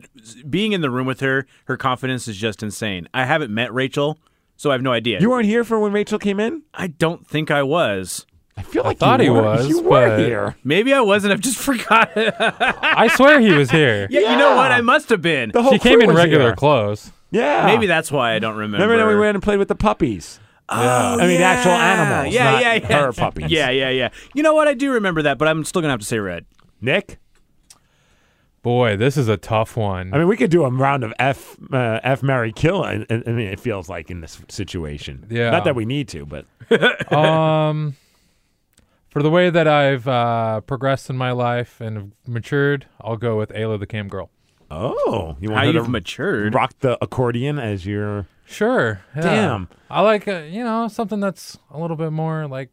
being 0.49 0.73
in 0.73 0.81
the 0.81 0.89
room 0.89 1.05
with 1.05 1.19
her, 1.21 1.45
her 1.65 1.77
confidence 1.77 2.27
is 2.27 2.35
just 2.37 2.63
insane. 2.63 3.07
I 3.13 3.25
haven't 3.25 3.53
met 3.53 3.71
Rachel, 3.73 4.17
so 4.55 4.69
I 4.69 4.73
have 4.73 4.81
no 4.81 4.91
idea. 4.91 5.19
You 5.19 5.29
weren't 5.29 5.45
here 5.45 5.63
for 5.63 5.79
when 5.79 5.91
Rachel 5.91 6.19
came 6.19 6.39
in. 6.39 6.63
I 6.73 6.87
don't 6.87 7.25
think 7.27 7.51
I 7.51 7.63
was. 7.63 8.25
I 8.55 8.61
feel 8.61 8.83
like 8.83 8.97
I 8.97 8.99
thought 8.99 9.19
you 9.19 9.25
he 9.25 9.29
were. 9.31 9.41
was, 9.41 9.67
You 9.67 9.81
were 9.81 10.09
but- 10.09 10.19
here. 10.19 10.55
Maybe 10.63 10.93
I 10.93 11.01
wasn't. 11.01 11.33
I've 11.33 11.39
just 11.41 11.57
forgotten. 11.69 12.31
I 12.39 13.07
swear 13.15 13.39
he 13.39 13.51
was 13.51 13.71
here. 13.71 14.07
yeah, 14.11 14.31
you 14.31 14.37
know 14.37 14.55
what? 14.55 14.71
I 14.71 14.81
must 14.81 15.09
have 15.09 15.21
been. 15.21 15.51
The 15.51 15.63
whole 15.63 15.73
She 15.73 15.79
came 15.79 15.93
crew 15.99 16.03
in 16.03 16.07
was 16.09 16.17
regular 16.17 16.45
here. 16.47 16.55
clothes. 16.55 17.11
Yeah. 17.31 17.65
Maybe 17.65 17.87
that's 17.87 18.11
why 18.11 18.33
I 18.35 18.39
don't 18.39 18.55
remember. 18.55 18.85
Remember 18.85 19.07
when 19.07 19.15
we 19.15 19.19
went 19.19 19.35
and 19.35 19.43
played 19.43 19.57
with 19.57 19.69
the 19.69 19.75
puppies? 19.75 20.39
Oh, 20.69 20.75
I 20.75 21.27
mean, 21.27 21.39
yeah. 21.39 21.49
actual 21.49 21.71
animals. 21.73 22.33
Yeah, 22.33 22.51
not 22.51 22.61
yeah, 22.61 22.73
yeah. 22.75 23.01
Her 23.05 23.11
puppies. 23.11 23.51
Yeah, 23.51 23.69
yeah, 23.71 23.89
yeah. 23.89 24.09
You 24.35 24.43
know 24.43 24.53
what? 24.53 24.67
I 24.67 24.73
do 24.75 24.91
remember 24.93 25.23
that, 25.23 25.37
but 25.37 25.47
I'm 25.47 25.63
still 25.65 25.81
gonna 25.81 25.91
have 25.93 25.99
to 25.99 26.05
say 26.05 26.19
red. 26.19 26.45
Nick. 26.79 27.17
Boy, 28.63 28.95
this 28.97 29.17
is 29.17 29.27
a 29.27 29.37
tough 29.37 29.75
one. 29.77 30.13
I 30.13 30.17
mean, 30.17 30.27
we 30.27 30.37
could 30.37 30.49
do 30.49 30.63
a 30.63 30.69
round 30.71 31.03
of 31.03 31.13
F, 31.19 31.57
uh, 31.71 31.99
F, 32.01 32.23
Mary, 32.23 32.51
kill. 32.53 32.81
I, 32.83 33.05
I 33.09 33.17
mean, 33.29 33.47
it 33.47 33.59
feels 33.59 33.89
like 33.89 34.09
in 34.09 34.21
this 34.21 34.41
situation. 34.47 35.27
Yeah. 35.29 35.49
Not 35.51 35.65
that 35.65 35.75
we 35.75 35.83
need 35.85 36.07
to, 36.09 36.25
but 36.25 36.45
um, 37.13 37.95
for 39.09 39.21
the 39.21 39.29
way 39.29 39.49
that 39.49 39.67
I've 39.67 40.07
uh, 40.07 40.61
progressed 40.61 41.09
in 41.09 41.17
my 41.17 41.31
life 41.31 41.81
and 41.81 42.13
matured, 42.25 42.85
I'll 43.01 43.17
go 43.17 43.37
with 43.37 43.49
Ayla 43.49 43.79
the 43.79 43.85
Cam 43.85 44.07
Girl. 44.07 44.29
oh, 44.71 45.35
you 45.41 45.49
want 45.51 45.59
How 45.59 45.65
her 45.67 45.71
you've 45.73 45.85
to 45.85 45.91
matured. 45.91 46.53
rock 46.55 46.73
the 46.79 46.97
accordion 47.03 47.59
as 47.59 47.85
your 47.85 48.27
Sure. 48.45 49.01
yeah. 49.15 49.21
Damn. 49.21 49.69
I 49.89 50.01
like 50.01 50.27
uh, 50.27 50.39
you 50.49 50.63
know 50.63 50.87
something 50.87 51.19
that's 51.19 51.57
a 51.69 51.79
little 51.79 51.95
bit 51.97 52.11
more 52.11 52.47
like 52.47 52.69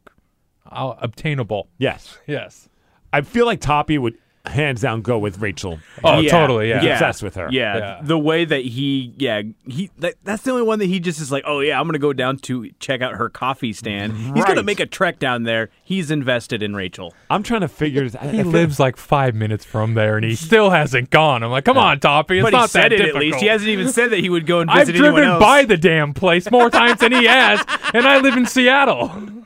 uh, 0.71 0.95
obtainable. 0.99 1.69
yes. 1.79 2.17
Yes. 2.27 2.69
I 3.13 3.23
feel 3.23 3.45
like 3.45 3.61
Toppy 3.61 3.99
would 3.99 4.15
hands 4.51 4.81
down 4.83 5.03
go 5.03 5.19
with 5.19 5.39
Rachel. 5.39 5.79
Oh, 6.05 6.21
Yeah. 6.21 6.31
totally. 6.31 6.69
Yeah. 6.69 6.81
He's 6.81 6.91
obsessed 6.93 7.23
with 7.23 7.35
her. 7.37 7.49
Yeah, 7.51 7.77
Yeah. 7.77 8.01
the 8.03 8.19
way 8.19 8.45
that 8.45 8.65
he, 8.65 9.15
yeah, 9.17 9.43
he. 9.67 9.91
That, 9.99 10.15
that's 10.25 10.43
the 10.43 10.51
only 10.51 10.63
one 10.65 10.79
that 10.81 10.87
he 10.87 11.01
just 11.01 11.21
is 11.21 11.33
like, 11.33 11.45
oh 11.47 11.61
yeah, 11.61 11.81
I'm 11.81 11.87
gonna 11.87 11.99
go 11.99 12.13
down 12.13 12.37
to 12.39 12.71
check 12.81 13.01
out 13.03 13.15
her 13.15 13.29
coffee 13.29 13.73
stand. 13.73 14.13
He's 14.37 14.45
gonna 14.45 14.63
make 14.63 14.81
a 14.81 14.87
trek 14.87 15.19
down 15.19 15.45
there. 15.45 15.71
He's 15.83 16.11
invested 16.11 16.63
in 16.63 16.75
Rachel. 16.77 17.15
I'm 17.31 17.43
trying 17.43 17.61
to 17.63 17.69
figure. 17.69 18.09
I, 18.21 18.29
I 18.29 18.31
He 18.33 18.43
lives 18.43 18.79
like 18.81 18.97
five 18.97 19.35
minutes 19.35 19.65
from 19.65 19.95
there, 19.95 20.17
and 20.17 20.25
he 20.25 20.35
still 20.35 20.71
hasn't 20.71 21.11
gone. 21.11 21.43
I'm 21.43 21.51
like, 21.51 21.65
come 21.65 21.79
on, 21.79 22.01
Toppy. 22.01 22.39
It's 22.39 22.45
but 22.47 22.53
not 22.53 22.63
he 22.63 22.69
said 22.69 22.83
that 22.83 22.93
it 22.93 22.97
difficult. 22.99 23.17
at 23.17 23.27
least. 23.27 23.39
He 23.41 23.47
hasn't 23.47 23.69
even 23.71 23.89
said 23.89 24.11
that 24.11 24.21
he 24.21 24.29
would 24.29 24.47
go 24.47 24.61
and 24.61 24.71
visit 24.71 24.81
I've 24.81 24.87
visit 24.89 24.99
anyone 24.99 25.15
driven 25.15 25.31
else. 25.31 25.41
by 25.43 25.65
the 25.65 25.77
damn 25.77 26.13
place 26.15 26.51
more 26.51 26.71
times 26.71 27.01
than 27.01 27.13
he 27.13 27.25
has, 27.27 27.61
and 27.95 28.07
I 28.07 28.19
live 28.19 28.37
in 28.37 28.47
Seattle. 28.47 29.40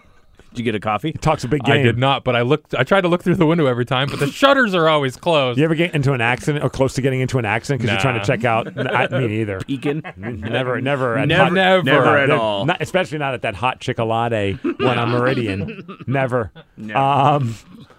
Did 0.54 0.60
you 0.60 0.64
get 0.66 0.76
a 0.76 0.80
coffee? 0.80 1.10
Talks 1.12 1.42
a 1.42 1.48
big 1.48 1.64
game. 1.64 1.80
I 1.80 1.82
did 1.82 1.98
not, 1.98 2.22
but 2.22 2.36
I 2.36 2.42
looked. 2.42 2.76
I 2.76 2.84
tried 2.84 3.00
to 3.00 3.08
look 3.08 3.24
through 3.24 3.34
the 3.34 3.44
window 3.46 3.66
every 3.66 3.84
time, 3.84 4.08
but 4.08 4.20
the 4.20 4.26
shutters 4.30 4.72
are 4.72 4.88
always 4.88 5.16
closed. 5.16 5.58
You 5.58 5.64
ever 5.64 5.74
get 5.74 5.96
into 5.96 6.12
an 6.12 6.20
accident 6.20 6.64
or 6.64 6.70
close 6.70 6.94
to 6.94 7.02
getting 7.02 7.20
into 7.20 7.38
an 7.38 7.44
accident 7.44 7.80
because 7.82 7.92
you're 7.92 8.00
trying 8.00 8.20
to 8.20 8.24
check 8.24 8.44
out? 8.44 8.68
I, 8.78 9.08
me 9.18 9.26
neither. 9.38 9.58
Peeking. 9.58 10.02
Never, 10.16 10.80
never, 10.80 11.18
at 11.18 11.26
Never- 11.26 11.42
hot- 11.60 11.84
never 11.84 12.18
at 12.18 12.30
all. 12.30 12.66
Not, 12.66 12.80
especially 12.80 13.18
not 13.18 13.34
at 13.34 13.42
that 13.42 13.56
hot 13.56 13.80
Chickalade 13.80 14.62
when 14.78 14.96
I'm 14.96 15.08
Meridian. 15.10 15.84
Never. 16.06 16.52
Um, 16.94 17.56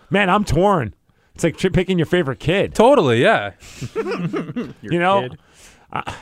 man, 0.10 0.30
I'm 0.30 0.46
torn. 0.46 0.96
It's 1.34 1.44
like 1.44 1.58
picking 1.58 2.00
your 2.00 2.06
favorite 2.06 2.40
kid. 2.40 2.74
Totally, 2.74 3.22
yeah. 3.22 3.52
you 4.82 5.00
know, 5.00 5.24
kid. 5.28 5.40
I 5.92 6.16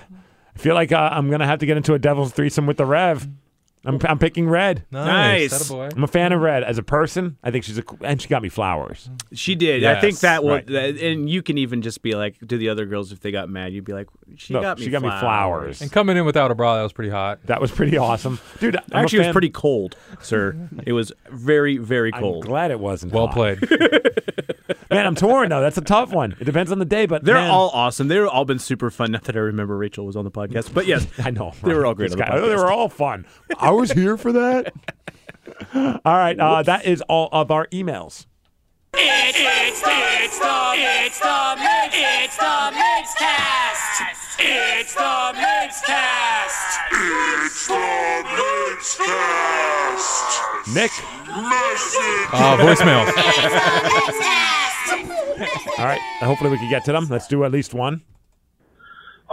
I 0.56 0.60
feel 0.60 0.74
like 0.74 0.92
uh, 0.92 1.10
I'm 1.12 1.30
gonna 1.30 1.46
have 1.46 1.60
to 1.60 1.68
get 1.68 1.78
into 1.78 1.94
a 1.94 2.00
devil's 2.00 2.32
threesome 2.32 2.66
with 2.66 2.78
the 2.78 2.86
Rev. 2.88 3.28
I'm, 3.86 4.00
I'm 4.06 4.18
picking 4.18 4.48
Red. 4.48 4.86
Nice. 4.92 5.54
Attaboy. 5.70 5.94
I'm 5.96 6.04
a 6.04 6.08
fan 6.08 6.32
of 6.32 6.40
Red 6.40 6.64
as 6.64 6.78
a 6.78 6.84
person. 6.84 7.38
I 7.44 7.52
think 7.52 7.66
she's 7.66 7.78
a 7.78 7.82
cool- 7.84 8.00
and 8.02 8.22
she 8.22 8.30
got 8.30 8.42
me 8.42 8.48
flowers. 8.50 9.10
She 9.34 9.56
did. 9.56 9.84
I 9.84 10.00
think 10.00 10.14
Yes, 10.14 10.22
that 10.22 10.44
will, 10.44 10.52
right. 10.52 10.68
that, 10.68 10.98
and 11.02 11.30
you 11.30 11.42
can 11.44 11.58
even 11.58 11.82
just 11.82 12.02
be 12.02 12.16
like 12.16 12.40
to 12.48 12.58
the 12.58 12.70
other 12.70 12.86
girls 12.86 13.12
if 13.12 13.20
they 13.20 13.32
got 13.32 13.50
mad, 13.50 13.74
you'd 13.74 13.84
be 13.84 13.92
like, 13.94 14.08
she 14.38 14.54
Look, 14.54 14.64
got 14.64 14.80
me. 14.80 14.86
she 14.86 14.90
got 14.90 15.02
me 15.02 15.10
flowers. 15.10 15.82
And 15.82 15.92
coming 15.92 16.16
in 16.16 16.26
without 16.26 16.50
a 16.50 16.56
bra, 16.56 16.78
that 16.78 16.84
was 16.84 16.94
pretty 16.94 17.12
hot. 17.12 17.40
That 17.48 17.60
was 17.60 17.72
pretty 17.72 17.98
awesome, 17.98 18.40
dude. 18.60 18.78
I'm 18.78 18.84
a 18.92 18.96
Actually, 19.04 19.18
it 19.18 19.20
was 19.20 19.26
fan- 19.28 19.34
pretty 19.34 19.50
cold, 19.50 19.96
sir. 20.22 20.56
it 20.86 20.94
was 20.94 21.12
very, 21.30 21.78
very 21.78 22.14
I'm 22.14 22.22
cold. 22.22 22.46
glad 22.46 22.72
it 22.72 22.80
wasn't. 22.80 23.12
Well 23.14 23.28
hot. 23.28 23.36
played. 23.36 23.70
man. 24.90 25.06
I'm 25.08 25.16
torn 25.16 25.50
though. 25.50 25.62
That's 25.62 25.78
a 25.78 25.82
tough 25.82 26.12
one. 26.12 26.36
It 26.40 26.46
depends 26.46 26.72
on 26.72 26.80
the 26.80 26.86
day, 26.86 27.06
but 27.06 27.24
They're 27.24 27.36
man, 27.36 27.50
all 27.50 27.70
awesome. 27.74 28.08
They've 28.08 28.28
all 28.28 28.46
been 28.46 28.60
super 28.60 28.90
fun. 28.90 29.12
Not 29.12 29.24
that 29.26 29.36
I 29.36 29.40
remember 29.40 29.76
Rachel 29.78 30.06
was 30.06 30.16
on 30.16 30.24
the 30.24 30.32
podcast, 30.32 30.74
but 30.74 30.86
yes, 30.86 31.06
I 31.20 31.32
know 31.32 31.52
They 31.64 31.74
were 31.74 31.86
all 31.86 31.94
great 31.96 32.12
This 32.12 32.14
on 32.14 32.20
the 32.20 32.26
guy- 32.26 32.40
They 32.40 32.48
podcast. 32.48 32.58
were 32.58 32.72
all 32.72 32.90
fun. 32.90 33.26
I 33.58 33.72
was 33.74 33.92
here 33.92 34.18
for 34.18 34.32
that. 34.32 34.74
all 35.76 36.18
right, 36.18 36.40
uh, 36.40 36.64
that 36.64 36.86
is 36.86 37.02
all 37.04 37.30
of 37.32 37.52
our 37.52 37.68
emails. 37.68 38.26
It's, 38.96 39.38
it's, 39.38 39.84
it's 39.86 40.40
the, 40.40 40.74
it's 40.76 41.20
the 41.20 41.56
mix, 41.58 41.96
it's 41.98 42.38
the 42.38 42.72
Migscast. 42.74 44.02
It's 44.40 44.96
the 44.96 45.34
mix 45.36 45.82
cast. 45.82 46.80
It's 46.92 47.68
the 47.68 47.76
Migscast. 47.76 49.44
Nick. 50.74 50.92
Uh, 51.30 52.58
voicemails. 52.58 53.08
All 55.78 55.86
right. 55.86 56.00
Hopefully 56.20 56.50
we 56.52 56.58
can 56.58 56.70
get 56.70 56.84
to 56.86 56.92
them. 56.92 57.08
Let's 57.10 57.28
do 57.28 57.44
at 57.44 57.52
least 57.52 57.74
one. 57.74 58.02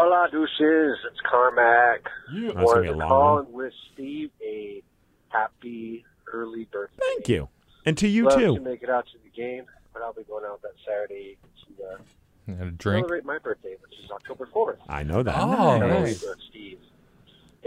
Hola, 0.02 0.28
douches. 0.32 0.96
It's 1.10 1.20
Carmack. 1.30 2.04
That's 2.32 2.54
gonna 2.54 2.64
Wanted 2.64 2.86
to 2.86 2.92
long 2.94 3.08
call 3.08 3.34
one. 3.34 3.44
and 3.44 3.54
wish 3.54 3.74
Steve 3.92 4.30
a 4.42 4.82
happy 5.28 6.06
early 6.32 6.64
birthday. 6.72 6.96
Thank 7.16 7.28
you, 7.28 7.50
and 7.84 7.98
to 7.98 8.08
you 8.08 8.24
Love 8.24 8.38
too. 8.38 8.54
to 8.54 8.60
make 8.62 8.82
it 8.82 8.88
out 8.88 9.04
to 9.08 9.18
the 9.22 9.28
game, 9.28 9.64
but 9.92 10.00
I'll 10.00 10.14
be 10.14 10.22
going 10.22 10.46
out 10.46 10.62
that 10.62 10.72
Saturday 10.86 11.36
to 11.66 11.84
uh, 11.84 12.56
Had 12.58 12.68
a 12.68 12.70
drink. 12.70 13.02
celebrate 13.08 13.26
my 13.26 13.36
birthday, 13.40 13.76
which 13.82 13.92
is 14.02 14.10
October 14.10 14.46
4th. 14.46 14.78
I 14.88 15.02
know 15.02 15.22
that. 15.22 15.36
Oh, 15.38 15.78
Happy 15.78 15.86
nice. 15.86 16.22
birthday, 16.24 16.42
Steve. 16.48 16.78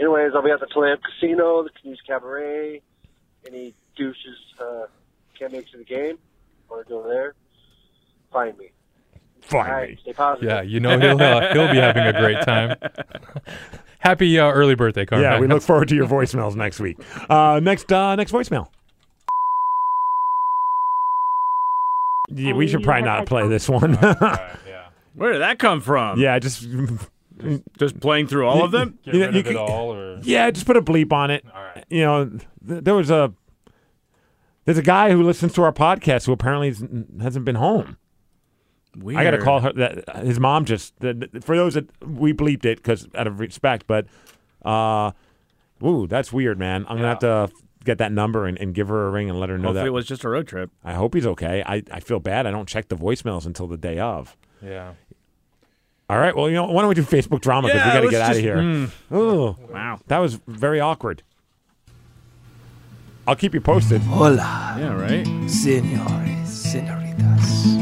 Anyways, 0.00 0.32
I'll 0.34 0.42
be 0.42 0.50
at 0.50 0.58
the 0.58 0.66
Tulalip 0.66 0.98
Casino, 1.04 1.62
the 1.62 1.70
Canoes 1.80 2.00
Cabaret. 2.04 2.82
Any 3.46 3.74
douches 3.96 4.18
uh, 4.60 4.86
can't 5.38 5.52
make 5.52 5.68
it 5.68 5.70
to 5.70 5.78
the 5.78 5.84
game, 5.84 6.18
want 6.68 6.84
to 6.84 6.88
go 6.92 7.06
there, 7.08 7.34
find 8.32 8.58
me. 8.58 8.72
All 9.52 9.60
Find 9.60 9.72
right, 9.72 9.90
me. 9.90 9.98
stay 10.02 10.12
positive. 10.14 10.48
Yeah, 10.48 10.62
you 10.62 10.80
know 10.80 10.98
he'll 10.98 11.20
uh, 11.20 11.52
he'll 11.52 11.70
be 11.70 11.76
having 11.78 12.04
a 12.06 12.12
great 12.18 12.40
time. 12.42 12.76
Happy 13.98 14.38
uh, 14.38 14.50
early 14.50 14.74
birthday, 14.74 15.04
Carmen. 15.06 15.22
Yeah, 15.30 15.38
we 15.40 15.46
look 15.46 15.62
forward 15.62 15.88
to 15.88 15.94
your 15.94 16.06
voicemails 16.06 16.54
next 16.56 16.80
week. 16.80 16.98
Uh, 17.30 17.60
next, 17.62 17.90
uh, 17.92 18.16
next 18.16 18.32
voicemail. 18.32 18.68
Yeah, 22.30 22.52
we 22.54 22.66
should 22.66 22.82
probably 22.82 23.02
not 23.02 23.26
play 23.26 23.46
this 23.48 23.68
one. 23.68 23.94
yeah. 24.02 24.88
Where 25.14 25.32
did 25.32 25.42
that 25.42 25.58
come 25.58 25.80
from? 25.80 26.18
yeah, 26.18 26.38
just 26.38 26.66
Just 27.78 28.00
playing 28.00 28.26
through 28.26 28.46
all 28.46 28.64
of 28.64 28.70
them? 28.72 28.98
Get 29.04 29.14
You 29.14 29.20
know, 29.20 29.26
rid 29.26 29.34
you 29.34 29.40
of 29.40 29.46
it 29.48 29.56
all, 29.56 29.92
or 29.92 30.20
yeah, 30.22 30.50
just 30.50 30.66
put 30.66 30.76
a 30.76 30.82
bleep 30.82 31.12
on 31.12 31.30
it. 31.30 31.44
all 31.54 31.62
right. 31.62 31.84
You 31.90 32.02
know, 32.02 32.24
th- 32.66 32.84
there 32.84 32.94
was 32.94 33.10
a 33.10 33.32
there's 34.64 34.78
a 34.78 34.82
guy 34.82 35.10
who 35.10 35.22
listens 35.22 35.52
to 35.54 35.62
our 35.62 35.72
podcast 35.72 36.26
who 36.26 36.32
apparently 36.32 36.68
hasn't 37.20 37.44
been 37.44 37.56
home. 37.56 37.98
Weird. 38.96 39.18
I 39.18 39.24
got 39.24 39.30
to 39.32 39.38
call 39.38 39.60
her. 39.60 39.72
That 39.72 40.24
his 40.24 40.38
mom 40.38 40.64
just 40.64 40.98
the, 41.00 41.14
the- 41.32 41.40
for 41.40 41.56
those 41.56 41.74
that 41.74 41.86
we 42.06 42.32
bleeped 42.32 42.64
it 42.64 42.78
because 42.78 43.08
out 43.14 43.26
of 43.26 43.40
respect, 43.40 43.86
but 43.86 44.06
uh, 44.64 45.10
ooh, 45.84 46.06
that's 46.06 46.32
weird, 46.32 46.58
man. 46.58 46.86
I'm 46.88 46.96
gonna 46.96 47.08
have 47.08 47.18
to 47.20 47.50
get 47.84 47.98
that 47.98 48.12
number 48.12 48.46
and, 48.46 48.56
and 48.58 48.74
give 48.74 48.88
her 48.88 49.06
a 49.06 49.10
ring 49.10 49.28
and 49.28 49.38
let 49.38 49.50
her 49.50 49.58
know 49.58 49.68
Hopefully 49.68 49.82
that. 49.82 49.86
it 49.88 49.92
was 49.92 50.06
just 50.06 50.24
a 50.24 50.28
road 50.28 50.46
trip. 50.48 50.70
I 50.82 50.94
hope 50.94 51.12
he's 51.14 51.26
okay. 51.26 51.62
I, 51.66 51.82
I 51.90 52.00
feel 52.00 52.18
bad. 52.18 52.46
I 52.46 52.50
don't 52.50 52.66
check 52.68 52.88
the 52.88 52.96
voicemails 52.96 53.44
until 53.44 53.66
the 53.66 53.76
day 53.76 53.98
of. 53.98 54.36
Yeah. 54.62 54.94
All 56.08 56.18
right. 56.18 56.34
Well, 56.34 56.48
you 56.48 56.54
know, 56.54 56.64
why 56.64 56.80
don't 56.82 56.88
we 56.88 56.94
do 56.94 57.02
Facebook 57.02 57.40
drama 57.42 57.68
because 57.68 57.80
Yeah, 57.80 57.86
we 57.86 57.92
got 57.92 58.00
to 58.00 58.06
let's 58.06 58.10
get 58.12 58.22
out 58.22 58.36
of 58.36 58.40
here. 58.42 58.56
mm. 58.56 58.90
Oh, 59.10 59.56
Wow. 59.70 60.00
that 60.06 60.18
was 60.18 60.34
very 60.46 60.80
awkward. 60.80 61.22
I'll 63.26 63.36
keep 63.36 63.54
you 63.54 63.60
posted. 63.60 64.00
Hola, 64.02 64.76
Yeah, 64.78 64.94
right? 64.94 65.26
señores, 65.48 66.46
señoritas. 66.46 67.73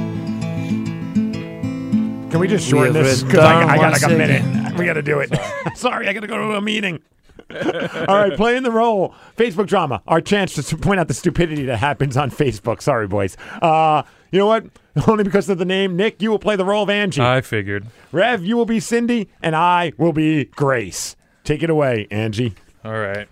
Can 2.32 2.40
we 2.40 2.48
just 2.48 2.66
shorten 2.66 2.94
this? 2.94 3.22
Because 3.22 3.40
I, 3.40 3.74
I 3.74 3.76
got 3.76 3.92
like 3.92 4.02
a 4.02 4.08
minute. 4.08 4.62
We 4.78 4.86
got 4.86 4.94
to 4.94 5.02
do 5.02 5.20
it. 5.20 5.30
Sorry, 5.76 6.08
I 6.08 6.14
got 6.14 6.20
to 6.20 6.26
go 6.26 6.38
to 6.38 6.56
a 6.56 6.60
meeting. 6.62 7.02
All 7.50 8.16
right, 8.16 8.34
playing 8.34 8.62
the 8.62 8.70
role. 8.70 9.14
Facebook 9.36 9.66
drama. 9.66 10.00
Our 10.08 10.22
chance 10.22 10.54
to 10.54 10.76
point 10.78 10.98
out 10.98 11.08
the 11.08 11.14
stupidity 11.14 11.66
that 11.66 11.76
happens 11.76 12.16
on 12.16 12.30
Facebook. 12.30 12.80
Sorry, 12.80 13.06
boys. 13.06 13.36
Uh, 13.60 14.04
you 14.30 14.38
know 14.38 14.46
what? 14.46 14.64
Only 15.06 15.24
because 15.24 15.50
of 15.50 15.58
the 15.58 15.66
name, 15.66 15.94
Nick, 15.94 16.22
you 16.22 16.30
will 16.30 16.38
play 16.38 16.56
the 16.56 16.64
role 16.64 16.84
of 16.84 16.88
Angie. 16.88 17.20
I 17.20 17.42
figured. 17.42 17.86
Rev, 18.12 18.42
you 18.46 18.56
will 18.56 18.64
be 18.64 18.80
Cindy, 18.80 19.28
and 19.42 19.54
I 19.54 19.92
will 19.98 20.14
be 20.14 20.46
Grace. 20.46 21.16
Take 21.44 21.62
it 21.62 21.68
away, 21.68 22.08
Angie. 22.10 22.54
All 22.82 22.98
right. 22.98 23.28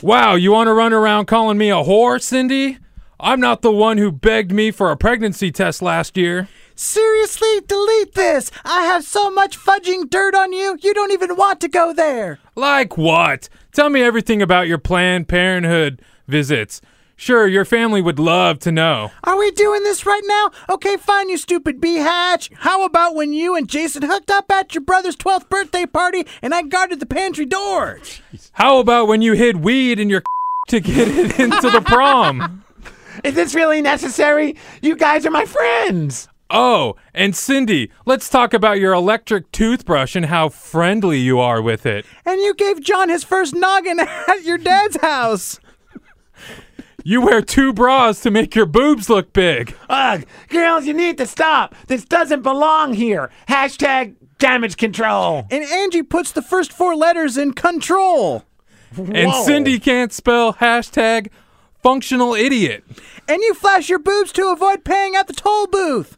Wow, 0.00 0.34
you 0.34 0.52
want 0.52 0.68
to 0.68 0.72
run 0.72 0.94
around 0.94 1.26
calling 1.26 1.58
me 1.58 1.68
a 1.68 1.74
whore, 1.74 2.22
Cindy? 2.22 2.78
I'm 3.20 3.40
not 3.40 3.60
the 3.60 3.72
one 3.72 3.98
who 3.98 4.10
begged 4.10 4.50
me 4.50 4.70
for 4.70 4.90
a 4.90 4.96
pregnancy 4.96 5.50
test 5.50 5.82
last 5.82 6.16
year. 6.16 6.48
Seriously, 6.78 7.62
delete 7.66 8.12
this. 8.12 8.50
I 8.62 8.82
have 8.82 9.02
so 9.02 9.30
much 9.30 9.58
fudging 9.58 10.10
dirt 10.10 10.34
on 10.34 10.52
you, 10.52 10.78
you 10.82 10.92
don't 10.92 11.10
even 11.10 11.34
want 11.34 11.58
to 11.62 11.68
go 11.68 11.94
there. 11.94 12.38
Like 12.54 12.98
what? 12.98 13.48
Tell 13.72 13.88
me 13.88 14.02
everything 14.02 14.42
about 14.42 14.68
your 14.68 14.76
Planned 14.76 15.26
Parenthood 15.26 16.02
visits. 16.28 16.82
Sure, 17.16 17.46
your 17.46 17.64
family 17.64 18.02
would 18.02 18.18
love 18.18 18.58
to 18.58 18.70
know. 18.70 19.10
Are 19.24 19.38
we 19.38 19.50
doing 19.52 19.84
this 19.84 20.04
right 20.04 20.22
now? 20.26 20.50
Okay, 20.68 20.98
fine, 20.98 21.30
you 21.30 21.38
stupid 21.38 21.80
bee 21.80 21.96
hatch. 21.96 22.50
How 22.56 22.84
about 22.84 23.14
when 23.14 23.32
you 23.32 23.56
and 23.56 23.66
Jason 23.66 24.02
hooked 24.02 24.30
up 24.30 24.52
at 24.52 24.74
your 24.74 24.82
brother's 24.82 25.16
12th 25.16 25.48
birthday 25.48 25.86
party 25.86 26.26
and 26.42 26.54
I 26.54 26.60
guarded 26.60 27.00
the 27.00 27.06
pantry 27.06 27.46
door? 27.46 28.00
How 28.52 28.80
about 28.80 29.08
when 29.08 29.22
you 29.22 29.32
hid 29.32 29.64
weed 29.64 29.98
in 29.98 30.10
your 30.10 30.22
to 30.68 30.80
get 30.80 31.08
it 31.08 31.40
into 31.40 31.70
the 31.70 31.80
prom? 31.80 32.64
Is 33.24 33.34
this 33.34 33.54
really 33.54 33.80
necessary? 33.80 34.56
You 34.82 34.94
guys 34.94 35.24
are 35.24 35.30
my 35.30 35.46
friends. 35.46 36.28
Oh, 36.48 36.94
and 37.12 37.34
Cindy, 37.34 37.90
let's 38.04 38.28
talk 38.28 38.54
about 38.54 38.78
your 38.78 38.92
electric 38.92 39.50
toothbrush 39.50 40.14
and 40.14 40.26
how 40.26 40.48
friendly 40.48 41.18
you 41.18 41.40
are 41.40 41.60
with 41.60 41.86
it. 41.86 42.06
And 42.24 42.40
you 42.40 42.54
gave 42.54 42.80
John 42.80 43.08
his 43.08 43.24
first 43.24 43.54
noggin 43.54 43.98
at 44.28 44.44
your 44.44 44.58
dad's 44.58 44.96
house. 45.00 45.58
You 47.02 47.20
wear 47.20 47.40
two 47.40 47.72
bras 47.72 48.20
to 48.22 48.30
make 48.30 48.54
your 48.54 48.66
boobs 48.66 49.08
look 49.08 49.32
big. 49.32 49.76
Ugh, 49.88 50.24
girls, 50.48 50.86
you 50.86 50.94
need 50.94 51.18
to 51.18 51.26
stop. 51.26 51.74
This 51.86 52.04
doesn't 52.04 52.42
belong 52.42 52.94
here. 52.94 53.30
Hashtag 53.48 54.16
damage 54.38 54.76
control. 54.76 55.46
And 55.50 55.64
Angie 55.64 56.02
puts 56.02 56.32
the 56.32 56.42
first 56.42 56.72
four 56.72 56.96
letters 56.96 57.36
in 57.36 57.52
control. 57.52 58.44
And 58.96 59.32
Cindy 59.44 59.78
can't 59.78 60.12
spell 60.12 60.54
hashtag 60.54 61.28
functional 61.82 62.34
idiot. 62.34 62.84
And 63.28 63.42
you 63.42 63.54
flash 63.54 63.88
your 63.88 63.98
boobs 63.98 64.32
to 64.32 64.48
avoid 64.48 64.84
paying 64.84 65.14
at 65.14 65.26
the 65.26 65.32
toll 65.32 65.66
booth. 65.66 66.16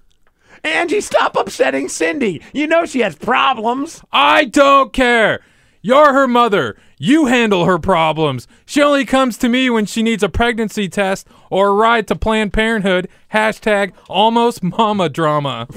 Angie, 0.65 1.01
stop 1.01 1.37
upsetting 1.37 1.89
Cindy. 1.89 2.43
You 2.53 2.67
know 2.67 2.87
she 2.87 3.01
has 3.01 3.17
problems. 3.17 4.03
I 4.13 4.45
don't 4.45 4.93
care. 4.93 5.41
You're 5.81 6.13
her 6.13 6.27
mother. 6.27 6.77
You 6.99 7.27
handle 7.27 7.65
her 7.65 7.79
problems. 7.79 8.49
She 8.67 8.83
only 8.83 9.05
comes 9.05 9.39
to 9.39 9.49
me 9.49 9.71
when 9.71 9.87
she 9.87 10.03
needs 10.03 10.23
a 10.23 10.29
pregnancy 10.29 10.89
test 10.89 11.29
or 11.51 11.69
a 11.69 11.73
ride 11.73 12.09
to 12.09 12.17
Planned 12.17 12.53
Parenthood. 12.53 13.09
Hashtag 13.33 13.93
almost 14.09 14.63
mama 14.63 15.09
drama. 15.09 15.69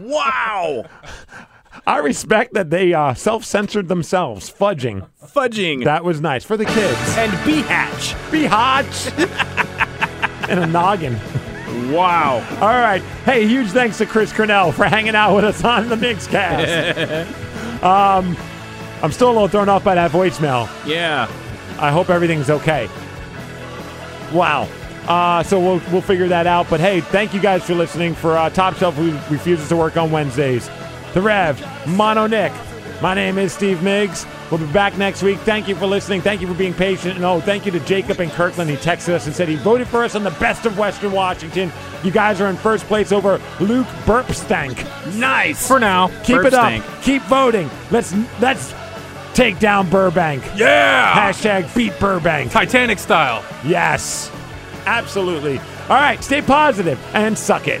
Wow. 0.00 0.84
I 1.86 1.98
respect 1.98 2.54
that 2.54 2.70
they 2.70 2.94
uh, 2.94 3.12
self 3.14 3.44
censored 3.44 3.88
themselves. 3.88 4.50
Fudging. 4.50 5.08
Fudging. 5.22 5.84
That 5.84 6.04
was 6.04 6.20
nice 6.20 6.44
for 6.44 6.56
the 6.56 6.64
kids. 6.64 6.98
And 7.16 7.32
bee 7.44 7.62
hatch. 7.62 8.14
Bee 8.30 8.44
hatch. 8.44 9.08
and 10.48 10.60
a 10.60 10.66
noggin. 10.66 11.18
Wow. 11.92 12.46
All 12.60 12.68
right. 12.68 13.02
Hey, 13.24 13.46
huge 13.46 13.68
thanks 13.68 13.98
to 13.98 14.06
Chris 14.06 14.32
Cornell 14.32 14.72
for 14.72 14.84
hanging 14.84 15.14
out 15.14 15.34
with 15.34 15.44
us 15.44 15.64
on 15.64 15.88
the 15.88 15.96
Migscast. 15.96 17.24
um, 17.82 18.36
I'm 19.02 19.12
still 19.12 19.30
a 19.30 19.32
little 19.32 19.48
thrown 19.48 19.68
off 19.68 19.84
by 19.84 19.94
that 19.94 20.10
voicemail. 20.10 20.68
Yeah. 20.86 21.30
I 21.78 21.90
hope 21.90 22.10
everything's 22.10 22.50
okay. 22.50 22.88
Wow. 24.32 24.68
Uh, 25.06 25.42
so 25.42 25.58
we'll 25.58 25.82
we'll 25.90 26.00
figure 26.00 26.28
that 26.28 26.46
out. 26.46 26.70
But 26.70 26.80
hey, 26.80 27.00
thank 27.00 27.34
you 27.34 27.40
guys 27.40 27.64
for 27.64 27.74
listening. 27.74 28.14
For 28.14 28.36
uh, 28.36 28.50
Top 28.50 28.76
Shelf, 28.76 28.94
who 28.94 29.12
refuses 29.28 29.68
to 29.68 29.76
work 29.76 29.96
on 29.96 30.10
Wednesdays, 30.12 30.70
the 31.12 31.20
Rev, 31.20 31.60
Mono 31.88 32.26
Nick. 32.26 32.52
My 33.00 33.14
name 33.14 33.36
is 33.36 33.52
Steve 33.52 33.78
Migs. 33.78 34.26
We'll 34.52 34.60
be 34.60 34.70
back 34.70 34.98
next 34.98 35.22
week. 35.22 35.38
Thank 35.38 35.66
you 35.66 35.74
for 35.74 35.86
listening. 35.86 36.20
Thank 36.20 36.42
you 36.42 36.46
for 36.46 36.52
being 36.52 36.74
patient. 36.74 37.16
And 37.16 37.24
oh, 37.24 37.40
thank 37.40 37.64
you 37.64 37.72
to 37.72 37.80
Jacob 37.80 38.20
and 38.20 38.30
Kirkland. 38.30 38.68
He 38.68 38.76
texted 38.76 39.14
us 39.14 39.24
and 39.24 39.34
said 39.34 39.48
he 39.48 39.56
voted 39.56 39.88
for 39.88 40.04
us 40.04 40.14
on 40.14 40.24
the 40.24 40.30
best 40.32 40.66
of 40.66 40.76
Western 40.76 41.12
Washington. 41.12 41.72
You 42.04 42.10
guys 42.10 42.38
are 42.38 42.50
in 42.50 42.56
first 42.56 42.84
place 42.84 43.12
over 43.12 43.40
Luke 43.60 43.86
Burpstank. 44.04 44.76
Nice. 45.18 45.66
For 45.66 45.80
now. 45.80 46.08
Keep 46.22 46.44
it 46.44 46.52
up. 46.52 46.82
Keep 47.00 47.22
voting. 47.22 47.70
Let's 47.90 48.14
let's 48.42 48.74
take 49.32 49.58
down 49.58 49.88
Burbank. 49.88 50.44
Yeah. 50.54 51.14
Hashtag 51.14 51.74
beat 51.74 51.98
Burbank. 51.98 52.52
Titanic 52.52 52.98
style. 52.98 53.42
Yes. 53.64 54.30
Absolutely. 54.84 55.60
All 55.88 55.96
right, 55.96 56.22
stay 56.22 56.42
positive 56.42 57.02
and 57.14 57.38
suck 57.38 57.68
it. 57.68 57.80